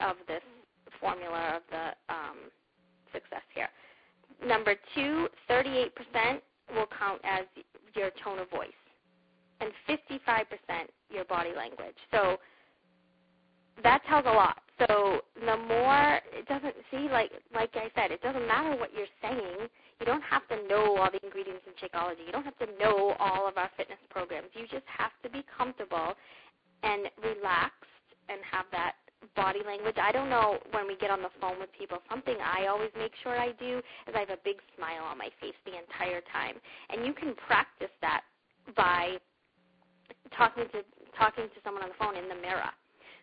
of 0.00 0.16
this 0.26 0.42
formula 1.00 1.56
of 1.56 1.62
the 1.70 2.14
um, 2.14 2.38
success 3.12 3.42
here. 3.54 3.68
Number 4.46 4.74
two, 4.94 5.28
38% 5.50 5.90
will 6.74 6.86
count 6.96 7.20
as 7.24 7.44
your 7.94 8.10
tone 8.22 8.38
of 8.38 8.48
voice, 8.50 8.68
and 9.60 9.70
55% 9.88 10.46
your 11.10 11.24
body 11.24 11.50
language. 11.56 11.96
So 12.12 12.38
that 13.82 14.02
tells 14.08 14.24
a 14.26 14.30
lot. 14.30 14.58
So 14.86 15.20
the 15.34 15.56
more 15.56 16.20
it 16.32 16.46
doesn't 16.46 16.74
see 16.90 17.08
like 17.10 17.30
like 17.54 17.70
I 17.74 17.90
said, 17.94 18.10
it 18.10 18.22
doesn't 18.22 18.46
matter 18.46 18.76
what 18.76 18.90
you're 18.94 19.10
saying. 19.22 19.68
You 20.00 20.06
don't 20.06 20.22
have 20.22 20.46
to 20.48 20.56
know 20.68 20.96
all 20.96 21.10
the 21.10 21.18
ingredients 21.24 21.64
in 21.66 21.74
Shakeology. 21.74 22.24
You 22.24 22.32
don't 22.32 22.44
have 22.44 22.58
to 22.58 22.68
know 22.78 23.16
all 23.18 23.48
of 23.48 23.56
our 23.58 23.70
fitness 23.76 23.98
programs. 24.10 24.48
You 24.54 24.62
just 24.70 24.86
have 24.86 25.10
to 25.24 25.30
be 25.30 25.44
comfortable 25.56 26.14
and 26.84 27.10
relaxed 27.18 27.90
and 28.28 28.38
have 28.46 28.66
that 28.70 28.94
body 29.34 29.60
language. 29.66 29.96
I 30.00 30.12
don't 30.12 30.30
know 30.30 30.58
when 30.70 30.86
we 30.86 30.96
get 30.96 31.10
on 31.10 31.22
the 31.22 31.34
phone 31.40 31.58
with 31.58 31.70
people, 31.76 31.98
something 32.08 32.36
I 32.38 32.66
always 32.66 32.90
make 32.96 33.12
sure 33.22 33.36
I 33.36 33.50
do 33.58 33.78
is 34.06 34.14
I 34.14 34.20
have 34.20 34.30
a 34.30 34.42
big 34.44 34.56
smile 34.76 35.02
on 35.02 35.18
my 35.18 35.30
face 35.40 35.58
the 35.66 35.74
entire 35.74 36.22
time. 36.32 36.54
And 36.90 37.04
you 37.04 37.12
can 37.12 37.34
practice 37.34 37.90
that 38.00 38.22
by 38.76 39.18
talking 40.36 40.64
to 40.72 40.82
talking 41.16 41.44
to 41.50 41.58
someone 41.64 41.82
on 41.82 41.90
the 41.90 41.98
phone 41.98 42.16
in 42.16 42.28
the 42.28 42.34
mirror. 42.34 42.70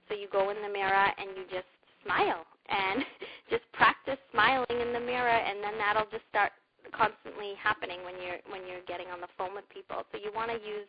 So 0.08 0.15
you 0.15 0.28
go 0.32 0.50
in 0.50 0.62
the 0.62 0.72
mirror 0.72 1.08
and 1.18 1.36
you 1.36 1.44
just 1.50 1.70
smile 2.04 2.46
and 2.70 3.04
just 3.50 3.63
practice 3.74 4.20
smiling 4.32 4.78
in 4.82 4.94
the 4.94 5.00
mirror 5.00 5.39
and 5.41 5.63
then 5.63 5.78
that'll 5.78 6.10
just 6.12 6.26
start 6.30 6.52
constantly 6.94 7.58
happening 7.58 8.06
when 8.06 8.15
you're 8.22 8.39
when 8.54 8.63
you're 8.70 8.86
getting 8.88 9.10
on 9.10 9.20
the 9.20 9.32
phone 9.38 9.54
with 9.58 9.68
people. 9.74 10.06
So 10.13 10.22
you 10.22 10.30
want 10.34 10.54
to 10.54 10.60
use 10.62 10.86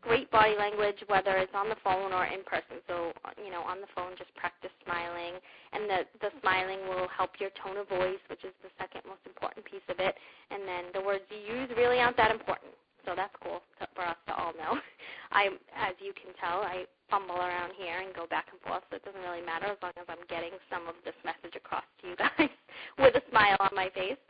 great 0.00 0.30
body 0.30 0.54
language 0.58 0.98
whether 1.06 1.38
it's 1.38 1.54
on 1.54 1.68
the 1.68 1.78
phone 1.82 2.14
or 2.14 2.26
in 2.26 2.42
person. 2.46 2.78
So 2.86 3.12
you 3.42 3.50
know, 3.50 3.62
on 3.66 3.82
the 3.82 3.90
phone 3.94 4.14
just 4.18 4.30
practice 4.38 4.72
smiling 4.86 5.38
and 5.74 5.90
the 5.90 5.98
the 6.22 6.30
smiling 6.40 6.86
will 6.86 7.10
help 7.10 7.38
your 7.42 7.50
tone 7.58 7.76
of 7.76 7.90
voice, 7.90 8.22
which 8.30 8.46
is 8.46 8.54
the 8.62 8.70
second 8.78 9.02
most 9.06 9.22
important 9.26 9.66
piece 9.66 9.84
of 9.90 9.98
it. 9.98 10.14
And 10.50 10.62
then 10.62 10.94
the 10.94 11.02
words 11.02 11.26
you 11.30 11.42
use 11.42 11.70
really 11.76 11.98
aren't 11.98 12.16
that 12.16 12.30
important. 12.30 12.72
So 13.04 13.12
that's 13.16 13.34
cool 13.42 13.60
to, 13.80 13.88
for 13.94 14.06
us 14.06 14.16
to 14.28 14.32
all 14.34 14.52
know. 14.54 14.78
I, 15.32 15.50
as 15.74 15.94
you 15.98 16.12
can 16.14 16.34
tell, 16.38 16.62
I 16.62 16.84
fumble 17.10 17.36
around 17.36 17.72
here 17.76 18.00
and 18.00 18.14
go 18.14 18.26
back 18.26 18.48
and 18.52 18.60
forth, 18.62 18.82
so 18.88 18.96
it 18.96 19.04
doesn't 19.04 19.20
really 19.20 19.44
matter 19.44 19.66
as 19.66 19.80
long 19.82 19.92
as 20.00 20.06
I'm 20.08 20.24
getting 20.28 20.54
some 20.72 20.88
of 20.88 20.96
this 21.04 21.16
message 21.26 21.56
across 21.56 21.84
to 22.00 22.14
you 22.14 22.16
guys 22.20 22.52
with 22.96 23.14
a 23.18 23.24
smile 23.28 23.60
on 23.60 23.72
my 23.74 23.90
face 23.92 24.20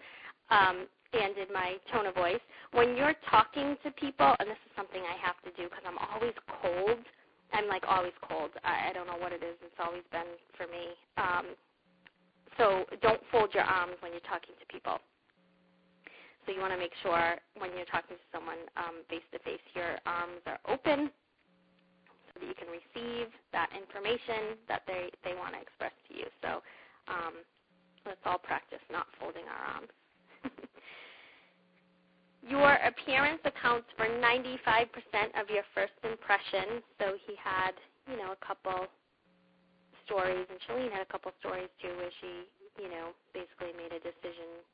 um, 0.50 0.88
and 1.12 1.36
in 1.36 1.50
my 1.52 1.76
tone 1.92 2.06
of 2.06 2.14
voice. 2.16 2.42
When 2.72 2.96
you're 2.96 3.14
talking 3.28 3.76
to 3.84 3.90
people, 3.94 4.34
and 4.40 4.48
this 4.48 4.60
is 4.64 4.72
something 4.74 5.02
I 5.04 5.16
have 5.20 5.38
to 5.46 5.50
do 5.54 5.68
because 5.68 5.84
I'm 5.86 6.00
always 6.00 6.34
cold. 6.60 7.04
I'm 7.52 7.68
like 7.68 7.84
always 7.86 8.16
cold. 8.24 8.50
I, 8.64 8.90
I 8.90 8.92
don't 8.92 9.06
know 9.06 9.20
what 9.20 9.32
it 9.32 9.44
is. 9.44 9.60
It's 9.60 9.78
always 9.78 10.02
been 10.10 10.34
for 10.56 10.64
me. 10.66 10.96
Um, 11.20 11.46
so 12.56 12.84
don't 13.00 13.20
fold 13.30 13.52
your 13.54 13.64
arms 13.64 13.96
when 14.00 14.12
you're 14.12 14.28
talking 14.28 14.56
to 14.58 14.66
people. 14.72 14.98
So 16.44 16.52
you 16.52 16.60
want 16.60 16.72
to 16.72 16.78
make 16.78 16.94
sure 17.02 17.36
when 17.58 17.70
you're 17.76 17.88
talking 17.88 18.16
to 18.18 18.26
someone 18.34 18.58
face 19.08 19.24
to 19.32 19.38
face, 19.40 19.62
your 19.74 19.98
arms 20.06 20.42
are 20.46 20.58
open 20.66 21.10
so 22.26 22.40
that 22.40 22.46
you 22.46 22.54
can 22.54 22.68
receive 22.68 23.28
that 23.52 23.70
information 23.76 24.58
that 24.68 24.82
they 24.86 25.10
they 25.24 25.34
want 25.34 25.54
to 25.54 25.60
express 25.60 25.92
to 26.08 26.12
you. 26.18 26.26
So 26.42 26.62
um, 27.06 27.34
let's 28.06 28.22
all 28.26 28.38
practice 28.38 28.82
not 28.90 29.06
folding 29.20 29.44
our 29.46 29.62
arms. 29.78 29.92
your 32.42 32.74
appearance 32.82 33.40
accounts 33.44 33.86
for 33.96 34.06
95% 34.06 34.90
of 35.38 35.46
your 35.48 35.62
first 35.74 35.94
impression. 36.02 36.82
So 36.98 37.14
he 37.26 37.34
had, 37.38 37.72
you 38.10 38.18
know, 38.18 38.34
a 38.34 38.40
couple 38.44 38.90
stories, 40.04 40.46
and 40.50 40.58
Chalene 40.66 40.90
had 40.90 41.02
a 41.02 41.10
couple 41.10 41.30
stories 41.38 41.70
too, 41.80 41.94
where 41.96 42.10
she, 42.20 42.50
you 42.82 42.90
know, 42.90 43.14
basically 43.30 43.70
made 43.78 43.94
a 43.94 44.02
decision 44.02 44.66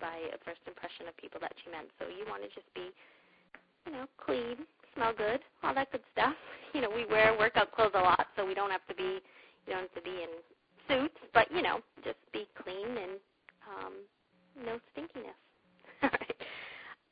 by 0.00 0.16
a 0.32 0.38
first 0.44 0.60
impression 0.66 1.08
of 1.08 1.16
people 1.16 1.40
that 1.40 1.52
she 1.62 1.70
met. 1.70 1.86
So 1.98 2.06
you 2.08 2.24
want 2.28 2.42
to 2.42 2.50
just 2.50 2.68
be, 2.74 2.90
you 3.86 3.92
know, 3.92 4.06
clean, 4.18 4.66
smell 4.94 5.12
good, 5.16 5.40
all 5.62 5.74
that 5.74 5.90
good 5.92 6.04
stuff. 6.12 6.34
You 6.72 6.82
know, 6.82 6.90
we 6.94 7.04
wear 7.04 7.36
workout 7.36 7.72
clothes 7.72 7.90
a 7.96 8.00
lot, 8.00 8.28
so 8.36 8.46
we 8.46 8.54
don't 8.54 8.70
have 8.70 8.86
to 8.86 8.94
be, 8.94 9.18
you 9.66 9.72
don't 9.74 9.90
have 9.90 9.94
to 9.96 10.02
be 10.02 10.22
in 10.22 10.30
suits, 10.86 11.18
but 11.34 11.50
you 11.50 11.62
know, 11.62 11.80
just 12.04 12.18
be 12.32 12.46
clean 12.62 12.86
and 12.86 13.18
um, 13.66 13.94
no 14.64 14.78
stinkiness. 14.94 15.34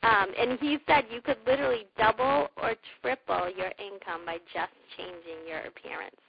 Um, 0.02 0.30
and 0.38 0.58
he 0.60 0.78
said 0.86 1.04
you 1.10 1.20
could 1.20 1.38
literally 1.44 1.86
double 1.98 2.48
or 2.56 2.74
triple 3.02 3.50
your 3.50 3.72
income 3.82 4.22
by 4.24 4.38
just 4.54 4.72
changing 4.96 5.42
your 5.46 5.58
appearance. 5.66 6.22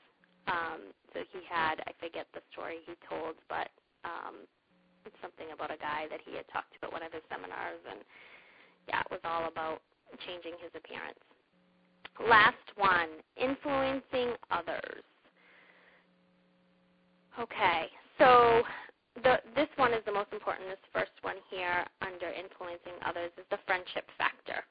Um, 0.47 0.89
so 1.13 1.21
he 1.31 1.39
had, 1.47 1.75
I 1.85 1.93
forget 2.01 2.25
the 2.33 2.41
story 2.51 2.77
he 2.87 2.93
told, 3.07 3.35
but 3.47 3.69
um, 4.03 4.49
something 5.21 5.51
about 5.53 5.71
a 5.71 5.77
guy 5.77 6.07
that 6.09 6.19
he 6.25 6.35
had 6.35 6.47
talked 6.51 6.73
to 6.75 6.87
at 6.87 6.91
one 6.91 7.03
of 7.03 7.11
his 7.13 7.23
seminars, 7.29 7.81
and 7.89 7.99
yeah, 8.87 9.01
it 9.01 9.11
was 9.11 9.23
all 9.23 9.47
about 9.47 9.81
changing 10.25 10.57
his 10.59 10.71
appearance. 10.75 11.19
Last 12.19 12.67
one, 12.75 13.23
influencing 13.39 14.35
others. 14.51 15.03
Okay, 17.39 17.87
so 18.17 18.63
the, 19.23 19.39
this 19.55 19.71
one 19.77 19.93
is 19.93 20.03
the 20.05 20.11
most 20.11 20.33
important. 20.33 20.67
This 20.67 20.83
first 20.91 21.15
one 21.21 21.39
here 21.47 21.87
under 22.01 22.27
influencing 22.27 22.99
others 23.05 23.31
is 23.39 23.47
the 23.49 23.59
friendship 23.63 24.03
factor. 24.17 24.67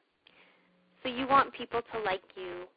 So 1.03 1.09
you 1.09 1.27
want 1.27 1.55
people 1.55 1.81
to 1.81 1.97
like 2.05 2.25
you 2.37 2.69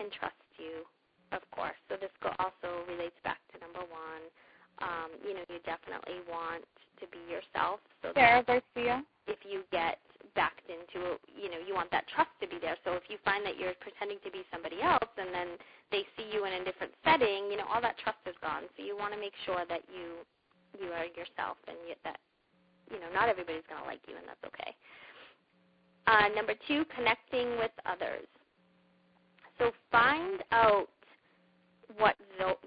and 0.00 0.08
trust 0.12 0.40
you, 0.56 0.88
of 1.32 1.42
course. 1.50 1.76
So 1.88 1.96
this 2.00 2.12
also 2.38 2.86
relates 2.88 3.16
back 3.24 3.38
to 3.52 3.60
number 3.60 3.84
one. 3.84 4.24
Um, 4.82 5.16
you 5.24 5.32
know, 5.32 5.44
you 5.48 5.58
definitely 5.64 6.20
want 6.28 6.64
to 7.00 7.04
be 7.08 7.20
yourself. 7.28 7.80
So 8.02 8.12
Sarah 8.14 8.44
Garcia. 8.44 9.04
If 9.26 9.40
you 9.42 9.64
get 9.72 9.98
backed 10.36 10.68
into, 10.68 11.16
you 11.32 11.50
know, 11.50 11.58
you 11.58 11.74
want 11.74 11.90
that 11.90 12.04
trust 12.12 12.30
to 12.40 12.46
be 12.46 12.60
there. 12.60 12.76
So 12.84 12.94
if 12.94 13.08
you 13.08 13.16
find 13.24 13.44
that 13.44 13.56
you're 13.56 13.74
pretending 13.80 14.20
to 14.22 14.30
be 14.30 14.44
somebody 14.52 14.84
else 14.84 15.10
and 15.16 15.32
then 15.32 15.56
they 15.90 16.04
see 16.14 16.28
you 16.30 16.44
in 16.44 16.60
a 16.60 16.62
different 16.64 16.92
setting, 17.02 17.48
you 17.50 17.56
know, 17.56 17.66
all 17.66 17.80
that 17.80 17.96
trust 17.98 18.20
is 18.28 18.36
gone. 18.44 18.68
So 18.76 18.84
you 18.84 18.94
want 18.94 19.16
to 19.16 19.20
make 19.20 19.34
sure 19.44 19.64
that 19.68 19.82
you 19.88 20.22
you 20.76 20.92
are 20.92 21.08
yourself 21.16 21.56
and 21.66 21.76
you, 21.88 21.96
that 22.04 22.20
you 22.92 23.00
know 23.00 23.08
not 23.12 23.32
everybody's 23.32 23.64
going 23.64 23.80
to 23.80 23.88
like 23.88 24.04
you 24.04 24.14
and 24.16 24.28
that's 24.28 24.44
okay. 24.44 24.76
Uh, 26.06 26.28
number 26.36 26.54
two, 26.68 26.84
connecting 26.94 27.56
with 27.58 27.72
others. 27.84 28.28
So 29.58 29.72
find 29.90 30.44
out 30.52 30.86
what 31.98 32.16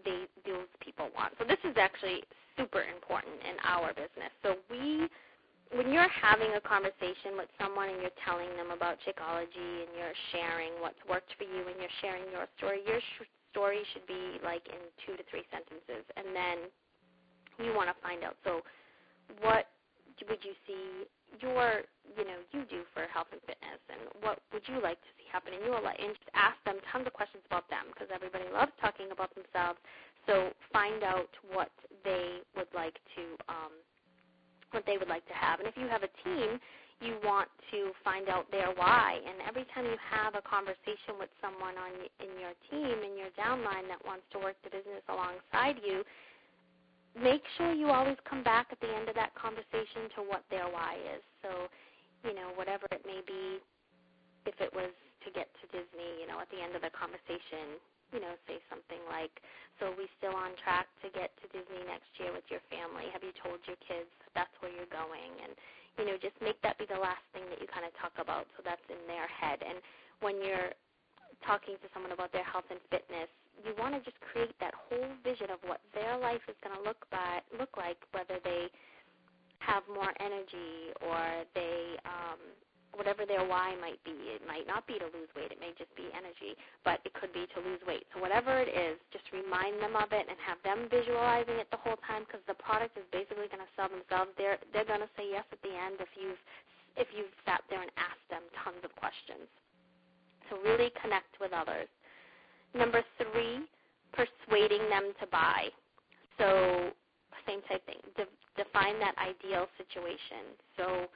they, 0.05 0.25
those 0.45 0.71
people 0.79 1.09
want. 1.15 1.33
So 1.39 1.45
this 1.45 1.59
is 1.63 1.75
actually 1.77 2.23
super 2.57 2.83
important 2.83 3.35
in 3.43 3.55
our 3.63 3.93
business. 3.93 4.31
So 4.43 4.59
we, 4.71 5.07
when 5.75 5.91
you're 5.91 6.09
having 6.09 6.55
a 6.55 6.63
conversation 6.63 7.35
with 7.35 7.51
someone 7.59 7.89
and 7.89 7.99
you're 8.01 8.19
telling 8.25 8.49
them 8.55 8.71
about 8.71 8.97
Shakeology 9.03 9.85
and 9.87 9.91
you're 9.95 10.17
sharing 10.31 10.79
what's 10.79 10.99
worked 11.07 11.31
for 11.37 11.43
you 11.43 11.67
and 11.67 11.77
you're 11.79 11.97
sharing 12.01 12.27
your 12.31 12.47
story, 12.57 12.81
your 12.87 12.99
sh- 12.99 13.29
story 13.51 13.81
should 13.93 14.05
be 14.07 14.39
like 14.43 14.65
in 14.67 14.79
two 15.05 15.17
to 15.17 15.23
three 15.29 15.43
sentences, 15.51 16.05
and 16.15 16.35
then 16.35 16.57
you 17.59 17.73
want 17.75 17.89
to 17.89 17.97
find 18.01 18.23
out. 18.23 18.37
So, 18.43 18.61
what 19.41 19.67
would 20.27 20.41
you 20.43 20.53
see 20.67 21.05
your, 21.37 21.85
you 22.17 22.25
know, 22.25 22.41
you 22.51 22.65
do 22.65 22.81
for 22.93 23.05
health 23.13 23.29
and 23.31 23.41
fitness, 23.45 23.81
and 23.89 24.01
what 24.25 24.41
would 24.51 24.65
you 24.65 24.81
like 24.81 24.97
to 24.97 25.11
see 25.17 25.29
happen 25.29 25.53
in 25.53 25.61
your 25.61 25.81
life? 25.81 25.97
And 26.01 26.13
just 26.17 26.29
ask 26.33 26.57
them 26.65 26.81
tons 26.89 27.05
of 27.05 27.13
questions 27.13 27.45
about 27.45 27.69
them 27.69 27.93
because 27.93 28.09
everybody 28.09 28.49
loves 28.49 28.73
talking 28.81 29.13
about 29.13 29.33
themselves. 29.37 29.79
So 30.27 30.53
find 30.73 31.03
out 31.03 31.31
what 31.53 31.71
they 32.03 32.41
would 32.57 32.69
like 32.73 32.97
to 33.15 33.23
um, 33.47 33.73
what 34.71 34.85
they 34.85 34.97
would 34.97 35.09
like 35.09 35.25
to 35.25 35.33
have. 35.33 35.59
And 35.59 35.67
if 35.67 35.73
you 35.77 35.89
have 35.89 36.05
a 36.05 36.13
team, 36.21 36.61
you 37.01 37.15
want 37.23 37.47
to 37.71 37.95
find 38.03 38.27
out 38.27 38.51
their 38.51 38.69
why. 38.75 39.17
And 39.23 39.39
every 39.47 39.65
time 39.73 39.85
you 39.87 39.97
have 39.97 40.35
a 40.35 40.43
conversation 40.43 41.15
with 41.17 41.31
someone 41.39 41.79
on 41.79 41.95
in 42.19 42.31
your 42.37 42.53
team 42.67 43.01
in 43.01 43.15
your 43.15 43.31
downline 43.39 43.87
that 43.87 44.03
wants 44.03 44.27
to 44.35 44.37
work 44.39 44.59
the 44.63 44.69
business 44.69 45.01
alongside 45.07 45.79
you, 45.81 46.03
make 47.17 47.41
sure 47.57 47.73
you 47.73 47.89
always 47.89 48.17
come 48.29 48.43
back 48.43 48.67
at 48.71 48.79
the 48.79 48.89
end 48.89 49.09
of 49.09 49.15
that 49.15 49.33
conversation 49.35 50.09
to 50.15 50.21
what 50.21 50.43
their 50.49 50.69
why 50.69 50.97
is. 51.15 51.23
So, 51.41 51.67
you 52.23 52.35
know, 52.35 52.53
whatever 52.55 52.85
it 52.91 53.03
may 53.05 53.21
be, 53.25 53.59
if 54.45 54.55
it 54.61 54.71
was 54.73 54.91
to 55.25 55.29
get 55.31 55.51
to 55.61 55.65
Disney, 55.69 56.21
you 56.21 56.27
know, 56.27 56.39
at 56.39 56.49
the 56.49 56.61
end 56.61 56.75
of 56.75 56.81
the 56.81 56.91
conversation, 56.95 57.79
you 58.13 58.19
know, 58.19 58.33
say 58.47 58.57
something 58.69 59.01
like, 59.05 59.41
"So 59.77 59.93
are 59.93 59.97
we 59.97 60.09
still 60.17 60.33
on 60.33 60.55
track 60.57 60.87
to 61.01 61.09
get 61.09 61.35
to 61.41 61.47
Disney 61.49 61.83
next 61.85 62.09
year 62.17 62.31
with 62.31 62.49
your 62.49 62.61
family? 62.71 63.09
Have 63.09 63.23
you 63.23 63.33
told 63.33 63.61
your 63.67 63.77
kids 63.77 64.09
that's 64.33 64.53
where 64.61 64.71
you're 64.71 64.89
going?" 64.89 65.41
And 65.41 65.55
you 65.97 66.05
know, 66.05 66.17
just 66.17 66.39
make 66.41 66.59
that 66.61 66.77
be 66.77 66.85
the 66.85 66.97
last 66.97 67.21
thing 67.33 67.43
that 67.49 67.59
you 67.59 67.67
kind 67.67 67.85
of 67.85 67.93
talk 67.99 68.13
about, 68.17 68.47
so 68.55 68.63
that's 68.63 68.81
in 68.89 69.05
their 69.05 69.27
head. 69.27 69.61
And 69.61 69.81
when 70.21 70.41
you're 70.41 70.71
talking 71.43 71.75
to 71.77 71.87
someone 71.93 72.11
about 72.11 72.31
their 72.31 72.43
health 72.43 72.65
and 72.71 72.79
fitness, 72.89 73.27
you 73.65 73.73
want 73.77 73.95
to 73.95 74.01
just 74.03 74.19
create 74.21 74.53
that 74.59 74.73
whole 74.73 75.09
vision 75.23 75.49
of 75.51 75.59
what 75.63 75.81
their 75.93 76.17
life 76.17 76.41
is 76.47 76.55
going 76.63 76.75
to 76.75 76.83
look 76.83 77.05
by 77.11 77.41
look 77.57 77.75
like, 77.77 77.97
whether 78.11 78.39
they 78.43 78.67
have 79.59 79.83
more 79.91 80.11
energy 80.19 80.95
or 81.03 81.43
they 81.53 81.99
um, 82.05 82.39
whatever 82.95 83.25
their 83.25 83.45
why 83.45 83.75
might 83.77 84.01
be. 84.03 84.15
It 84.33 84.41
might 84.47 84.65
not 84.65 84.87
be 84.87 84.97
to 84.97 85.05
lose 85.13 85.29
weight. 85.37 85.51
It 85.53 85.61
may 85.61 85.75
just 85.77 85.93
be 85.93 86.09
energy, 86.15 86.57
but 86.83 86.99
it 87.05 87.13
could 87.13 87.31
be 87.33 87.45
to 87.53 87.59
lose 87.61 87.79
weight. 87.85 88.07
So 88.13 88.21
whatever 88.21 88.57
it 88.57 88.71
is, 88.71 88.97
just 89.13 89.29
remind 89.29 89.77
them 89.79 89.95
of 89.95 90.09
it 90.11 90.25
and 90.25 90.37
have 90.41 90.59
them 90.65 90.89
visualizing 90.89 91.61
it 91.61 91.69
the 91.69 91.81
whole 91.81 91.99
time 92.07 92.25
because 92.25 92.41
the 92.49 92.57
product 92.57 92.97
is 92.97 93.05
basically 93.13 93.47
going 93.51 93.63
to 93.63 93.73
sell 93.77 93.91
themselves. 93.91 94.33
They're 94.37 94.57
they're 94.73 94.87
going 94.89 95.05
to 95.05 95.11
say 95.13 95.29
yes 95.29 95.45
at 95.53 95.61
the 95.61 95.73
end 95.73 96.01
if 96.01 96.11
you've 96.17 96.41
if 96.97 97.07
you've 97.13 97.31
sat 97.45 97.61
there 97.69 97.81
and 97.83 97.91
asked 97.95 98.25
them 98.33 98.43
tons 98.65 98.81
of 98.83 98.91
questions. 98.97 99.47
So 100.49 100.57
really 100.65 100.89
connect 100.97 101.37
with 101.37 101.53
others. 101.53 101.87
Number 102.75 103.03
three, 103.17 103.65
persuading 104.13 104.89
them 104.89 105.13
to 105.19 105.27
buy. 105.27 105.69
So 106.37 106.91
same 107.47 107.61
type 107.69 107.85
thing. 107.85 108.01
De- 108.15 108.63
define 108.63 108.99
that 108.99 109.15
ideal 109.17 109.67
situation. 109.77 110.53
So 110.77 111.07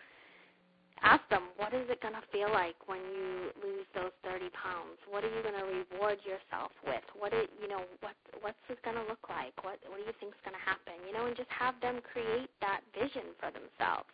ask 1.02 1.22
them, 1.30 1.52
what 1.58 1.74
is 1.74 1.86
it 1.90 2.02
going 2.02 2.16
to 2.16 2.26
feel 2.32 2.50
like 2.50 2.76
when 2.88 3.02
you 3.12 3.52
lose 3.60 3.88
those 3.94 4.16
30 4.24 4.50
pounds? 4.56 4.98
What 5.10 5.24
are 5.24 5.32
you 5.32 5.44
going 5.44 5.58
to 5.60 5.68
reward 5.68 6.20
yourself 6.24 6.72
with? 6.88 7.04
What 7.18 7.34
is, 7.34 7.52
you 7.62 7.68
know, 7.68 7.84
what 8.00 8.16
what's 8.42 8.64
it 8.70 8.80
going 8.84 8.98
to 8.98 9.06
look 9.06 9.28
like? 9.30 9.54
What 9.62 9.78
what 9.90 10.00
do 10.00 10.06
you 10.08 10.16
think 10.20 10.34
is 10.34 10.44
going 10.48 10.58
to 10.58 10.66
happen? 10.66 10.96
You 11.06 11.14
know, 11.14 11.28
and 11.28 11.36
just 11.36 11.52
have 11.52 11.76
them 11.84 12.00
create 12.02 12.50
that 12.64 12.82
vision 12.96 13.36
for 13.38 13.52
themselves, 13.52 14.10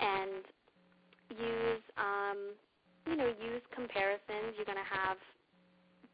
and 0.00 0.42
use 1.34 1.84
um, 2.00 2.38
you 3.06 3.16
know 3.16 3.28
use 3.36 3.64
comparisons. 3.74 4.56
You're 4.56 4.68
going 4.68 4.80
to 4.80 4.92
have 4.92 5.18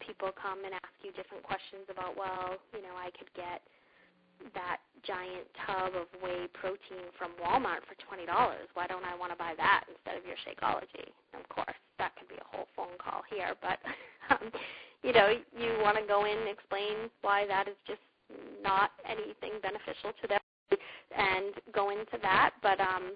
people 0.03 0.35
come 0.35 0.67
and 0.67 0.75
ask 0.75 0.95
you 1.03 1.15
different 1.15 1.43
questions 1.47 1.87
about, 1.89 2.19
well, 2.19 2.59
you 2.75 2.83
know, 2.83 2.99
I 2.99 3.15
could 3.15 3.31
get 3.35 3.63
that 4.55 4.83
giant 5.07 5.47
tub 5.67 5.95
of 5.95 6.11
whey 6.19 6.51
protein 6.55 7.07
from 7.15 7.31
Walmart 7.39 7.87
for 7.87 7.95
twenty 8.03 8.27
dollars. 8.27 8.67
Why 8.75 8.87
don't 8.87 9.05
I 9.07 9.15
want 9.15 9.31
to 9.31 9.39
buy 9.39 9.55
that 9.57 9.85
instead 9.87 10.19
of 10.19 10.27
your 10.27 10.39
Shakeology? 10.43 11.15
Of 11.39 11.47
course, 11.49 11.79
that 11.99 12.15
could 12.19 12.29
be 12.29 12.35
a 12.35 12.49
whole 12.51 12.67
phone 12.75 12.99
call 12.99 13.23
here, 13.31 13.55
but 13.63 13.79
um, 14.31 14.51
you 15.03 15.13
know, 15.13 15.31
you 15.31 15.79
want 15.83 15.99
to 15.99 16.07
go 16.07 16.25
in 16.25 16.35
and 16.39 16.49
explain 16.49 17.11
why 17.23 17.47
that 17.47 17.69
is 17.69 17.79
just 17.87 18.03
not 18.63 18.91
anything 19.07 19.59
beneficial 19.63 20.11
to 20.23 20.27
them, 20.29 20.43
and 21.17 21.55
go 21.75 21.91
into 21.91 22.19
that. 22.23 22.51
But 22.63 22.81
um, 22.81 23.15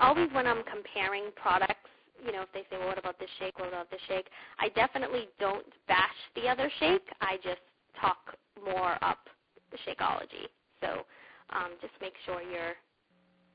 always 0.00 0.28
when 0.32 0.46
I'm 0.46 0.64
comparing 0.64 1.32
products, 1.36 1.88
you 2.24 2.32
know, 2.32 2.42
if 2.42 2.52
they 2.52 2.62
say, 2.70 2.78
well, 2.78 2.88
what 2.88 2.98
about 2.98 3.18
this 3.18 3.30
shake? 3.38 3.58
What 3.58 3.68
about 3.68 3.90
this 3.90 4.00
shake? 4.08 4.28
I 4.58 4.68
definitely 4.70 5.28
don't 5.40 5.66
bash 5.88 6.20
the 6.36 6.48
other 6.48 6.70
shake. 6.78 7.06
I 7.20 7.36
just 7.42 7.62
talk 8.00 8.36
more 8.64 8.96
up 9.02 9.26
the 9.70 9.78
Shakeology. 9.82 10.46
So 10.80 11.02
um, 11.50 11.74
just 11.80 11.94
make 12.00 12.14
sure 12.24 12.40
you're 12.40 12.78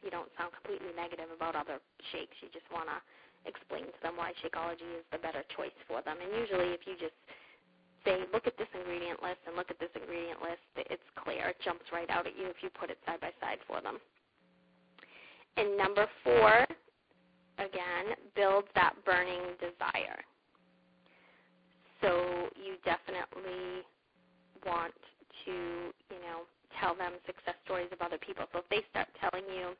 you 0.03 0.07
don't 0.07 0.31
sound 0.39 0.55
completely 0.55 0.95
negative 0.95 1.27
about 1.27 1.59
other 1.59 1.83
shakes. 2.15 2.31
You 2.39 2.47
just 2.55 2.67
want 2.71 2.87
to 2.87 2.97
explain 3.43 3.83
to 3.91 3.99
them 3.99 4.15
why 4.15 4.31
Shakeology 4.39 4.87
is 4.95 5.03
the 5.11 5.19
better 5.19 5.43
choice 5.55 5.75
for 5.91 5.99
them. 5.99 6.23
And 6.23 6.31
usually, 6.39 6.71
if 6.71 6.87
you 6.87 6.95
just 6.95 7.15
say, 8.07 8.23
look 8.31 8.47
at 8.47 8.55
this 8.55 8.71
ingredient 8.71 9.19
list 9.19 9.43
and 9.43 9.59
look 9.59 9.67
at 9.67 9.79
this 9.79 9.91
ingredient 9.91 10.39
list, 10.39 10.63
it's 10.87 11.03
clear. 11.19 11.51
It 11.51 11.59
jumps 11.63 11.83
right 11.91 12.07
out 12.07 12.27
at 12.27 12.39
you 12.39 12.47
if 12.47 12.63
you 12.63 12.71
put 12.71 12.89
it 12.89 12.97
side 13.03 13.19
by 13.19 13.35
side 13.43 13.59
for 13.67 13.83
them. 13.83 13.99
And 15.59 15.75
number 15.75 16.07
four, 16.23 16.63
again, 17.59 18.15
builds 18.35 18.67
that 18.75 18.95
burning 19.05 19.55
desire. 19.59 20.23
So 22.01 22.47
you 22.55 22.79
definitely 22.87 23.83
want 24.65 24.95
to, 25.45 25.91
you 25.91 26.19
know, 26.23 26.47
tell 26.79 26.95
them 26.95 27.13
success 27.27 27.59
stories 27.65 27.91
of 27.91 27.99
other 27.99 28.17
people. 28.17 28.47
So 28.55 28.63
if 28.63 28.69
they 28.71 28.81
start 28.89 29.07
telling 29.19 29.43
you, 29.51 29.75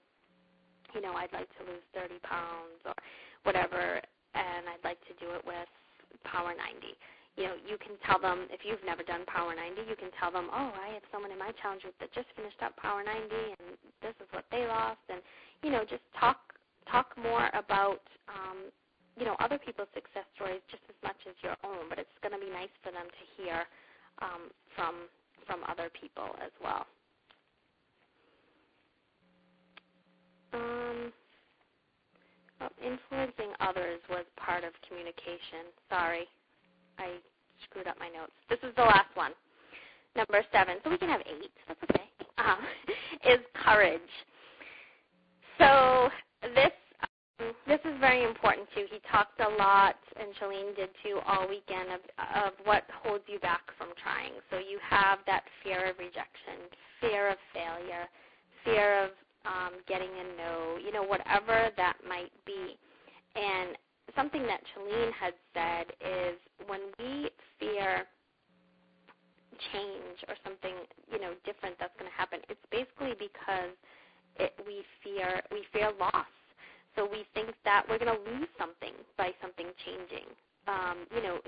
you 0.94 1.02
know, 1.02 1.14
I'd 1.16 1.32
like 1.32 1.48
to 1.58 1.64
lose 1.64 1.86
30 1.96 2.20
pounds 2.28 2.82
or 2.84 2.98
whatever, 3.44 4.02
and 4.36 4.68
I'd 4.68 4.84
like 4.84 5.00
to 5.08 5.14
do 5.22 5.32
it 5.38 5.44
with 5.46 5.70
Power 6.26 6.52
90. 6.52 6.92
You 7.38 7.44
know, 7.48 7.56
you 7.64 7.80
can 7.80 7.96
tell 8.04 8.20
them 8.20 8.52
if 8.52 8.68
you've 8.68 8.84
never 8.84 9.06
done 9.06 9.24
Power 9.32 9.56
90, 9.56 9.88
you 9.88 9.96
can 9.96 10.12
tell 10.20 10.28
them, 10.28 10.52
oh, 10.52 10.76
I 10.76 10.92
have 10.98 11.06
someone 11.08 11.32
in 11.32 11.40
my 11.40 11.56
challenge 11.62 11.88
group 11.88 11.96
that 12.04 12.12
just 12.12 12.28
finished 12.36 12.60
up 12.60 12.76
Power 12.76 13.00
90, 13.00 13.32
and 13.32 13.80
this 14.04 14.18
is 14.20 14.28
what 14.36 14.44
they 14.52 14.68
lost, 14.68 15.00
and 15.08 15.24
you 15.64 15.72
know, 15.72 15.88
just 15.88 16.04
talk 16.20 16.52
talk 16.92 17.08
more 17.22 17.50
about 17.54 18.02
um, 18.30 18.72
you 19.18 19.26
know 19.26 19.36
other 19.40 19.60
people's 19.60 19.90
success 19.94 20.26
stories 20.36 20.62
just 20.72 20.84
as 20.90 20.96
much 21.04 21.18
as 21.30 21.36
your 21.44 21.58
own. 21.64 21.90
But 21.90 22.00
it's 22.00 22.18
going 22.22 22.34
to 22.34 22.42
be 22.44 22.52
nice 22.52 22.74
for 22.84 22.92
them 22.92 23.08
to 23.08 23.24
hear 23.42 23.66
um, 24.22 24.52
from 24.76 25.10
from 25.48 25.62
other 25.70 25.90
people 26.00 26.36
as 26.44 26.52
well. 26.64 26.86
Um, 30.54 31.14
well, 32.60 32.72
influencing 32.82 33.54
others 33.60 34.00
was 34.10 34.26
part 34.38 34.64
of 34.64 34.74
communication. 34.88 35.72
Sorry, 35.90 36.26
I 36.98 37.18
screwed 37.66 37.88
up 37.88 37.98
my 38.00 38.10
notes. 38.10 38.34
This 38.50 38.60
is 38.64 38.76
the 38.76 38.84
last 38.84 39.10
one. 39.16 39.32
Number 40.16 40.42
seven, 40.52 40.78
so 40.84 40.90
we 40.90 40.98
can 40.98 41.10
have 41.10 41.22
eight. 41.22 41.52
That's 41.68 41.80
okay. 41.90 42.04
Um, 42.38 42.58
is 43.32 43.40
courage. 43.64 44.02
So 45.60 46.10
this 46.42 46.72
this 47.66 47.80
is 47.86 47.96
very 48.00 48.24
important 48.24 48.68
too. 48.76 48.86
He 48.92 49.00
talked 49.10 49.40
a 49.40 49.50
lot, 49.58 49.96
and 50.20 50.36
Chalene 50.36 50.76
did 50.76 50.90
too, 51.04 51.20
all 51.26 51.48
weekend 51.48 51.90
of 51.92 52.02
of 52.44 52.54
what 52.66 52.84
holds 53.04 53.24
you 53.28 53.40
back 53.40 53.62
from 53.78 53.90
trying. 54.02 54.34
So 54.50 54.58
you 54.58 54.80
have 54.88 55.20
that 55.26 55.44
fear 55.64 55.90
of 55.90 55.98
rejection, 55.98 56.68
fear 57.00 57.30
of 57.30 57.38
failure, 57.54 58.08
fear 58.66 59.06
of 59.06 59.12
um, 59.46 59.80
getting 59.88 60.10
a 60.10 60.38
no, 60.38 60.78
you 60.84 60.92
know, 60.92 61.04
whatever 61.04 61.70
that 61.78 61.98
might 62.08 62.32
be. 62.46 62.78
And 63.36 63.78
something 64.16 64.44
that 64.44 64.62
Chalene 64.74 65.14
had 65.14 65.34
said 65.54 65.94
is 66.02 66.36
when 66.68 66.82
we 67.00 67.30
fear 67.60 68.06
change 69.72 70.24
or 70.28 70.36
something, 70.44 70.76
you 71.12 71.20
know, 71.20 71.34
different 71.46 71.76
that's 71.80 71.94
going 72.00 72.10
to 72.10 72.18
happen, 72.18 72.40
it's 72.50 72.64
basically 72.72 73.14
because 73.20 73.76
it, 74.40 74.54
we 74.66 74.84
fear 75.04 75.42
we 75.52 75.64
fear 75.72 75.92
loss 76.00 76.26
so 76.96 77.08
we 77.08 77.24
think 77.34 77.56
that 77.64 77.86
we're 77.88 78.00
going 78.00 78.12
to 78.12 78.22
lose 78.32 78.50
something 78.58 78.92
by 79.18 79.32
something 79.42 79.72
changing. 79.86 80.28
Um, 80.68 81.08
you 81.16 81.24
know, 81.24 81.40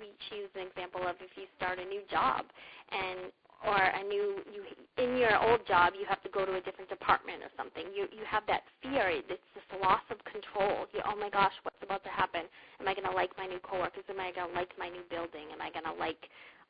we 0.00 0.08
choose 0.30 0.50
an 0.56 0.66
example 0.66 1.04
of 1.06 1.20
if 1.20 1.30
you 1.36 1.44
start 1.60 1.78
a 1.78 1.84
new 1.84 2.02
job 2.10 2.48
and 2.90 3.30
or 3.64 3.80
a 3.80 4.02
new 4.04 4.44
you 4.52 4.60
in 5.00 5.16
your 5.16 5.40
old 5.40 5.64
job 5.64 5.96
you 5.96 6.04
have 6.04 6.20
to 6.20 6.28
go 6.28 6.44
to 6.44 6.52
a 6.52 6.60
different 6.60 6.90
department 6.90 7.40
or 7.40 7.48
something. 7.56 7.84
You 7.94 8.08
you 8.12 8.24
have 8.28 8.44
that 8.48 8.64
fear. 8.82 9.08
It's 9.08 9.28
this 9.28 9.68
loss 9.80 10.04
of 10.10 10.20
control. 10.24 10.88
You 10.92 11.00
oh 11.04 11.16
my 11.16 11.30
gosh, 11.30 11.54
what's 11.62 11.80
about 11.80 12.04
to 12.04 12.12
happen? 12.12 12.48
Am 12.80 12.88
I 12.88 12.92
going 12.92 13.08
to 13.08 13.14
like 13.14 13.30
my 13.36 13.46
new 13.46 13.60
coworkers? 13.60 14.04
Am 14.08 14.20
I 14.20 14.32
going 14.32 14.52
to 14.52 14.54
like 14.56 14.72
my 14.76 14.88
new 14.88 15.04
building? 15.08 15.52
Am 15.52 15.60
I 15.60 15.70
going 15.72 15.88
to 15.88 15.96
like 15.96 16.20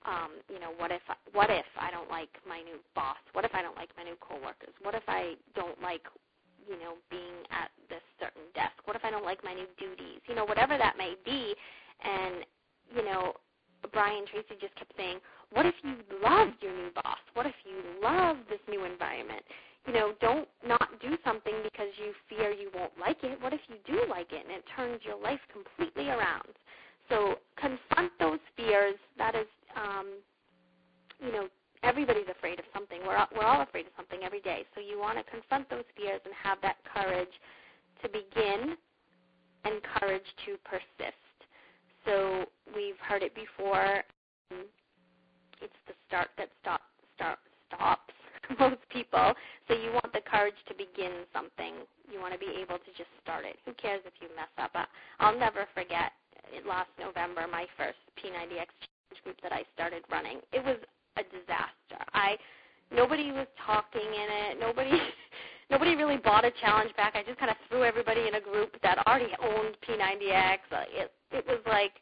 um, 0.05 0.31
you 0.53 0.61
know, 0.61 0.73
what 0.77 0.91
if 0.91 1.03
what 1.33 1.51
if 1.51 1.67
I 1.79 1.91
don't 1.91 2.11
like 2.11 2.31
my 2.49 2.61
new 2.61 2.79
boss? 2.95 3.17
What 3.33 3.45
if 3.45 3.55
I 3.55 3.63
don't 3.63 3.77
like 3.77 3.91
my 3.97 4.05
new 4.05 4.17
coworkers? 4.21 4.75
What 4.83 4.95
if 4.95 5.05
I 5.09 5.35
don't 5.55 5.81
like 5.81 6.03
you 6.69 6.79
know, 6.81 6.97
being 7.11 7.45
at 7.51 7.71
this 7.89 8.03
certain 8.21 8.49
desk? 8.55 8.75
What 8.85 8.97
if 8.97 9.05
I 9.05 9.11
don't 9.11 9.25
like 9.25 9.45
my 9.45 9.55
new 9.55 9.69
duties? 9.79 10.21
You 10.27 10.35
know, 10.35 10.45
whatever 10.45 10.77
that 10.79 10.97
may 10.97 11.15
be. 11.25 11.55
And, 12.03 12.45
you 12.95 13.05
know, 13.05 13.35
Brian 13.93 14.25
Tracy 14.27 14.57
just 14.61 14.75
kept 14.77 14.93
saying, 14.97 15.19
what 15.53 15.67
if 15.67 15.75
you 15.83 15.97
love 16.23 16.49
your 16.61 16.73
new 16.73 16.91
boss? 16.95 17.21
What 17.35 17.47
if 17.47 17.55
you 17.65 18.01
love 18.03 18.39
this 18.49 18.61
new 18.69 18.85
environment? 18.85 19.43
You 19.87 19.93
know, 19.93 20.13
don't 20.21 20.49
not 20.67 20.89
do 21.01 21.17
something 21.25 21.55
because 21.63 21.89
you 22.01 22.13
fear 22.29 22.51
you 22.51 22.71
won't 22.75 22.97
like 22.99 23.23
it. 23.23 23.41
What 23.41 23.53
if 23.53 23.61
you 23.69 23.77
do 23.87 24.09
like 24.09 24.33
it 24.33 24.43
and 24.49 24.57
it 24.57 24.65
turns 24.75 25.01
your 25.05 25.21
life 25.21 25.41
completely 25.53 26.09
around? 26.09 26.57
So 27.11 27.37
confront 27.57 28.11
those 28.19 28.41
fears. 28.57 28.97
That 29.19 29.35
is, 29.35 29.47
um, 29.77 30.07
you 31.20 31.33
know, 31.33 31.49
everybody's 31.83 32.29
afraid 32.31 32.59
of 32.59 32.64
something. 32.72 33.01
We're 33.07 33.16
all, 33.16 33.29
we're 33.35 33.45
all 33.45 33.62
afraid 33.62 33.87
of 33.87 33.93
something 33.97 34.20
every 34.25 34.41
day. 34.41 34.64
So 34.75 34.81
you 34.81 34.99
want 34.99 35.18
to 35.18 35.25
confront 35.31 35.68
those 35.70 35.85
fears 35.97 36.20
and 36.25 36.35
have 36.43 36.59
that 36.62 36.77
courage 36.85 37.33
to 38.03 38.09
begin 38.09 38.77
and 39.64 39.81
courage 39.99 40.27
to 40.47 40.57
persist. 40.64 41.37
So 42.05 42.45
we've 42.75 42.99
heard 43.01 43.22
it 43.22 43.35
before. 43.35 44.03
It's 44.51 45.81
the 45.87 45.95
start 46.09 46.29
that 46.37 46.49
stop, 46.61 46.83
start, 47.16 47.39
stops 47.68 48.12
most 48.59 48.83
people. 48.91 49.33
So 49.68 49.75
you 49.75 49.93
want 49.93 50.12
the 50.12 50.20
courage 50.20 50.59
to 50.68 50.75
begin 50.75 51.25
something. 51.33 51.85
You 52.12 52.20
want 52.20 52.33
to 52.35 52.39
be 52.39 52.53
able 52.61 52.77
to 52.77 52.91
just 52.97 53.09
start 53.22 53.45
it. 53.45 53.57
Who 53.64 53.72
cares 53.75 54.03
if 54.05 54.12
you 54.20 54.29
mess 54.37 54.53
up? 54.59 54.72
I'll 55.18 55.39
never 55.39 55.66
forget 55.75 56.12
last 56.68 56.91
November 57.01 57.47
my 57.51 57.64
first 57.77 57.99
P90X 58.20 58.68
group 59.23 59.37
that 59.43 59.53
I 59.53 59.62
started 59.75 60.03
running. 60.11 60.41
It 60.53 60.65
was 60.65 60.77
a 61.17 61.23
disaster. 61.23 62.01
I 62.12 62.37
nobody 62.91 63.31
was 63.33 63.47
talking 63.65 64.03
in 64.03 64.29
it. 64.51 64.61
Nobody 64.61 64.91
nobody 65.71 65.95
really 65.95 66.17
bought 66.17 66.45
a 66.45 66.53
challenge 66.61 66.95
back. 66.97 67.15
I 67.15 67.23
just 67.23 67.39
kind 67.39 67.51
of 67.51 67.57
threw 67.69 67.85
everybody 67.85 68.29
in 68.29 68.35
a 68.35 68.41
group 68.41 68.77
that 68.83 68.99
already 69.07 69.33
owned 69.43 69.77
P90X. 69.87 70.59
Uh, 70.73 70.85
it 70.91 71.12
it 71.33 71.45
was 71.47 71.61
like 71.67 71.93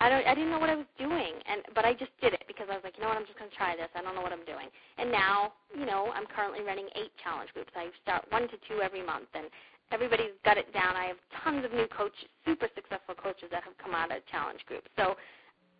I 0.00 0.08
don't 0.08 0.26
I 0.26 0.34
didn't 0.34 0.50
know 0.50 0.58
what 0.58 0.70
I 0.70 0.74
was 0.74 0.90
doing 0.98 1.34
and 1.46 1.62
but 1.74 1.84
I 1.84 1.94
just 1.94 2.10
did 2.20 2.32
it 2.32 2.42
because 2.46 2.66
I 2.70 2.74
was 2.74 2.84
like, 2.84 2.96
you 2.96 3.02
know 3.02 3.08
what, 3.08 3.18
I'm 3.18 3.26
just 3.26 3.38
going 3.38 3.50
to 3.50 3.56
try 3.56 3.76
this. 3.76 3.88
I 3.94 4.02
don't 4.02 4.14
know 4.14 4.22
what 4.22 4.32
I'm 4.32 4.44
doing. 4.44 4.66
And 4.98 5.12
now, 5.12 5.54
you 5.78 5.86
know, 5.86 6.10
I'm 6.14 6.26
currently 6.26 6.62
running 6.64 6.88
8 6.96 7.10
challenge 7.22 7.50
groups. 7.54 7.70
I 7.76 7.86
start 8.02 8.26
1 8.30 8.42
to 8.50 8.56
2 8.68 8.82
every 8.82 9.04
month 9.04 9.30
and 9.34 9.46
everybody's 9.92 10.34
got 10.44 10.56
it 10.58 10.72
down. 10.72 10.96
I 10.96 11.06
have 11.12 11.20
tons 11.44 11.64
of 11.64 11.72
new 11.72 11.86
coaches, 11.86 12.26
super 12.44 12.66
successful 12.74 13.14
coaches 13.14 13.52
that 13.52 13.62
have 13.62 13.76
come 13.78 13.94
out 13.94 14.10
of 14.10 14.24
challenge 14.26 14.60
groups. 14.66 14.88
So 14.96 15.14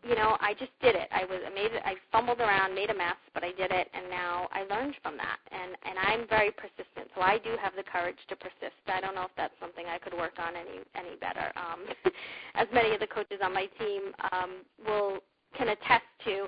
you 0.04 0.14
know, 0.16 0.36
I 0.40 0.54
just 0.54 0.72
did 0.82 0.94
it. 0.96 1.08
I 1.12 1.24
was 1.24 1.40
made. 1.54 1.72
I 1.84 1.94
fumbled 2.12 2.40
around, 2.40 2.74
made 2.74 2.90
a 2.90 2.94
mess, 2.96 3.16
but 3.34 3.44
I 3.44 3.52
did 3.52 3.70
it, 3.72 3.88
and 3.94 4.10
now 4.10 4.48
I 4.52 4.64
learned 4.64 4.94
from 5.02 5.16
that. 5.18 5.38
And 5.50 5.72
and 5.84 5.98
I'm 5.98 6.28
very 6.28 6.52
persistent, 6.52 7.10
so 7.16 7.22
I 7.22 7.38
do 7.38 7.56
have 7.62 7.74
the 7.76 7.84
courage 7.84 8.18
to 8.28 8.36
persist. 8.36 8.78
I 8.88 9.00
don't 9.00 9.14
know 9.14 9.24
if 9.24 9.32
that's 9.36 9.54
something 9.60 9.86
I 9.88 9.98
could 9.98 10.14
work 10.14 10.34
on 10.38 10.54
any 10.56 10.80
any 10.96 11.16
better. 11.20 11.52
Um, 11.56 11.86
as 12.54 12.68
many 12.74 12.94
of 12.94 13.00
the 13.00 13.08
coaches 13.08 13.40
on 13.42 13.54
my 13.54 13.66
team 13.78 14.12
um, 14.32 14.50
will 14.86 15.18
can 15.58 15.68
attest 15.70 16.06
to, 16.26 16.46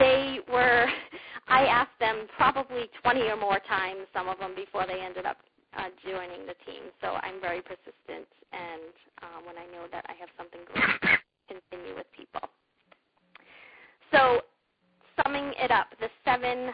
they 0.00 0.40
were. 0.52 0.86
I 1.48 1.66
asked 1.66 1.98
them 2.00 2.26
probably 2.36 2.90
20 3.02 3.22
or 3.22 3.36
more 3.36 3.60
times, 3.68 4.06
some 4.14 4.28
of 4.28 4.38
them 4.38 4.54
before 4.56 4.86
they 4.86 5.00
ended 5.00 5.26
up 5.26 5.38
uh, 5.78 5.90
joining 6.04 6.46
the 6.46 6.54
team. 6.66 6.90
So 7.02 7.18
I'm 7.22 7.40
very 7.40 7.62
persistent, 7.62 8.28
and 8.52 8.94
uh, 9.22 9.38
when 9.46 9.58
I 9.58 9.66
know 9.72 9.86
that 9.92 10.06
I 10.08 10.14
have 10.20 10.30
something 10.38 10.60
great, 10.72 11.18
continue 11.48 11.94
with 11.94 12.06
people. 12.16 12.48
So, 14.12 14.40
summing 15.22 15.52
it 15.58 15.70
up, 15.70 15.88
the 16.00 16.08
seven 16.24 16.72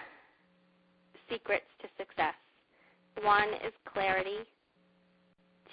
secrets 1.30 1.66
to 1.80 1.88
success. 1.96 2.34
One 3.22 3.48
is 3.64 3.72
clarity. 3.92 4.44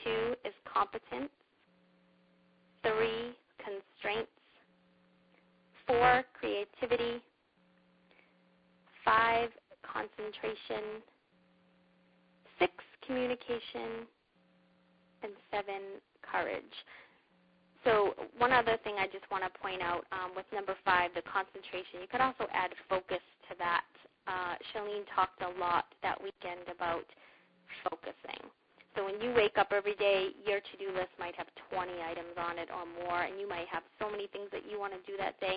Two 0.03 0.35
is 0.45 0.53
competence. 0.71 1.31
Three, 2.83 3.35
constraints. 3.57 4.31
Four, 5.85 6.23
creativity. 6.39 7.21
Five, 9.03 9.49
concentration. 9.83 11.01
Six, 12.59 12.71
communication. 13.05 14.07
And 15.23 15.31
seven, 15.51 15.99
courage. 16.21 16.63
So 17.87 18.11
one 18.35 18.51
other 18.51 18.75
thing 18.83 18.99
I 18.99 19.07
just 19.07 19.23
want 19.31 19.47
to 19.47 19.51
point 19.63 19.79
out 19.79 20.03
um, 20.11 20.35
with 20.35 20.43
number 20.51 20.75
five, 20.83 21.15
the 21.15 21.23
concentration, 21.23 22.03
you 22.03 22.11
could 22.11 22.19
also 22.19 22.43
add 22.51 22.75
focus 22.91 23.23
to 23.47 23.55
that. 23.63 23.87
Uh, 24.27 24.59
Chalene 24.75 25.07
talked 25.15 25.39
a 25.39 25.55
lot 25.55 25.87
that 26.03 26.19
weekend 26.19 26.67
about 26.67 27.07
focusing. 27.87 28.43
So 28.91 29.07
when 29.07 29.23
you 29.23 29.31
wake 29.31 29.55
up 29.55 29.71
every 29.71 29.95
day, 29.95 30.35
your 30.43 30.59
to-do 30.59 30.91
list 30.91 31.15
might 31.15 31.39
have 31.39 31.47
20 31.71 31.95
items 32.03 32.35
on 32.35 32.59
it 32.59 32.67
or 32.67 32.83
more, 33.07 33.23
and 33.23 33.39
you 33.39 33.47
might 33.47 33.71
have 33.71 33.87
so 34.03 34.11
many 34.11 34.27
things 34.35 34.51
that 34.51 34.67
you 34.67 34.75
want 34.75 34.91
to 34.91 34.99
do 35.07 35.15
that 35.15 35.39
day. 35.39 35.55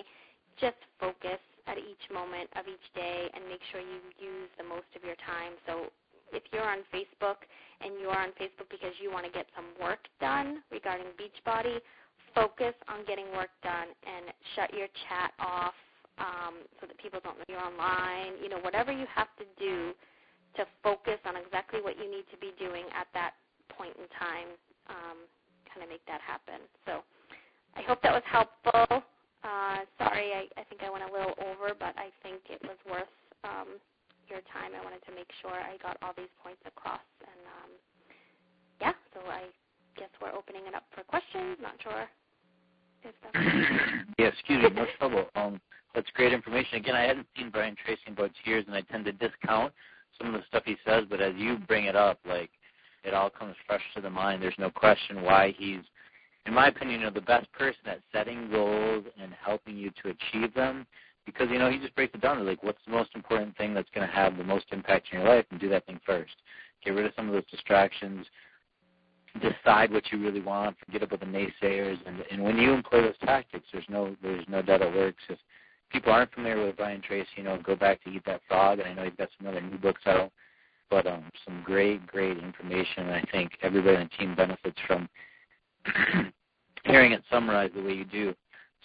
Just 0.55 0.79
focus 1.03 1.43
at 1.67 1.83
each 1.83 2.05
moment 2.07 2.47
of 2.55 2.63
each 2.63 2.87
day 2.95 3.27
and 3.35 3.43
make 3.51 3.59
sure 3.75 3.83
you 3.83 3.99
use 4.15 4.47
the 4.55 4.63
most 4.63 4.87
of 4.95 5.03
your 5.03 5.19
time. 5.27 5.59
So 5.67 5.91
if 6.31 6.47
you're 6.55 6.63
on 6.63 6.87
Facebook 6.95 7.43
and 7.83 7.99
you're 7.99 8.15
on 8.15 8.31
Facebook 8.39 8.71
because 8.71 8.95
you 9.03 9.11
want 9.11 9.27
to 9.27 9.31
get 9.35 9.51
some 9.51 9.75
work 9.83 10.07
done 10.23 10.63
regarding 10.71 11.11
Beachbody, 11.19 11.83
focus 12.33 12.73
on 12.87 13.05
getting 13.07 13.31
work 13.33 13.51
done 13.63 13.89
and 14.03 14.33
shut 14.55 14.73
your 14.73 14.87
chat 15.07 15.31
off 15.39 15.75
um, 16.17 16.65
so 16.79 16.87
that 16.87 16.97
people 16.97 17.19
don't 17.23 17.37
know 17.37 17.45
you're 17.47 17.61
online. 17.61 18.41
You 18.41 18.49
know, 18.49 18.59
whatever 18.59 18.91
you 18.91 19.05
have 19.13 19.29
to 19.39 19.45
do 19.57 19.93
to 20.57 20.67
focus 20.83 21.19
on 21.25 21.39
exactly 21.39 21.81
what 21.81 21.97
you 21.97 22.09
need 22.09 22.27
to 22.31 22.37
be 22.37 22.51
doing 22.59 22.83
at 22.91 23.07
that 23.13 23.39
point 23.71 23.95
in 23.95 24.05
time, 24.19 24.51
um, 24.91 25.17
kind 25.71 25.83
of 25.83 25.87
make 25.87 26.03
that 26.05 26.19
happen. 26.19 26.67
So 26.83 27.01
I 27.75 27.81
hope 27.87 28.03
that 28.03 28.11
was 28.11 28.25
helpful. 28.27 29.03
Uh, 29.41 29.87
sorry, 29.97 30.35
I, 30.35 30.45
I 30.59 30.63
think 30.67 30.83
I 30.83 30.89
went 30.91 31.07
a 31.07 31.11
little 31.11 31.33
over, 31.39 31.73
but 31.73 31.95
I 31.97 32.13
think 32.21 32.45
it 32.51 32.61
was 32.61 32.77
worth 32.85 33.15
um, 33.43 33.79
your 34.29 34.43
time. 34.53 34.75
I 34.77 34.83
wanted 34.83 35.01
to 35.07 35.15
make 35.15 35.29
sure 35.41 35.55
I 35.55 35.79
got 35.81 35.97
all 36.03 36.13
these 36.13 36.31
points 36.43 36.61
across. 36.67 37.03
And 37.25 37.41
um, 37.47 37.71
yeah, 38.83 38.95
so 39.15 39.25
I 39.25 39.49
guess 39.97 40.11
we're 40.21 40.35
opening 40.35 40.67
it 40.67 40.75
up 40.75 40.85
for 40.93 41.01
questions. 41.07 41.57
Not 41.63 41.79
sure. 41.81 42.05
yeah, 44.17 44.27
excuse 44.27 44.63
me, 44.63 44.69
no 44.69 44.85
trouble. 44.97 45.25
Um, 45.35 45.59
that's 45.93 46.09
great 46.13 46.33
information. 46.33 46.77
Again, 46.77 46.95
I 46.95 47.01
hadn't 47.01 47.27
seen 47.37 47.49
Brian 47.49 47.75
Tracy 47.83 48.01
in 48.07 48.13
about 48.13 48.31
years, 48.45 48.65
and 48.67 48.75
I 48.75 48.81
tend 48.81 49.05
to 49.05 49.11
discount 49.11 49.73
some 50.17 50.33
of 50.33 50.41
the 50.41 50.47
stuff 50.47 50.63
he 50.65 50.77
says, 50.85 51.05
but 51.09 51.21
as 51.21 51.33
you 51.35 51.57
bring 51.57 51.85
it 51.85 51.95
up, 51.95 52.19
like 52.25 52.49
it 53.03 53.13
all 53.13 53.29
comes 53.29 53.55
fresh 53.67 53.81
to 53.95 54.01
the 54.01 54.09
mind. 54.09 54.41
There's 54.41 54.53
no 54.57 54.69
question 54.69 55.21
why 55.21 55.53
he's, 55.57 55.81
in 56.45 56.53
my 56.53 56.67
opinion, 56.67 57.01
you 57.01 57.05
know, 57.07 57.11
the 57.11 57.21
best 57.21 57.51
person 57.53 57.81
at 57.87 58.01
setting 58.11 58.49
goals 58.49 59.05
and 59.21 59.31
helping 59.33 59.77
you 59.77 59.91
to 60.03 60.09
achieve 60.09 60.53
them. 60.53 60.85
Because 61.25 61.49
you 61.51 61.59
know 61.59 61.69
he 61.69 61.77
just 61.77 61.93
breaks 61.93 62.15
it 62.15 62.21
down 62.21 62.37
to 62.37 62.43
like 62.43 62.63
what's 62.63 62.83
the 62.83 62.91
most 62.91 63.11
important 63.13 63.55
thing 63.55 63.75
that's 63.75 63.89
going 63.93 64.07
to 64.07 64.13
have 64.13 64.37
the 64.37 64.43
most 64.43 64.65
impact 64.71 65.09
in 65.11 65.19
your 65.19 65.29
life, 65.29 65.45
and 65.51 65.59
do 65.59 65.69
that 65.69 65.85
thing 65.85 65.99
first. 66.03 66.33
Get 66.83 66.95
rid 66.95 67.05
of 67.05 67.13
some 67.15 67.27
of 67.27 67.33
those 67.33 67.45
distractions. 67.51 68.25
Decide 69.39 69.91
what 69.91 70.11
you 70.11 70.21
really 70.21 70.41
want. 70.41 70.77
Forget 70.85 71.03
about 71.03 71.21
the 71.21 71.25
naysayers, 71.25 71.97
and 72.05 72.23
and 72.31 72.43
when 72.43 72.57
you 72.57 72.73
employ 72.73 73.01
those 73.01 73.17
tactics, 73.23 73.65
there's 73.71 73.85
no 73.87 74.15
there's 74.21 74.45
no 74.49 74.61
doubt 74.61 74.81
it 74.81 74.93
works. 74.93 75.23
If 75.29 75.39
people 75.89 76.11
aren't 76.11 76.33
familiar 76.33 76.65
with 76.65 76.77
Brian 76.77 77.01
Tracy, 77.01 77.29
you 77.37 77.43
know, 77.43 77.57
go 77.61 77.75
back 77.75 78.03
to 78.03 78.09
Eat 78.09 78.23
That 78.25 78.41
Frog, 78.47 78.79
and 78.79 78.89
I 78.89 78.93
know 78.93 79.03
he's 79.05 79.13
got 79.17 79.29
some 79.37 79.47
other 79.47 79.61
new 79.61 79.77
books 79.77 80.01
out, 80.05 80.31
but 80.89 81.07
um, 81.07 81.31
some 81.45 81.63
great, 81.65 82.05
great 82.07 82.37
information. 82.37 83.07
And 83.07 83.11
I 83.11 83.23
think 83.31 83.51
everybody 83.61 83.97
on 83.97 84.09
the 84.11 84.17
team 84.17 84.35
benefits 84.35 84.77
from 84.85 85.09
hearing 86.83 87.13
it 87.13 87.23
summarized 87.29 87.75
the 87.75 87.83
way 87.83 87.93
you 87.93 88.05
do. 88.05 88.33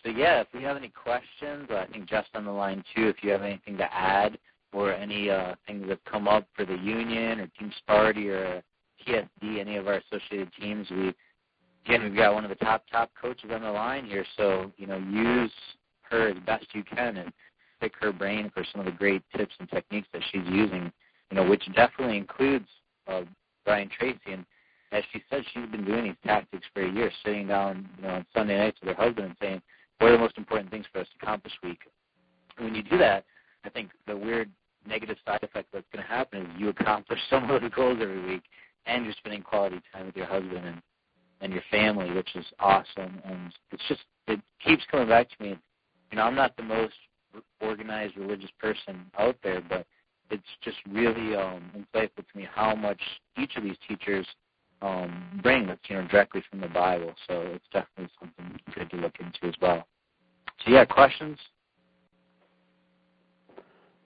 So 0.05 0.11
yeah, 0.11 0.41
if 0.41 0.49
we 0.55 0.63
have 0.63 0.77
any 0.77 0.91
questions, 0.91 1.69
I 1.71 1.87
think 1.91 2.09
just 2.09 2.29
on 2.35 2.45
the 2.45 2.51
line 2.51 2.85
too. 2.95 3.09
If 3.09 3.17
you 3.23 3.31
have 3.31 3.43
anything 3.43 3.77
to 3.79 3.93
add 3.93 4.39
or 4.73 4.93
any 4.93 5.31
uh, 5.31 5.55
things 5.67 5.83
that 5.83 5.91
have 5.91 6.05
come 6.05 6.29
up 6.29 6.47
for 6.55 6.65
the 6.65 6.77
union 6.77 7.41
or 7.41 7.47
Team 7.59 7.73
Sparty 7.89 8.29
or 8.29 8.63
TSD, 9.07 9.59
any 9.61 9.77
of 9.77 9.87
our 9.87 10.01
associated 10.11 10.51
teams, 10.61 10.89
we 10.91 11.15
again 11.85 12.03
we've 12.03 12.17
got 12.17 12.35
one 12.35 12.45
of 12.45 12.51
the 12.51 12.65
top 12.65 12.85
top 12.91 13.11
coaches 13.21 13.51
on 13.53 13.63
the 13.63 13.71
line 13.71 14.05
here. 14.07 14.25
So 14.37 14.73
you 14.77 14.87
know, 14.87 14.99
use 14.99 15.53
her 16.11 16.29
as 16.29 16.37
best 16.47 16.67
you 16.73 16.85
can 16.85 17.17
and 17.17 17.33
pick 17.81 17.93
her 18.01 18.13
brain 18.13 18.51
for 18.55 18.65
some 18.73 18.81
of 18.81 18.87
the 18.87 18.93
great 18.93 19.23
tips 19.37 19.55
and 19.59 19.69
techniques 19.69 20.09
that 20.13 20.23
she's 20.31 20.47
using, 20.47 20.93
you 21.31 21.37
know, 21.37 21.49
which 21.49 21.63
definitely 21.75 22.17
includes 22.17 22.67
uh, 23.07 23.23
Brian 23.65 23.89
Tracy. 23.89 24.33
And 24.33 24.45
as 24.93 25.03
she 25.13 25.23
said, 25.29 25.45
she's 25.53 25.69
been 25.71 25.85
doing 25.85 26.05
these 26.05 26.15
tactics 26.25 26.65
for 26.73 26.83
a 26.83 26.91
year, 26.91 27.11
sitting 27.25 27.49
down, 27.49 27.89
you 27.97 28.03
know, 28.03 28.15
on 28.15 28.27
Sunday 28.35 28.59
nights 28.59 28.79
with 28.81 28.97
her 28.97 29.03
husband 29.03 29.27
and 29.27 29.37
saying, 29.41 29.63
what 29.99 30.09
are 30.09 30.13
the 30.13 30.19
most 30.19 30.39
important 30.39 30.71
things 30.71 30.87
for 30.93 31.01
us 31.01 31.07
to 31.09 31.25
accomplish 31.25 31.53
week? 31.63 31.81
And 32.57 32.67
when 32.67 32.75
you 32.75 32.83
do 32.83 32.99
that, 32.99 33.25
I 33.65 33.71
think 33.71 33.91
the 34.07 34.17
weird 34.17 34.51
negative 34.87 35.17
side 35.27 35.43
effect 35.43 35.69
that's 35.73 35.87
going 35.93 36.05
to 36.05 36.09
happen 36.09 36.43
is 36.43 36.49
you 36.59 36.69
accomplish 36.69 37.19
some 37.31 37.51
of 37.51 37.63
the 37.63 37.71
goals 37.71 37.99
every 38.01 38.25
week, 38.25 38.43
and 38.87 39.05
you're 39.05 39.15
spending 39.19 39.43
quality 39.43 39.81
time 39.93 40.07
with 40.07 40.17
your 40.17 40.27
husband 40.27 40.65
and 40.67 40.83
and 41.43 41.53
your 41.53 41.63
family, 41.71 42.11
which 42.13 42.35
is 42.35 42.47
awesome. 42.59 43.21
And 43.25 43.53
it's 43.71 43.83
just 43.89 44.01
it 44.27 44.41
keeps 44.65 44.83
coming 44.91 45.09
back 45.09 45.29
to 45.31 45.43
me 45.43 45.59
you 46.11 46.17
know, 46.17 46.23
I'm 46.25 46.35
not 46.35 46.57
the 46.57 46.63
most 46.63 46.95
organized 47.61 48.17
religious 48.17 48.51
person 48.59 49.07
out 49.19 49.37
there, 49.43 49.61
but 49.61 49.87
it's 50.31 50.43
just 50.63 50.77
really 50.89 51.37
um, 51.37 51.71
insightful 51.77 52.27
to 52.31 52.37
me 52.37 52.47
how 52.51 52.75
much 52.75 53.01
each 53.39 53.57
of 53.57 53.65
these 53.65 53.77
teachers 53.87 54.27
um, 54.83 55.41
bring 55.43 55.67
that's 55.67 55.81
you 55.89 55.97
know 55.97 56.07
directly 56.09 56.43
from 56.51 56.61
the 56.61 56.69
Bible. 56.69 57.15
So 57.27 57.43
it's 57.55 57.65
definitely 57.73 58.13
something 58.21 58.59
good 58.75 58.91
to 58.91 58.97
look 58.97 59.15
into 59.21 59.47
as 59.47 59.55
well. 59.61 59.87
So 60.65 60.71
yeah, 60.71 60.85
questions. 60.85 61.39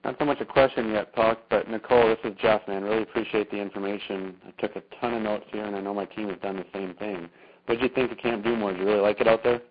Not 0.03 0.15
so 0.17 0.25
much 0.25 0.41
a 0.41 0.45
question 0.45 0.91
yet, 0.91 1.13
Puck, 1.13 1.39
but 1.49 1.69
Nicole, 1.69 2.07
this 2.07 2.17
is 2.23 2.37
Jeff, 2.41 2.67
man. 2.67 2.83
Really 2.83 3.03
appreciate 3.03 3.51
the 3.51 3.57
information. 3.57 4.35
I 4.47 4.61
took 4.61 4.75
a 4.75 4.81
ton 4.99 5.13
of 5.13 5.21
notes 5.21 5.45
here, 5.51 5.63
and 5.63 5.75
I 5.75 5.81
know 5.81 5.93
my 5.93 6.05
team 6.05 6.29
has 6.29 6.39
done 6.39 6.55
the 6.55 6.65
same 6.73 6.95
thing. 6.95 7.29
What 7.65 7.79
did 7.79 7.83
you 7.83 7.89
think 7.93 8.11
of 8.11 8.17
Camp 8.17 8.43
Do 8.43 8.55
More? 8.55 8.71
Did 8.71 8.79
you 8.79 8.87
really 8.87 9.01
like 9.01 9.21
it 9.21 9.27
out 9.27 9.43
there? 9.43 9.61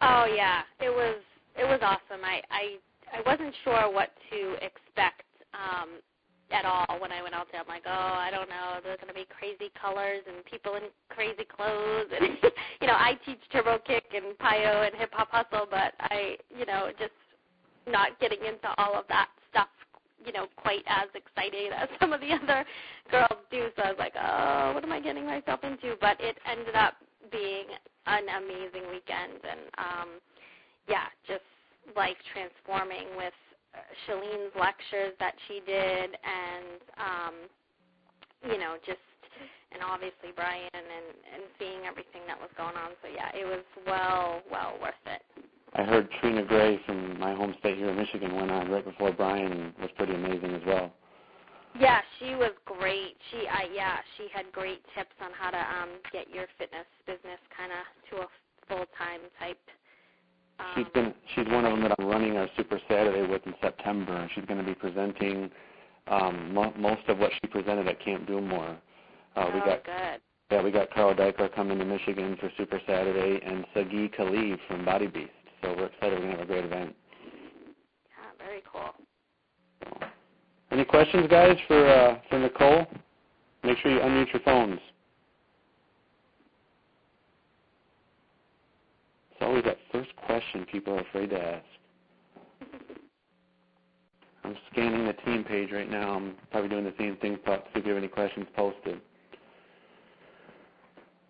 Oh 0.00 0.26
yeah, 0.34 0.62
it 0.80 0.90
was 0.90 1.16
it 1.58 1.64
was 1.64 1.80
awesome. 1.82 2.24
I 2.24 2.40
I 2.50 2.76
I 3.12 3.20
wasn't 3.26 3.54
sure 3.64 3.92
what 3.92 4.10
to 4.30 4.54
expect 4.64 5.26
um, 5.52 6.00
at 6.50 6.64
all 6.64 7.00
when 7.00 7.12
I 7.12 7.22
went 7.22 7.34
out 7.34 7.48
there. 7.52 7.60
I'm 7.60 7.68
like, 7.68 7.82
oh, 7.86 8.14
I 8.16 8.30
don't 8.30 8.48
know. 8.48 8.80
There's 8.82 8.98
going 9.00 9.08
to 9.08 9.14
be 9.14 9.26
crazy 9.28 9.70
colors 9.80 10.22
and 10.26 10.44
people 10.44 10.76
in 10.76 10.84
crazy 11.10 11.44
clothes, 11.44 12.06
and 12.20 12.38
you 12.80 12.86
know, 12.86 12.94
I 12.96 13.18
teach 13.26 13.40
turbo 13.52 13.78
kick 13.86 14.04
and 14.14 14.38
PiYo 14.38 14.86
and 14.86 14.94
hip 14.96 15.10
hop 15.12 15.28
hustle, 15.30 15.66
but 15.70 15.92
I, 16.00 16.36
you 16.48 16.64
know, 16.64 16.90
just 16.98 17.12
not 17.90 18.18
getting 18.20 18.40
into 18.40 18.68
all 18.78 18.94
of 18.94 19.04
that 19.08 19.28
stuff, 19.50 19.68
you 20.24 20.32
know, 20.32 20.46
quite 20.56 20.84
as 20.86 21.08
excited 21.14 21.72
as 21.76 21.88
some 22.00 22.12
of 22.12 22.20
the 22.20 22.32
other 22.32 22.64
girls 23.10 23.40
do. 23.50 23.68
So 23.76 23.82
I 23.82 23.90
was 23.90 23.98
like, 23.98 24.14
oh, 24.20 24.72
what 24.74 24.84
am 24.84 24.92
I 24.92 25.00
getting 25.00 25.26
myself 25.26 25.60
into? 25.62 25.96
But 26.00 26.20
it 26.20 26.36
ended 26.50 26.74
up 26.74 26.94
being 27.30 27.66
an 28.06 28.24
amazing 28.28 28.88
weekend, 28.90 29.40
and 29.44 29.60
um, 29.76 30.08
yeah, 30.88 31.12
just 31.26 31.44
life 31.96 32.16
transforming 32.32 33.04
with 33.16 33.36
uh, 33.74 33.84
Chalene's 34.06 34.52
lectures 34.58 35.12
that 35.20 35.34
she 35.46 35.60
did, 35.66 36.16
and 36.16 36.80
um, 36.96 37.34
you 38.48 38.58
know, 38.58 38.76
just 38.86 38.98
and 39.72 39.82
obviously 39.82 40.32
Brian 40.34 40.72
and 40.72 41.08
and 41.34 41.42
seeing 41.58 41.84
everything 41.84 42.24
that 42.26 42.38
was 42.38 42.50
going 42.56 42.76
on. 42.76 42.96
So 43.02 43.08
yeah, 43.12 43.28
it 43.34 43.44
was 43.44 43.64
well 43.86 44.42
well 44.50 44.78
worth 44.80 45.04
it. 45.06 45.22
I 45.74 45.84
heard 45.84 46.08
Trina 46.20 46.42
Gray 46.44 46.80
from 46.86 47.18
my 47.18 47.34
home 47.34 47.54
state 47.60 47.76
here 47.76 47.90
in 47.90 47.96
Michigan 47.96 48.34
went 48.34 48.50
on 48.50 48.70
right 48.70 48.84
before 48.84 49.12
Brian 49.12 49.52
and 49.52 49.74
was 49.80 49.90
pretty 49.96 50.14
amazing 50.14 50.54
as 50.54 50.62
well. 50.66 50.92
Yeah, 51.78 52.00
she 52.18 52.34
was 52.34 52.52
great. 52.64 53.16
She, 53.30 53.46
I 53.46 53.68
yeah, 53.72 53.98
she 54.16 54.28
had 54.32 54.50
great 54.52 54.82
tips 54.96 55.14
on 55.20 55.30
how 55.32 55.50
to 55.50 55.58
um 55.58 56.00
get 56.12 56.28
your 56.30 56.46
fitness 56.58 56.86
business 57.06 57.38
kind 57.56 57.72
of 57.72 58.10
to 58.10 58.24
a 58.24 58.28
full 58.66 58.86
time 58.96 59.20
type. 59.38 59.58
Um, 60.58 60.66
she's 60.74 60.92
been 60.92 61.14
she's 61.34 61.46
one 61.52 61.64
of 61.64 61.72
them 61.72 61.82
that 61.82 61.94
I'm 61.98 62.06
running 62.06 62.36
our 62.36 62.48
Super 62.56 62.80
Saturday 62.88 63.26
with 63.26 63.46
in 63.46 63.54
September, 63.60 64.16
and 64.16 64.30
she's 64.34 64.44
going 64.46 64.58
to 64.58 64.66
be 64.66 64.74
presenting 64.74 65.50
um 66.08 66.54
mo- 66.54 66.74
most 66.76 67.02
of 67.08 67.18
what 67.18 67.30
she 67.40 67.48
presented 67.48 67.86
at 67.86 68.02
Camp 68.04 68.26
Do 68.26 68.40
More. 68.40 68.78
Uh, 69.36 69.44
oh, 69.44 69.54
we 69.54 69.60
got 69.60 69.84
good. 69.84 70.20
Yeah, 70.50 70.62
we 70.62 70.70
got 70.70 70.90
Carl 70.92 71.14
Daikeler 71.14 71.54
coming 71.54 71.78
to 71.78 71.84
Michigan 71.84 72.36
for 72.40 72.50
Super 72.56 72.80
Saturday, 72.86 73.44
and 73.44 73.66
Sagi 73.74 74.08
Kalev 74.08 74.58
from 74.66 74.84
Body 74.84 75.06
Beast. 75.06 75.30
So 75.62 75.74
we're 75.76 75.86
excited. 75.86 76.12
We're 76.12 76.26
going 76.26 76.30
to 76.32 76.38
have 76.38 76.40
a 76.40 76.46
great 76.46 76.64
event. 76.64 76.94
Yeah, 78.08 78.46
very 78.46 78.62
cool. 78.70 78.90
Any 80.70 80.84
questions, 80.84 81.26
guys, 81.28 81.56
for 81.66 81.86
uh, 81.86 82.18
for 82.28 82.38
Nicole? 82.38 82.86
Make 83.64 83.78
sure 83.78 83.90
you 83.90 84.00
unmute 84.00 84.32
your 84.32 84.42
phones. 84.42 84.80
It's 89.32 89.40
always 89.40 89.64
that 89.64 89.78
first 89.92 90.14
question 90.16 90.66
people 90.70 90.94
are 90.94 91.00
afraid 91.00 91.30
to 91.30 91.40
ask. 91.40 91.64
I'm 94.44 94.56
scanning 94.72 95.06
the 95.06 95.12
team 95.24 95.44
page 95.44 95.70
right 95.72 95.90
now. 95.90 96.14
I'm 96.14 96.34
probably 96.50 96.68
doing 96.70 96.84
the 96.84 96.94
same 96.98 97.16
thing, 97.16 97.38
Puck, 97.44 97.64
see 97.72 97.80
if 97.80 97.86
you 97.86 97.92
have 97.92 97.98
any 97.98 98.08
questions 98.08 98.46
posted. 98.54 99.00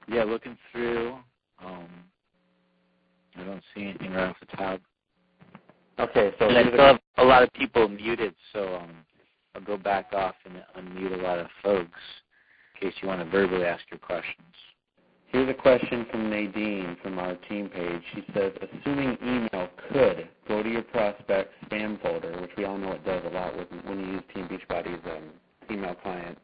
Yeah, 0.08 0.24
looking 0.24 0.56
through. 0.72 1.16
Um, 1.64 1.88
I 3.38 3.44
don't 3.44 3.62
see 3.74 3.84
anything 3.84 4.12
right 4.12 4.28
off 4.28 4.36
the 4.40 4.56
top. 4.56 4.80
Okay, 5.98 6.32
so 6.38 6.48
and 6.48 6.58
I 6.58 6.62
still 6.62 6.78
have 6.84 7.00
a 7.18 7.24
lot 7.24 7.42
of 7.42 7.52
people 7.54 7.88
muted, 7.88 8.34
so 8.52 8.76
um, 8.76 9.04
I'll 9.54 9.62
go 9.62 9.76
back 9.76 10.12
off 10.12 10.34
and 10.44 10.62
unmute 10.78 11.18
a 11.18 11.22
lot 11.22 11.38
of 11.38 11.48
folks 11.62 12.00
in 12.80 12.88
case 12.90 12.98
you 13.02 13.08
want 13.08 13.20
to 13.20 13.30
verbally 13.30 13.64
ask 13.64 13.82
your 13.90 13.98
questions. 13.98 14.46
Here's 15.28 15.48
a 15.48 15.54
question 15.54 16.06
from 16.10 16.30
Nadine 16.30 16.96
from 17.02 17.18
our 17.18 17.34
team 17.34 17.68
page. 17.68 18.02
She 18.14 18.24
says, 18.32 18.52
assuming 18.62 19.18
email 19.22 19.68
could 19.92 20.28
go 20.46 20.62
to 20.62 20.68
your 20.68 20.82
prospect 20.82 21.52
spam 21.66 22.00
folder, 22.00 22.40
which 22.40 22.52
we 22.56 22.64
all 22.64 22.78
know 22.78 22.92
it 22.92 23.04
does 23.04 23.22
a 23.26 23.28
lot 23.28 23.56
with, 23.56 23.68
when 23.84 24.00
you 24.00 24.06
use 24.12 24.22
Team 24.34 24.48
Beachbody's 24.48 25.00
um, 25.04 25.24
email 25.70 25.94
client, 25.96 26.38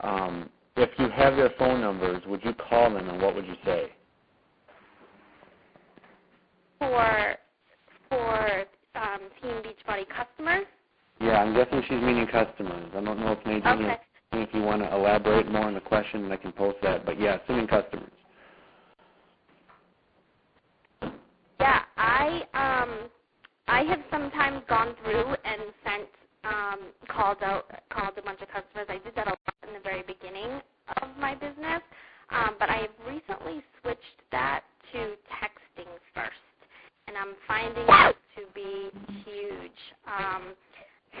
um, 0.00 0.50
if 0.76 0.90
you 0.98 1.08
have 1.08 1.36
their 1.36 1.50
phone 1.58 1.80
numbers, 1.80 2.22
would 2.26 2.44
you 2.44 2.52
call 2.52 2.92
them 2.92 3.08
and 3.08 3.22
what 3.22 3.34
would 3.34 3.46
you 3.46 3.56
say? 3.64 3.90
For 6.84 7.36
for 8.10 8.64
um, 8.94 9.20
Team 9.40 9.62
Beachbody 9.62 10.04
customers? 10.06 10.66
Yeah, 11.18 11.42
I'm 11.42 11.54
guessing 11.54 11.80
she's 11.88 12.02
meaning 12.02 12.26
customers. 12.26 12.90
I 12.94 13.00
don't 13.00 13.18
know 13.20 13.32
if 13.32 13.46
Nadine 13.46 13.86
okay. 13.86 13.96
if 14.32 14.50
you 14.52 14.60
want 14.60 14.82
to 14.82 14.94
elaborate 14.94 15.50
more 15.50 15.62
on 15.64 15.72
the 15.74 15.80
question, 15.80 16.24
and 16.24 16.32
I 16.32 16.36
can 16.36 16.52
post 16.52 16.76
that. 16.82 17.06
But 17.06 17.18
yeah, 17.18 17.38
assuming 17.42 17.68
customers. 17.68 18.10
Yeah, 21.58 21.82
I 21.96 22.42
um 22.52 23.08
I 23.66 23.84
have 23.84 24.00
sometimes 24.10 24.62
gone 24.68 24.94
through 25.02 25.34
and 25.44 25.62
sent 25.86 26.08
um 26.44 26.78
called 27.08 27.38
out 27.42 27.64
called 27.88 28.12
a 28.18 28.22
bunch 28.22 28.42
of 28.42 28.48
customers. 28.48 28.86
I 28.90 28.98
did 28.98 29.14
that 29.16 29.26
a 29.26 29.30
lot 29.30 29.54
in 29.66 29.72
the 29.72 29.80
very 29.80 30.02
beginning 30.02 30.60
of 31.00 31.08
my 31.18 31.34
business. 31.34 31.80
Um, 32.28 32.56
but 32.58 32.68
I 32.68 32.76
have 32.76 32.90
recently 33.08 33.62
switched 33.80 34.20
that 34.32 34.64
to 34.92 35.14
texting 35.32 35.88
first. 36.14 36.32
And 37.14 37.30
I'm 37.30 37.36
finding 37.46 37.86
it 37.86 38.16
to 38.34 38.42
be 38.54 38.90
huge. 39.22 39.80
Um, 40.02 40.54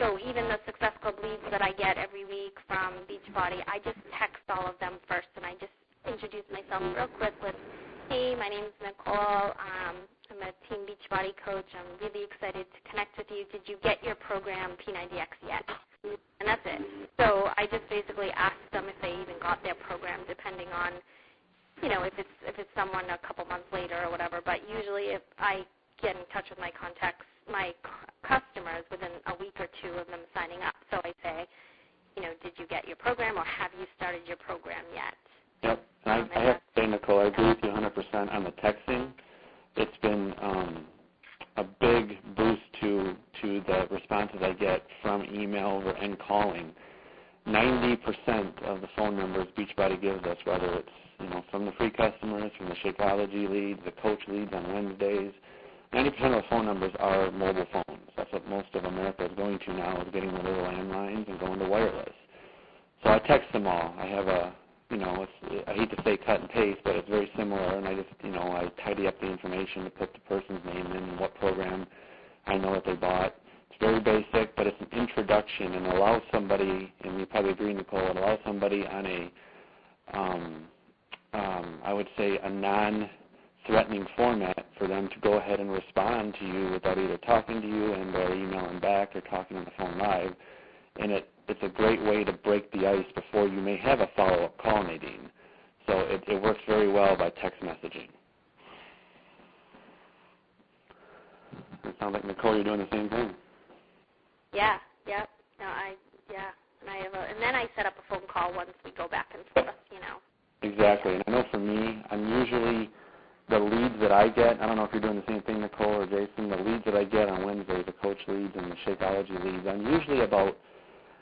so 0.00 0.18
even 0.18 0.48
the 0.50 0.58
Success 0.66 0.90
Club 1.00 1.14
leads 1.22 1.42
that 1.52 1.62
I 1.62 1.70
get 1.70 1.98
every 1.98 2.24
week 2.24 2.58
from 2.66 3.06
Beachbody, 3.06 3.62
I 3.70 3.78
just 3.78 3.98
text 4.18 4.42
all 4.50 4.66
of 4.66 4.74
them 4.80 4.98
first, 5.06 5.28
and 5.36 5.46
I 5.46 5.54
just 5.62 5.70
introduce 6.02 6.42
myself 6.50 6.82
real 6.96 7.06
quick 7.14 7.34
with, 7.42 7.54
"Hey, 8.10 8.34
my 8.34 8.48
name 8.48 8.64
is 8.64 8.74
Nicole. 8.82 9.54
Um, 9.54 10.02
I'm 10.30 10.42
a 10.42 10.50
Team 10.66 10.82
Beachbody 10.82 11.30
coach. 11.46 11.66
I'm 11.78 11.98
really 12.02 12.24
excited 12.24 12.66
to 12.66 12.90
connect 12.90 13.16
with 13.16 13.30
you. 13.30 13.44
Did 13.52 13.68
you 13.68 13.76
get 13.84 14.02
your 14.02 14.16
program 14.16 14.76
P90X 14.78 15.30
yet?" 15.46 15.63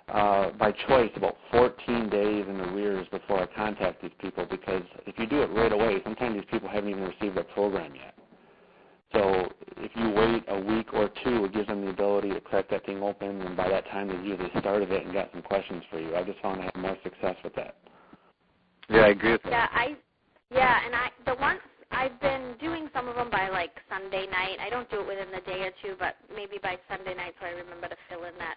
Uh, 0.09 0.51
by 0.53 0.73
choice, 0.89 1.11
about 1.17 1.37
14 1.51 2.09
days 2.09 2.45
in 2.49 2.61
arrears 2.61 3.07
before 3.11 3.41
I 3.41 3.47
contact 3.47 4.03
these 4.03 4.13
people 4.21 4.47
because 4.51 4.83
if 5.07 5.19
you 5.19 5.27
do 5.27 5.43
it 5.43 5.51
right 5.51 5.73
away, 5.73 6.01
sometimes 6.05 6.35
these 6.35 6.45
people 6.51 6.69
haven't 6.69 6.91
even 6.91 7.05
received 7.05 7.37
their 7.37 7.45
program 7.45 7.95
yet. 7.95 8.15
So 9.13 9.53
if 9.77 9.91
you 9.95 10.11
wait 10.11 10.45
a 10.49 10.59
week 10.59 10.93
or 10.95 11.11
two, 11.23 11.45
it 11.45 11.53
gives 11.53 11.69
them 11.69 11.85
the 11.85 11.91
ability 11.91 12.31
to 12.31 12.41
crack 12.41 12.71
that 12.71 12.87
thing 12.87 13.03
open, 13.03 13.43
and 13.43 13.57
by 13.57 13.69
that 13.69 13.87
time 13.89 14.09
they've 14.09 14.25
usually 14.25 14.51
started 14.59 14.91
it 14.91 15.05
and 15.05 15.13
got 15.13 15.31
some 15.33 15.43
questions 15.43 15.83
for 15.91 16.01
you. 16.01 16.17
I 16.17 16.23
just 16.25 16.41
found 16.41 16.61
I 16.61 16.65
have 16.65 16.77
more 16.77 16.97
success 17.03 17.37
with 17.45 17.55
that. 17.57 17.77
Yeah, 18.89 19.03
I 19.03 19.09
agree 19.09 19.33
with 19.33 19.43
that. 19.45 19.51
Yeah, 19.51 19.67
I 19.71 19.97
yeah, 20.51 20.79
and 20.85 20.95
I 20.95 21.11
the 21.27 21.35
one 21.37 21.59
I've 21.91 22.19
been 22.21 22.55
doing 22.59 22.89
some 22.95 23.07
of 23.09 23.17
them 23.17 23.31
by 23.31 23.49
like 23.51 23.73
Sunday 23.89 24.27
night. 24.27 24.57
I 24.61 24.71
don't 24.71 24.91
do 24.91 25.01
it 25.01 25.07
within 25.07 25.29
the 25.31 25.45
day 25.45 25.61
or 25.61 25.73
two, 25.83 25.95
but 25.99 26.17
maybe 26.35 26.57
by 26.63 26.79
Sunday 26.89 27.15
night 27.15 27.35
so 27.39 27.47
I 27.47 27.51
remember 27.51 27.89
to 27.89 27.97
fill 28.09 28.25
in 28.25 28.37
that 28.39 28.57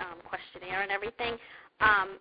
um, 0.00 0.18
questionnaire 0.24 0.82
and 0.82 0.90
everything. 0.90 1.36
Um, 1.80 2.18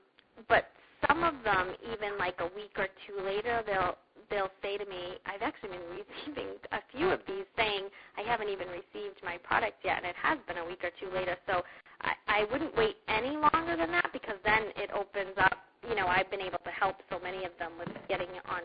but 0.47 0.69
some 1.07 1.23
of 1.23 1.33
them, 1.43 1.75
even 1.91 2.17
like 2.17 2.35
a 2.39 2.49
week 2.55 2.73
or 2.77 2.87
two 3.05 3.23
later, 3.23 3.61
they'll 3.65 3.97
they'll 4.29 4.51
say 4.61 4.77
to 4.77 4.85
me, 4.85 5.19
I've 5.25 5.41
actually 5.41 5.77
been 5.77 5.89
receiving 5.91 6.55
a 6.71 6.79
few 6.95 7.09
of 7.09 7.19
these 7.27 7.45
saying 7.57 7.89
I 8.17 8.21
haven't 8.21 8.49
even 8.49 8.67
received 8.67 9.19
my 9.23 9.37
product 9.43 9.83
yet, 9.83 9.97
and 9.97 10.05
it 10.05 10.15
has 10.15 10.39
been 10.47 10.57
a 10.57 10.65
week 10.65 10.83
or 10.83 10.91
two 10.99 11.13
later. 11.13 11.35
So 11.45 11.61
I, 12.01 12.13
I 12.27 12.45
wouldn't 12.51 12.75
wait 12.75 12.95
any 13.07 13.35
longer 13.35 13.75
than 13.77 13.91
that 13.91 14.09
because 14.13 14.39
then 14.45 14.71
it 14.75 14.89
opens 14.95 15.35
up. 15.37 15.57
You 15.87 15.95
know, 15.95 16.07
I've 16.07 16.31
been 16.31 16.41
able 16.41 16.59
to 16.63 16.71
help 16.71 16.95
so 17.11 17.19
many 17.19 17.43
of 17.43 17.51
them 17.59 17.73
with 17.77 17.89
getting 18.07 18.29
on 18.47 18.61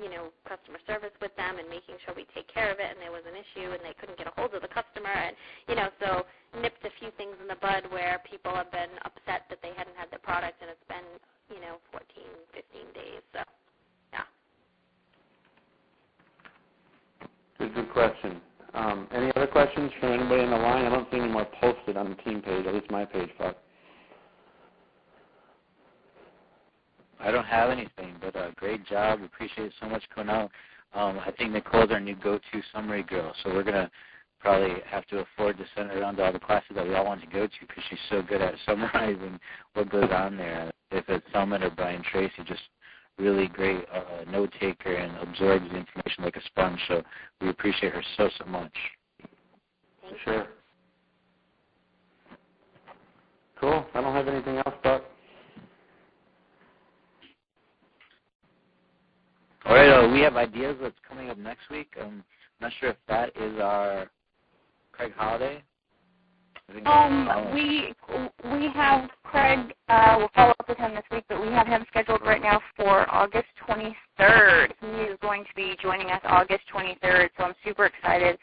you 0.00 0.10
know, 0.10 0.34
customer 0.48 0.78
service 0.86 1.14
with 1.22 1.34
them 1.36 1.58
and 1.58 1.68
making 1.68 1.96
sure 2.04 2.14
we 2.14 2.26
take 2.34 2.48
care 2.50 2.70
of 2.70 2.78
it 2.78 2.88
and 2.90 2.98
there 2.98 3.14
was 3.14 3.24
an 3.26 3.36
issue 3.36 3.70
and 3.72 3.80
they 3.82 3.94
couldn't 3.98 4.18
get 4.18 4.26
a 4.26 4.34
hold 4.34 4.54
of 4.54 4.62
the 4.62 4.72
customer 4.72 5.12
and 5.12 5.36
you 5.68 5.74
know, 5.74 5.88
so 6.00 6.26
nipped 6.60 6.84
a 6.84 6.92
few 7.00 7.10
things 7.16 7.34
in 7.40 7.48
the 7.48 7.58
bud 7.60 7.84
where 7.90 8.20
people 8.28 8.54
have 8.54 8.70
been 8.70 8.90
upset 9.04 9.46
that 9.50 9.58
they 9.62 9.72
hadn't 9.76 9.96
had 9.96 10.08
the 10.12 10.18
product 10.18 10.60
and 10.60 10.70
it's 10.70 10.88
been, 10.88 11.06
you 11.50 11.60
know, 11.60 11.78
14, 11.90 12.06
15 12.54 12.94
days. 12.94 13.22
So, 13.32 13.40
yeah. 14.12 14.26
Good, 17.58 17.74
good 17.74 17.90
question. 17.92 18.40
Um, 18.74 19.08
any 19.12 19.30
other 19.36 19.46
questions 19.46 19.92
from 20.00 20.12
anybody 20.12 20.42
on 20.42 20.50
the 20.50 20.56
line? 20.56 20.84
I 20.84 20.90
don't 20.90 21.08
see 21.10 21.18
any 21.18 21.30
more 21.30 21.46
posted 21.60 21.96
on 21.96 22.10
the 22.10 22.16
team 22.22 22.42
page, 22.42 22.66
at 22.66 22.74
least 22.74 22.90
my 22.90 23.04
page, 23.04 23.30
Buck. 23.38 23.56
I 27.24 27.30
don't 27.30 27.46
have 27.46 27.70
anything, 27.70 28.16
but 28.20 28.36
uh, 28.36 28.50
great 28.56 28.84
job. 28.86 29.22
Appreciate 29.22 29.68
it 29.68 29.72
so 29.80 29.88
much 29.88 30.04
out. 30.28 30.50
Um, 30.92 31.18
I 31.18 31.32
think 31.36 31.52
Nicole's 31.52 31.90
our 31.90 31.98
new 31.98 32.14
go-to 32.14 32.62
summary 32.72 33.02
girl, 33.02 33.34
so 33.42 33.52
we're 33.52 33.64
gonna 33.64 33.90
probably 34.40 34.76
have 34.86 35.06
to 35.06 35.20
afford 35.20 35.56
to 35.56 35.64
send 35.74 35.90
her 35.90 36.00
around 36.02 36.16
to 36.16 36.24
all 36.24 36.32
the 36.32 36.38
classes 36.38 36.72
that 36.74 36.86
we 36.86 36.94
all 36.94 37.06
want 37.06 37.22
to 37.22 37.26
go 37.26 37.46
to 37.46 37.52
because 37.60 37.82
she's 37.88 37.98
so 38.10 38.22
good 38.22 38.42
at 38.42 38.54
summarizing 38.66 39.40
what 39.72 39.90
goes 39.90 40.10
on 40.12 40.36
there. 40.36 40.70
If 40.90 41.08
it's 41.08 41.24
Summit 41.32 41.62
or 41.62 41.70
Brian 41.70 42.02
Tracy, 42.02 42.34
just 42.46 42.60
really 43.18 43.48
great 43.48 43.86
uh, 43.92 44.30
note 44.30 44.52
taker 44.60 44.92
and 44.94 45.16
absorbs 45.26 45.64
the 45.70 45.78
information 45.78 46.24
like 46.24 46.36
a 46.36 46.44
sponge. 46.44 46.78
So 46.88 47.02
we 47.40 47.48
appreciate 47.48 47.94
her 47.94 48.02
so 48.18 48.28
so 48.38 48.44
much. 48.44 48.74
For 50.02 50.16
sure. 50.24 50.46
Cool. 53.58 53.86
I 53.94 54.00
don't 54.02 54.14
have 54.14 54.28
anything 54.28 54.58
else, 54.58 54.74
Buck. 54.82 55.04
All 59.64 59.74
right, 59.74 59.88
uh, 59.88 60.03
we 60.14 60.20
have 60.20 60.36
ideas 60.36 60.76
that's 60.80 60.94
coming 61.06 61.28
up 61.28 61.38
next 61.38 61.68
week. 61.70 61.92
Um, 62.00 62.22
I'm 62.60 62.68
not 62.68 62.72
sure 62.78 62.90
if 62.90 62.96
that 63.08 63.36
is 63.36 63.60
our 63.60 64.08
Craig 64.92 65.12
Holliday. 65.16 65.60
Um, 66.86 67.52
we 67.52 67.92
we 68.44 68.68
have 68.68 69.10
Craig. 69.24 69.74
Uh, 69.88 70.14
we'll 70.18 70.30
follow 70.32 70.54
up 70.60 70.68
with 70.68 70.78
him 70.78 70.94
this 70.94 71.04
week, 71.10 71.24
but 71.28 71.42
we 71.42 71.48
have 71.48 71.66
him 71.66 71.84
scheduled 71.88 72.22
right 72.22 72.40
now 72.40 72.60
for 72.76 73.12
August 73.12 73.48
23rd. 73.68 74.72
He 74.80 74.86
is 75.02 75.18
going 75.20 75.42
to 75.42 75.50
be 75.56 75.76
joining 75.82 76.10
us 76.10 76.20
August 76.24 76.62
23rd, 76.72 77.28
so 77.36 77.44
I'm 77.44 77.54
super 77.64 77.86
excited 77.86 78.38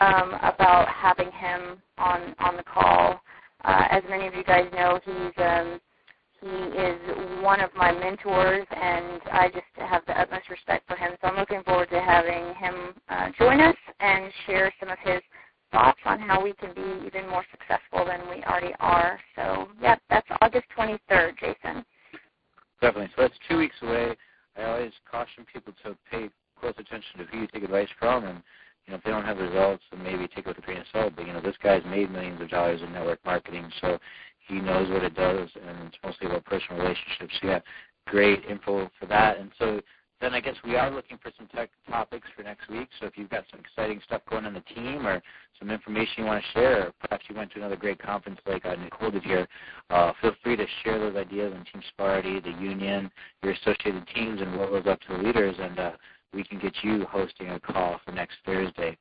um, 0.00 0.34
about 0.42 0.86
having 0.88 1.30
him 1.32 1.82
on 1.98 2.36
on 2.38 2.56
the 2.56 2.62
call. 2.62 3.20
Uh, 3.64 3.84
as 3.90 4.04
many 4.08 4.28
of 4.28 4.34
you 4.34 4.44
guys 4.44 4.66
know, 4.72 5.00
he's 5.04 5.44
um, 5.44 5.80
he 6.40 6.48
is 6.48 6.98
one 7.42 7.60
of 7.60 7.70
my 7.76 7.92
mentors, 7.92 8.66
and 8.70 9.20
I 9.30 9.48
just 9.52 9.88
have 9.88 10.02
the 10.06 10.18
utmost 10.18 10.48
respect 10.48 10.86
for 10.88 10.96
him. 10.96 11.12
So 11.20 11.28
I'm 11.28 11.36
looking 11.36 11.62
forward 11.62 11.90
to 11.90 12.00
having 12.00 12.54
him 12.54 12.94
uh, 13.08 13.28
join 13.38 13.60
us 13.60 13.76
and 14.00 14.32
share 14.46 14.72
some 14.80 14.88
of 14.88 14.98
his 15.04 15.20
thoughts 15.72 16.00
on 16.04 16.18
how 16.20 16.42
we 16.42 16.52
can 16.54 16.74
be 16.74 17.06
even 17.06 17.28
more 17.28 17.44
successful 17.50 18.04
than 18.04 18.28
we 18.28 18.42
already 18.44 18.74
are. 18.80 19.20
So, 19.36 19.68
yeah, 19.80 19.96
that's 20.08 20.26
August 20.40 20.66
23rd, 20.76 21.38
Jason. 21.38 21.84
Definitely. 22.80 23.10
So 23.14 23.22
that's 23.22 23.34
two 23.48 23.58
weeks 23.58 23.76
away. 23.82 24.16
I 24.56 24.64
always 24.64 24.92
caution 25.10 25.44
people 25.52 25.74
to 25.84 25.96
pay 26.10 26.30
close 26.58 26.74
attention 26.78 27.18
to 27.18 27.24
who 27.24 27.40
you 27.40 27.46
take 27.46 27.62
advice 27.62 27.88
from, 27.98 28.24
and 28.24 28.42
you 28.86 28.92
know 28.92 28.98
if 28.98 29.04
they 29.04 29.10
don't 29.10 29.24
have 29.24 29.38
results, 29.38 29.82
then 29.90 30.02
maybe 30.02 30.26
take 30.28 30.46
it 30.46 30.46
with 30.46 30.58
a 30.58 30.62
grain 30.62 30.78
of 30.78 30.86
salt. 30.92 31.12
But 31.16 31.26
you 31.26 31.32
know 31.32 31.40
this 31.40 31.56
guy's 31.62 31.84
made 31.84 32.10
millions 32.10 32.40
of 32.40 32.48
dollars 32.50 32.82
in 32.82 32.92
network 32.92 33.24
marketing, 33.24 33.70
so 33.80 33.98
he 34.50 34.60
knows 34.60 34.90
what 34.90 35.04
it 35.04 35.14
does, 35.14 35.48
and 35.66 35.86
it's 35.88 35.96
mostly 36.04 36.26
about 36.26 36.44
personal 36.44 36.82
relationships. 36.82 37.34
So 37.40 37.48
yeah, 37.48 37.60
great 38.06 38.44
info 38.44 38.90
for 38.98 39.06
that. 39.06 39.38
And 39.38 39.50
so 39.58 39.80
then 40.20 40.34
I 40.34 40.40
guess 40.40 40.56
we 40.64 40.76
are 40.76 40.90
looking 40.90 41.18
for 41.18 41.32
some 41.36 41.46
tech 41.48 41.70
topics 41.88 42.28
for 42.36 42.42
next 42.42 42.68
week. 42.68 42.88
So 42.98 43.06
if 43.06 43.16
you've 43.16 43.30
got 43.30 43.44
some 43.50 43.60
exciting 43.60 44.00
stuff 44.04 44.22
going 44.28 44.44
on 44.44 44.54
the 44.54 44.60
team 44.74 45.06
or 45.06 45.22
some 45.58 45.70
information 45.70 46.12
you 46.18 46.24
want 46.24 46.42
to 46.44 46.58
share, 46.58 46.86
or 46.86 46.92
perhaps 47.00 47.24
you 47.28 47.36
went 47.36 47.52
to 47.52 47.58
another 47.58 47.76
great 47.76 48.02
conference 48.02 48.38
like 48.46 48.66
uh, 48.66 48.74
Nicole 48.74 49.10
did 49.10 49.22
here, 49.22 49.48
uh, 49.88 50.12
feel 50.20 50.34
free 50.42 50.56
to 50.56 50.66
share 50.84 50.98
those 50.98 51.16
ideas 51.16 51.54
on 51.56 51.64
Team 51.64 51.82
Sparty, 51.98 52.42
the 52.42 52.62
union, 52.62 53.10
your 53.42 53.52
associated 53.52 54.06
teams, 54.14 54.40
and 54.40 54.54
roll 54.54 54.72
those 54.72 54.86
up 54.86 55.00
to 55.02 55.16
the 55.16 55.22
leaders, 55.22 55.56
and 55.58 55.78
uh, 55.78 55.92
we 56.34 56.44
can 56.44 56.58
get 56.58 56.74
you 56.82 57.06
hosting 57.06 57.50
a 57.50 57.60
call 57.60 58.00
for 58.04 58.12
next 58.12 58.36
Thursday. 58.44 58.96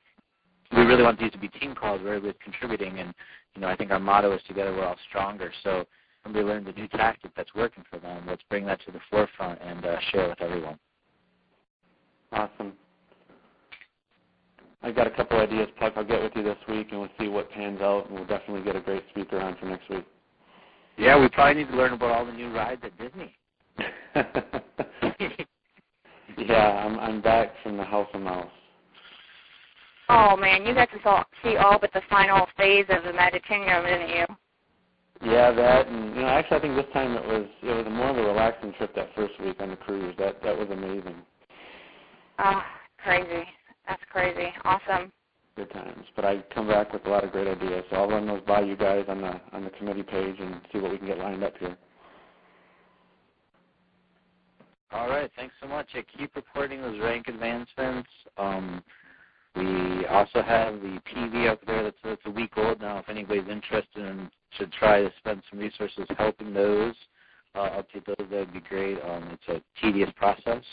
We 0.72 0.84
really 0.84 1.04
want 1.04 1.20
these 1.20 1.32
to 1.32 1.38
be 1.38 1.48
team 1.48 1.74
calls 1.74 2.02
where 2.02 2.16
everybody's 2.16 2.42
contributing, 2.44 3.00
and 3.00 3.14
you 3.56 3.62
know 3.62 3.68
I 3.68 3.76
think 3.76 3.92
our 3.92 4.00
motto 4.00 4.34
is 4.34 4.42
together 4.48 4.74
we're 4.74 4.86
all 4.86 4.98
stronger. 5.10 5.52
So 5.64 5.86
somebody 6.24 6.46
learned 6.46 6.68
a 6.68 6.74
new 6.74 6.88
tactic 6.88 7.32
that's 7.36 7.54
working 7.56 7.84
for 7.90 8.00
them. 8.00 8.26
Let's 8.28 8.44
bring 8.50 8.66
that 8.66 8.80
to 8.86 8.92
the 8.92 9.00
forefront 9.10 9.60
and 9.62 9.84
uh, 9.86 10.00
share 10.12 10.26
it 10.26 10.30
with 10.30 10.42
everyone. 10.42 10.80
Awesome. 12.32 12.74
I've 14.82 14.96
got 14.96 15.08
a 15.08 15.12
couple 15.12 15.40
ideas, 15.40 15.68
Puck. 15.78 15.94
I'll 15.96 16.06
get 16.06 16.22
with 16.22 16.32
you 16.36 16.44
this 16.44 16.58
week, 16.68 16.88
and 16.92 17.02
we'll 17.02 17.10
see 17.20 17.28
what 17.28 17.52
pans 17.52 17.82
out, 17.82 18.08
and 18.08 18.16
we'll 18.16 18.28
definitely 18.28 18.64
get 18.64 18.76
a 18.76 18.82
great 18.82 19.04
speaker 19.10 19.40
on 19.40 19.58
for 19.58 19.66
next 19.66 19.90
week. 19.90 20.06
Yeah, 20.98 21.20
we 21.20 21.28
probably 21.30 21.64
need 21.64 21.72
to 21.72 21.78
learn 21.78 21.94
about 21.94 22.12
all 22.12 22.26
the 22.26 22.32
new 22.32 22.54
rides 22.54 22.82
at 22.84 22.98
Disney. 22.98 23.36
yeah, 26.38 26.86
I'm 26.86 27.00
I'm 27.00 27.22
back 27.22 27.54
from 27.64 27.78
the 27.78 27.84
House 27.84 28.10
of 28.14 28.22
Mouse. 28.22 28.52
Oh 30.10 30.36
man, 30.36 30.66
you 30.66 30.74
got 30.74 30.90
to 30.90 30.98
saw, 31.04 31.24
see 31.44 31.56
all 31.58 31.78
but 31.80 31.94
the 31.94 32.02
final 32.10 32.48
phase 32.58 32.86
of 32.90 33.04
the 33.04 33.14
Magic 33.14 33.46
Kingdom, 33.46 33.86
didn't 33.86 34.10
you? 34.10 34.26
Yeah, 35.22 35.52
that 35.52 35.88
and 35.88 36.16
you 36.16 36.22
know, 36.22 36.28
actually, 36.28 36.58
I 36.58 36.62
think 36.62 36.76
this 36.76 36.94
time 36.94 37.16
it 37.16 37.26
was 37.26 37.46
it 37.62 37.74
was 37.74 37.86
more 37.92 38.10
of 38.10 38.18
a 38.18 38.24
relaxing 38.24 38.74
trip 38.74 38.96
that 38.96 39.10
first 39.16 39.40
week 39.40 39.58
on 39.60 39.70
the 39.70 39.76
cruise. 39.76 40.16
That 40.18 40.42
that 40.42 40.58
was 40.58 40.70
amazing. 40.72 41.16
Oh, 42.40 42.62
crazy. 43.04 43.46
That's 43.88 44.02
crazy. 44.12 44.50
Awesome. 44.64 45.12
Good 45.56 45.72
times. 45.72 46.06
But 46.16 46.26
I 46.26 46.42
come 46.54 46.68
back 46.68 46.94
with 46.94 47.06
a 47.06 47.10
lot 47.10 47.24
of 47.24 47.32
great 47.32 47.48
ideas. 47.48 47.84
So 47.90 47.98
I'll 47.98 48.10
run 48.10 48.26
those 48.26 48.42
by 48.48 48.62
you 48.62 48.78
guys 48.78 49.06
on 49.10 49.22
the 49.22 49.40
on 49.52 49.64
the 49.64 49.72
committee 49.72 50.04
page 50.04 50.38
and 50.40 50.62
see 50.72 50.80
what 50.80 50.92
we 50.92 50.98
can 50.98 51.08
get 51.08 51.20
lined 51.20 51.44
up 51.44 51.54
here. 51.60 51.78
All 54.92 55.10
right. 55.10 55.30
Thanks 55.36 55.54
so 55.62 55.68
much. 55.68 55.88
I 55.94 56.04
keep 56.18 56.36
reporting 56.36 56.82
those 56.82 57.00
rank 57.00 57.28
advancements. 57.28 58.10
Um, 58.38 58.82
we 59.56 60.06
also 60.06 60.42
have 60.42 60.76
the 60.82 61.00
PV 61.14 61.50
up 61.50 61.66
there 61.66 61.84
that's, 61.84 61.98
that's 62.04 62.22
a 62.26 62.32
week 62.32 62.52
old 62.58 62.80
now. 62.80 63.00
If 63.00 63.10
anybody's 63.10 63.50
interested 63.50 64.06
in 64.06 64.30
should 64.58 64.72
try 64.72 65.02
to 65.02 65.12
spend 65.18 65.42
some 65.50 65.60
resources 65.60 66.06
helping 66.18 66.54
those, 66.54 66.96
uh, 67.56 67.82
update 67.82 68.06
those, 68.06 68.28
that 68.30 68.40
would 68.40 68.54
be 68.54 68.62
great. 68.62 69.00
Um, 69.02 69.30
it's 69.32 69.48
a 69.48 69.82
tedious 69.82 70.10
process. 70.16 70.64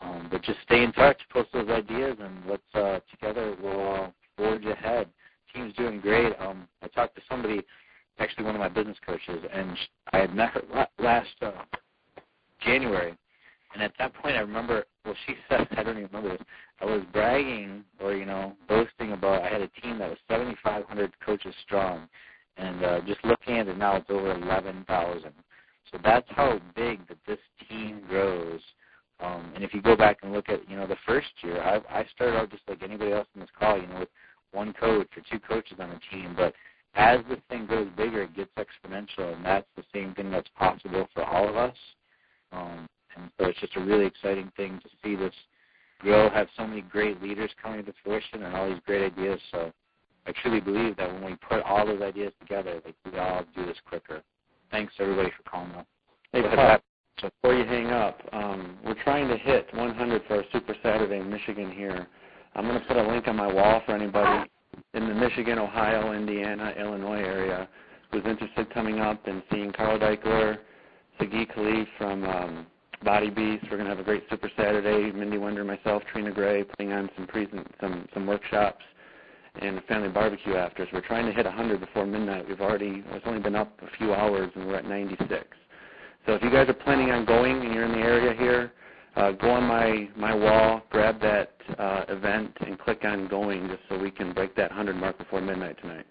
Um, 0.00 0.28
but 0.30 0.42
just 0.42 0.58
stay 0.62 0.82
in 0.82 0.92
touch, 0.92 1.20
post 1.30 1.50
those 1.52 1.68
ideas, 1.68 2.16
and 2.20 2.46
let's 2.48 2.62
uh, 2.74 3.00
together 3.10 3.54
we'll 3.62 3.80
all 3.80 4.14
forge 4.36 4.64
ahead. 4.64 5.08
Team's 5.54 5.74
doing 5.74 6.00
great. 6.00 6.32
Um, 6.38 6.68
I 6.82 6.88
talked 6.88 7.16
to 7.16 7.22
somebody, 7.28 7.62
actually 8.18 8.44
one 8.44 8.54
of 8.54 8.60
my 8.60 8.68
business 8.68 8.96
coaches, 9.04 9.44
and 9.52 9.76
I 10.12 10.18
had 10.18 10.34
met 10.34 10.50
her 10.50 10.88
last 10.98 11.28
uh, 11.42 11.50
January, 12.64 13.14
and 13.72 13.82
at 13.82 13.92
that 13.98 14.14
point 14.14 14.36
I 14.36 14.40
remember. 14.40 14.84
Well, 15.04 15.14
she 15.26 15.34
said 15.48 15.66
I 15.76 15.82
don't 15.82 15.96
even 15.96 16.08
remember 16.12 16.36
this. 16.36 16.46
I 16.80 16.84
was 16.84 17.02
bragging 17.12 17.84
or 18.00 18.14
you 18.14 18.26
know 18.26 18.54
boasting 18.68 19.12
about 19.12 19.42
I 19.42 19.48
had 19.48 19.62
a 19.62 19.68
team 19.68 19.98
that 19.98 20.10
was 20.10 20.18
7,500 20.28 21.12
coaches 21.24 21.54
strong, 21.64 22.08
and 22.56 22.84
uh, 22.84 23.00
just 23.06 23.24
looking 23.24 23.58
at 23.58 23.68
it 23.68 23.78
now, 23.78 23.96
it's 23.96 24.10
over 24.10 24.32
11,000. 24.32 25.32
So 25.90 25.98
that's 26.04 26.26
how 26.30 26.60
big 26.76 27.06
that 27.08 27.18
this 27.26 27.38
team 27.68 28.02
grows 28.08 28.60
um, 29.22 29.52
and 29.54 29.62
if 29.62 29.74
you 29.74 29.82
go 29.82 29.96
back 29.96 30.18
and 30.22 30.32
look 30.32 30.48
at, 30.48 30.68
you 30.68 30.76
know, 30.76 30.86
the 30.86 30.96
first 31.06 31.28
year, 31.42 31.60
I, 31.60 32.00
I 32.00 32.06
started 32.14 32.36
out 32.36 32.50
just 32.50 32.62
like 32.68 32.82
anybody 32.82 33.12
else 33.12 33.28
in 33.34 33.40
this 33.40 33.50
call, 33.58 33.78
you 33.78 33.86
know, 33.86 34.00
with 34.00 34.08
one 34.52 34.72
coach 34.72 35.08
or 35.16 35.22
two 35.30 35.38
coaches 35.40 35.78
on 35.78 35.90
the 35.90 36.00
team. 36.10 36.34
But 36.34 36.54
as 36.94 37.20
this 37.28 37.38
thing 37.48 37.66
goes 37.66 37.88
bigger, 37.96 38.22
it 38.22 38.34
gets 38.34 38.50
exponential, 38.56 39.34
and 39.34 39.44
that's 39.44 39.66
the 39.76 39.84
same 39.92 40.14
thing 40.14 40.30
that's 40.30 40.48
possible 40.58 41.08
for 41.12 41.24
all 41.24 41.48
of 41.48 41.56
us. 41.56 41.76
Um, 42.52 42.88
and 43.16 43.30
so 43.38 43.46
it's 43.46 43.60
just 43.60 43.76
a 43.76 43.80
really 43.80 44.06
exciting 44.06 44.50
thing 44.56 44.80
to 44.82 44.88
see 45.02 45.16
this 45.16 45.34
grow, 46.00 46.30
have 46.30 46.48
so 46.56 46.66
many 46.66 46.82
great 46.82 47.22
leaders 47.22 47.50
coming 47.62 47.84
to 47.84 47.92
fruition, 48.02 48.42
and 48.42 48.54
all 48.54 48.68
these 48.68 48.80
great 48.86 49.12
ideas. 49.12 49.40
So 49.50 49.72
I 50.26 50.32
truly 50.42 50.60
believe 50.60 50.96
that 50.96 51.12
when 51.12 51.24
we 51.24 51.36
put 51.36 51.62
all 51.62 51.86
those 51.86 52.02
ideas 52.02 52.32
together, 52.40 52.80
like 52.84 52.94
we 53.10 53.18
all 53.18 53.44
do 53.54 53.66
this 53.66 53.76
quicker. 53.86 54.22
Thanks 54.70 54.94
everybody 54.98 55.30
for 55.36 55.48
calling 55.50 55.72
up. 55.72 55.86
Hey, 56.32 56.42
Pat, 56.42 56.82
so 57.20 57.30
before 57.42 57.58
you 57.58 57.64
hang 57.64 57.88
up, 57.88 58.20
um, 58.32 58.78
we're 58.84 59.02
trying 59.02 59.28
to 59.28 59.36
hit 59.36 59.66
100 59.74 60.22
for 60.26 60.36
our 60.36 60.44
Super 60.52 60.74
Saturday 60.82 61.18
in 61.18 61.28
Michigan 61.28 61.70
here. 61.70 62.06
I'm 62.54 62.66
going 62.66 62.80
to 62.80 62.86
put 62.86 62.96
a 62.96 63.06
link 63.06 63.28
on 63.28 63.36
my 63.36 63.52
wall 63.52 63.82
for 63.84 63.94
anybody 63.94 64.48
in 64.94 65.08
the 65.08 65.14
Michigan, 65.14 65.58
Ohio, 65.58 66.12
Indiana, 66.12 66.72
Illinois 66.78 67.20
area 67.20 67.68
who's 68.10 68.24
interested 68.24 68.72
coming 68.72 69.00
up 69.00 69.26
and 69.26 69.42
seeing 69.50 69.72
Carl 69.72 69.98
Daikeler, 69.98 70.58
Sagi 71.18 71.46
Kalev 71.46 71.86
from 71.98 72.24
um, 72.24 72.66
Body 73.04 73.30
Beast. 73.30 73.64
We're 73.64 73.78
going 73.78 73.84
to 73.84 73.90
have 73.90 73.98
a 73.98 74.04
great 74.04 74.24
Super 74.30 74.50
Saturday. 74.56 75.10
Mindy 75.16 75.38
Wender, 75.38 75.64
myself, 75.64 76.02
Trina 76.12 76.32
Gray, 76.32 76.64
putting 76.64 76.92
on 76.92 77.08
some 77.16 77.26
present, 77.26 77.66
some 77.80 78.08
some 78.12 78.26
workshops 78.26 78.84
and 79.60 79.78
a 79.78 79.82
family 79.82 80.08
barbecue 80.08 80.54
after. 80.54 80.84
So 80.84 80.90
we're 80.94 81.06
trying 81.06 81.26
to 81.26 81.32
hit 81.32 81.44
100 81.44 81.80
before 81.80 82.06
midnight. 82.06 82.48
We've 82.48 82.60
already 82.60 83.02
it's 83.06 83.26
only 83.26 83.40
been 83.40 83.56
up 83.56 83.72
a 83.82 83.96
few 83.96 84.14
hours 84.14 84.50
and 84.54 84.66
we're 84.66 84.76
at 84.76 84.84
96. 84.84 85.44
So 86.26 86.34
if 86.34 86.42
you 86.42 86.50
guys 86.50 86.68
are 86.68 86.74
planning 86.74 87.10
on 87.10 87.24
going 87.24 87.64
and 87.64 87.74
you're 87.74 87.84
in 87.84 87.92
the 87.92 87.98
area 87.98 88.34
here, 88.38 88.72
uh, 89.16 89.32
go 89.32 89.50
on 89.50 89.64
my, 89.64 90.08
my 90.16 90.34
wall, 90.34 90.82
grab 90.90 91.20
that 91.20 91.52
uh, 91.78 92.04
event, 92.08 92.56
and 92.60 92.78
click 92.78 93.04
on 93.04 93.26
going 93.26 93.66
just 93.68 93.80
so 93.88 93.98
we 93.98 94.10
can 94.10 94.32
break 94.32 94.54
that 94.54 94.70
100 94.70 94.94
mark 94.94 95.18
before 95.18 95.40
midnight 95.40 95.76
tonight. 95.80 96.06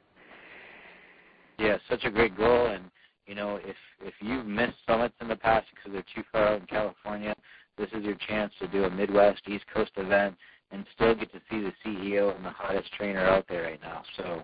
Yeah, 1.57 1.77
such 1.89 2.03
a 2.03 2.11
great 2.11 2.35
goal. 2.35 2.67
And, 2.67 2.85
you 3.29 3.35
know, 3.35 3.57
if, 3.57 3.75
if 4.01 4.15
you've 4.21 4.47
missed 4.47 4.77
summits 4.87 5.13
in 5.21 5.27
the 5.27 5.35
past 5.35 5.67
because 5.69 5.93
they're 5.93 6.15
too 6.15 6.27
far 6.31 6.47
out 6.47 6.61
in 6.61 6.65
California, 6.65 7.35
this 7.77 7.87
is 7.93 8.03
your 8.03 8.15
chance 8.27 8.51
to 8.59 8.67
do 8.67 8.85
a 8.85 8.89
Midwest, 8.89 9.41
East 9.47 9.65
Coast 9.71 9.91
event 9.97 10.35
and 10.71 10.83
still 10.95 11.13
get 11.13 11.31
to 11.31 11.39
see 11.49 11.61
the 11.61 11.73
CEO 11.85 12.35
and 12.35 12.43
the 12.43 12.49
hottest 12.49 12.91
trainer 12.93 13.23
out 13.23 13.45
there 13.47 13.63
right 13.63 13.81
now. 13.81 14.01
So 14.17 14.43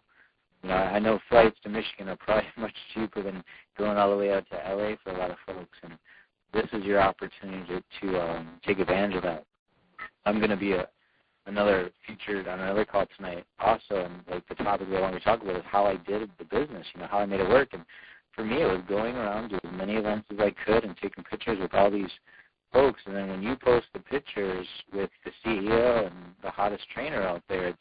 you 0.62 0.70
know, 0.70 0.76
I 0.76 1.00
know 1.00 1.20
flights 1.30 1.58
to 1.64 1.70
Michigan 1.70 2.10
are 2.10 2.16
probably 2.20 2.48
much 2.58 2.76
cheaper 2.94 3.24
than 3.24 3.44
going 3.76 3.98
all 3.98 4.12
the 4.12 4.18
way 4.18 4.32
out 4.32 4.46
to 4.52 4.56
LA 4.56 4.96
for 5.04 5.12
a 5.12 5.18
lot 5.18 5.32
of 5.32 5.38
folks, 5.48 5.78
and 5.82 5.94
this 6.54 6.68
is 6.72 6.86
your 6.86 7.02
opportunity 7.02 7.66
to, 7.68 7.84
to 8.02 8.22
um, 8.22 8.60
take 8.66 8.80
advantage 8.80 9.18
of 9.18 9.24
that. 9.24 9.46
I'm 10.26 10.38
going 10.38 10.52
to 10.52 10.58
be 10.58 10.74
a 10.74 10.88
another 11.48 11.92
featured 12.08 12.48
on 12.48 12.60
another 12.60 12.86
call 12.86 13.06
tonight 13.16 13.46
also 13.60 14.06
and 14.06 14.16
like 14.30 14.48
the 14.48 14.56
topic 14.56 14.90
that 14.90 14.98
I 14.98 15.02
want 15.02 15.16
to 15.16 15.20
talk 15.20 15.42
about 15.42 15.56
is 15.56 15.64
how 15.66 15.86
I 15.86 15.96
did 15.96 16.30
the 16.40 16.46
business, 16.46 16.88
you 16.94 17.02
know, 17.02 17.08
how 17.08 17.20
I 17.20 17.26
made 17.26 17.40
it 17.40 17.48
work 17.48 17.70
and 17.74 17.84
for 18.36 18.44
me 18.44 18.62
it 18.62 18.66
was 18.66 18.82
going 18.88 19.16
around 19.16 19.50
to 19.50 19.56
as 19.56 19.72
many 19.74 19.96
events 19.96 20.28
as 20.32 20.40
I 20.40 20.54
could 20.66 20.84
and 20.84 20.96
taking 20.98 21.24
pictures 21.24 21.60
with 21.60 21.74
all 21.74 21.90
these 21.90 22.10
folks 22.74 23.02
and 23.06 23.16
then 23.16 23.30
when 23.30 23.42
you 23.42 23.56
post 23.56 23.88
the 23.94 24.00
pictures 24.00 24.68
with 24.94 25.10
the 25.24 25.32
CEO 25.44 26.08
and 26.08 26.16
the 26.44 26.52
hottest 26.52 26.84
trainer 26.94 27.22
out 27.22 27.44
there, 27.48 27.70
it's 27.70 27.80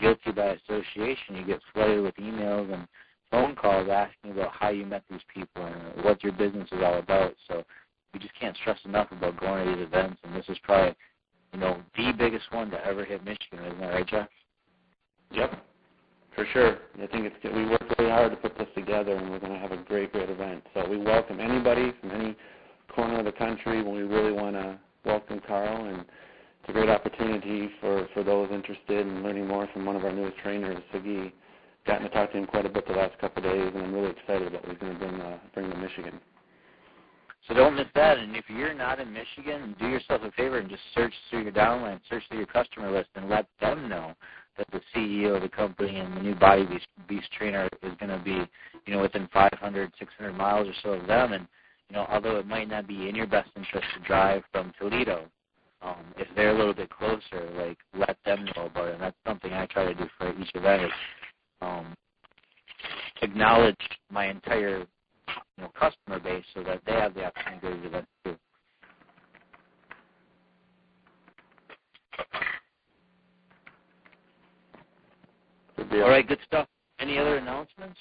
guilty 0.00 0.32
by 0.32 0.56
association. 0.66 1.36
You 1.36 1.44
get 1.44 1.60
flooded 1.72 2.02
with 2.02 2.16
emails 2.16 2.72
and 2.72 2.88
phone 3.30 3.54
calls 3.54 3.88
asking 3.90 4.32
about 4.32 4.52
how 4.52 4.70
you 4.70 4.86
met 4.86 5.04
these 5.10 5.20
people 5.32 5.66
and 5.66 6.04
what 6.04 6.22
your 6.22 6.32
business 6.32 6.68
is 6.72 6.82
all 6.82 6.98
about. 6.98 7.34
So 7.48 7.64
we 8.14 8.20
just 8.20 8.34
can't 8.40 8.56
stress 8.56 8.78
enough 8.84 9.12
about 9.12 9.38
going 9.38 9.66
to 9.66 9.76
these 9.76 9.86
events 9.86 10.20
and 10.24 10.34
this 10.34 10.48
is 10.48 10.58
probably 10.62 10.96
you 11.52 11.58
know, 11.58 11.82
the 11.96 12.12
biggest 12.16 12.52
one 12.52 12.70
to 12.70 12.84
ever 12.86 13.04
hit 13.04 13.24
Michigan, 13.24 13.64
isn't 13.64 13.80
that 13.80 13.92
right, 13.92 14.06
Jeff? 14.06 14.28
Yep, 15.32 15.64
for 16.34 16.46
sure. 16.52 16.78
I 17.02 17.06
think 17.06 17.26
it's 17.26 17.54
we 17.54 17.66
worked 17.66 17.92
really 17.98 18.10
hard 18.10 18.30
to 18.30 18.36
put 18.36 18.56
this 18.56 18.68
together, 18.74 19.16
and 19.16 19.30
we're 19.30 19.38
going 19.38 19.52
to 19.52 19.58
have 19.58 19.72
a 19.72 19.76
great, 19.76 20.12
great 20.12 20.30
event. 20.30 20.64
So 20.74 20.88
we 20.88 20.96
welcome 20.96 21.40
anybody 21.40 21.92
from 22.00 22.10
any 22.12 22.36
corner 22.94 23.18
of 23.18 23.24
the 23.24 23.32
country 23.32 23.82
we 23.82 24.02
really 24.02 24.32
want 24.32 24.56
to 24.56 24.78
welcome 25.04 25.40
Carl, 25.46 25.86
and 25.86 26.00
it's 26.00 26.68
a 26.68 26.72
great 26.72 26.88
opportunity 26.88 27.70
for 27.80 28.08
for 28.14 28.22
those 28.22 28.50
interested 28.50 29.06
in 29.06 29.22
learning 29.22 29.46
more 29.46 29.68
from 29.72 29.84
one 29.86 29.96
of 29.96 30.04
our 30.04 30.12
newest 30.12 30.38
trainers, 30.38 30.78
Sagi. 30.92 31.32
Gotten 31.86 32.02
to 32.02 32.10
talk 32.10 32.30
to 32.32 32.38
him 32.38 32.46
quite 32.46 32.66
a 32.66 32.68
bit 32.68 32.86
the 32.86 32.92
last 32.92 33.18
couple 33.18 33.44
of 33.44 33.50
days, 33.50 33.72
and 33.74 33.82
I'm 33.82 33.94
really 33.94 34.10
excited 34.10 34.46
about 34.46 34.62
what 34.62 34.72
he's 34.72 34.80
going 34.80 34.92
to 34.92 34.98
bring 34.98 35.20
uh, 35.20 35.38
bring 35.54 35.70
to 35.70 35.76
Michigan. 35.76 36.20
So 37.48 37.54
don't 37.54 37.74
miss 37.74 37.86
that. 37.94 38.18
And 38.18 38.36
if 38.36 38.44
you're 38.48 38.74
not 38.74 39.00
in 39.00 39.12
Michigan, 39.12 39.74
do 39.80 39.88
yourself 39.88 40.22
a 40.22 40.30
favor 40.32 40.58
and 40.58 40.68
just 40.68 40.82
search 40.94 41.12
through 41.30 41.44
your 41.44 41.52
downline, 41.52 41.98
search 42.08 42.22
through 42.28 42.38
your 42.38 42.46
customer 42.46 42.90
list, 42.90 43.08
and 43.14 43.28
let 43.28 43.46
them 43.60 43.88
know 43.88 44.14
that 44.60 44.70
the 44.72 44.80
CEO 44.94 45.36
of 45.36 45.42
the 45.42 45.48
company 45.48 45.98
and 45.98 46.16
the 46.16 46.20
new 46.20 46.34
Body 46.34 46.66
Beast, 46.66 46.86
Beast 47.08 47.28
trainer 47.36 47.68
is 47.82 47.92
going 47.98 48.16
to 48.16 48.22
be, 48.24 48.46
you 48.86 48.94
know, 48.94 49.00
within 49.00 49.28
500, 49.32 49.92
600 49.98 50.32
miles 50.32 50.68
or 50.68 50.74
so 50.82 50.90
of 51.00 51.06
them. 51.06 51.32
And 51.32 51.46
you 51.88 51.96
know, 51.96 52.06
although 52.08 52.38
it 52.38 52.46
might 52.46 52.68
not 52.68 52.86
be 52.86 53.08
in 53.08 53.14
your 53.14 53.26
best 53.26 53.50
interest 53.56 53.86
to 53.96 54.06
drive 54.06 54.42
from 54.52 54.72
Toledo, 54.78 55.24
um, 55.82 56.04
if 56.18 56.28
they're 56.36 56.54
a 56.54 56.58
little 56.58 56.74
bit 56.74 56.90
closer, 56.90 57.50
like 57.56 57.78
let 57.94 58.16
them 58.24 58.44
know 58.56 58.66
about 58.66 58.88
it. 58.88 58.94
And 58.94 59.02
that's 59.02 59.16
something 59.26 59.52
I 59.52 59.66
try 59.66 59.84
to 59.86 59.94
do 59.94 60.06
for 60.18 60.30
each 60.40 60.50
event 60.54 60.84
is 60.84 60.90
um, 61.62 61.94
acknowledge 63.22 63.76
my 64.10 64.26
entire 64.26 64.80
you 65.56 65.64
know, 65.64 65.70
customer 65.78 66.20
base 66.20 66.44
so 66.54 66.62
that 66.64 66.80
they 66.86 66.92
have 66.92 67.14
the 67.14 67.24
opportunity 67.24 67.68
to 67.68 67.82
do 67.82 67.90
that 67.90 68.06
too. 68.24 68.36
All 75.80 76.08
right, 76.10 76.26
good 76.26 76.38
stuff. 76.46 76.68
Any 76.98 77.18
other 77.18 77.38
announcements? 77.38 77.98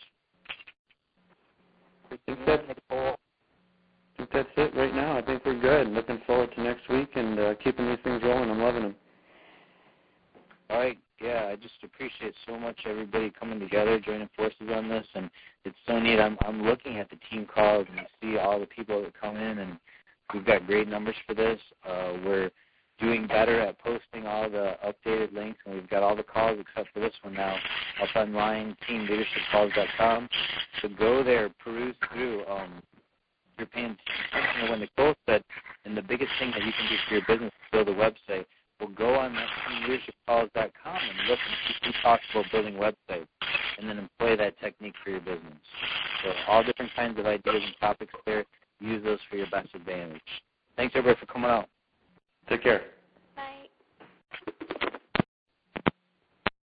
I 2.12 2.18
think 2.26 2.40
that's, 2.46 2.64
I 2.92 3.16
think 4.18 4.30
that's 4.34 4.50
it 4.58 4.76
right 4.76 4.94
now. 4.94 5.18
I 5.18 5.22
think 5.22 5.46
we're 5.46 5.60
good. 5.60 5.88
Looking 5.88 6.20
forward 6.28 6.52
to 6.56 6.64
next 6.64 6.90
week 6.90 7.10
and 7.16 7.40
uh, 7.40 7.56
keeping 7.64 7.88
these 7.88 8.00
things 8.04 8.22
rolling. 8.24 8.50
I'm 8.50 8.60
loving 8.60 8.84
them. 8.84 8.96
All 10.70 10.78
right, 10.78 10.98
yeah, 11.22 11.48
I 11.52 11.56
just 11.56 11.76
appreciate 11.84 12.34
so 12.46 12.58
much 12.60 12.78
everybody 12.86 13.32
coming 13.32 13.60
together, 13.60 14.00
joining 14.00 14.30
forces 14.36 14.70
on 14.74 14.90
this, 14.90 15.08
and 15.16 15.30
it's 15.66 15.78
so 15.88 16.00
neat. 16.00 16.20
I'm 16.20 16.38
I'm 16.46 16.64
looking 16.64 16.98
at 16.98 17.10
the 17.10 17.18
team 17.30 17.48
calls 17.52 17.88
and 17.90 18.06
see 18.22 18.38
all 18.38 18.60
the 18.60 18.68
people 18.68 19.02
that 19.02 19.20
come 19.20 19.38
in, 19.38 19.60
and 19.60 19.80
we've 20.34 20.46
got 20.46 20.68
great 20.68 20.88
numbers 20.88 21.16
for 21.26 21.34
this. 21.34 21.60
Uh, 21.88 22.14
we're 22.26 22.52
doing 23.00 23.28
better 23.28 23.60
at 23.60 23.80
posting 23.80 24.26
all 24.26 24.50
the 24.50 24.76
updated 24.86 25.34
links, 25.34 25.60
and 25.66 25.76
we've 25.76 25.89
got 25.89 26.04
all 26.04 26.16
the 26.16 26.24
calls 26.24 26.60
except 26.60 26.93
for 26.93 27.00
this 27.00 27.14
one 27.22 27.34
now 27.34 27.56
up 28.02 28.16
online, 28.16 28.76
teamleadershipcalls.com. 28.89 30.30
So 30.82 30.89
go 30.89 31.24
there, 31.24 31.50
peruse 31.64 31.95
through. 32.12 32.45
Um, 32.45 32.82
you're 33.58 33.68
paying 33.68 33.97
attention 34.32 34.66
to 34.66 34.72
when 34.72 34.80
Nicole 34.80 35.16
said, 35.28 35.43
and 35.86 35.95
the 35.97 36.02
biggest 36.02 36.32
thing 36.39 36.52
that 36.52 36.64
you 36.64 36.72
can 36.72 36.89
do 36.89 36.95
for 37.08 37.16
your 37.16 37.26
business 37.28 37.52
is 37.52 37.72
build 37.72 37.89
a 37.89 37.93
website 37.93 38.45
well, 38.80 38.89
go 38.95 39.16
on 39.16 39.34
that 39.34 39.50
teamleadershipcalls.com 39.68 40.95
and 40.95 41.28
look 41.28 41.39
and 41.39 41.56
see 41.68 41.74
who 41.88 41.91
talks 42.02 42.24
about 42.32 42.45
building 42.52 42.76
websites, 42.76 43.28
and 43.78 43.89
then 43.89 43.97
employ 43.97 44.38
that 44.38 44.58
technique 44.60 44.93
for 45.04 45.10
your 45.10 45.20
business. 45.20 45.58
So 46.24 46.32
all 46.47 46.64
different 46.64 46.91
kinds 46.95 47.20
of 47.20 47.26
ideas 47.26 47.62
and 47.66 47.76
topics 47.80 48.14
there. 48.26 48.45
Use 48.80 49.04
those 49.04 49.20
for 49.30 49.36
your 49.36 49.50
best 49.52 49.70
advantage. 49.76 50.22
Thanks, 50.78 50.95
everybody, 50.95 51.20
for 51.20 51.32
coming 51.32 51.50
out. 51.50 51.68
Take 52.50 52.64
care. 52.64 52.82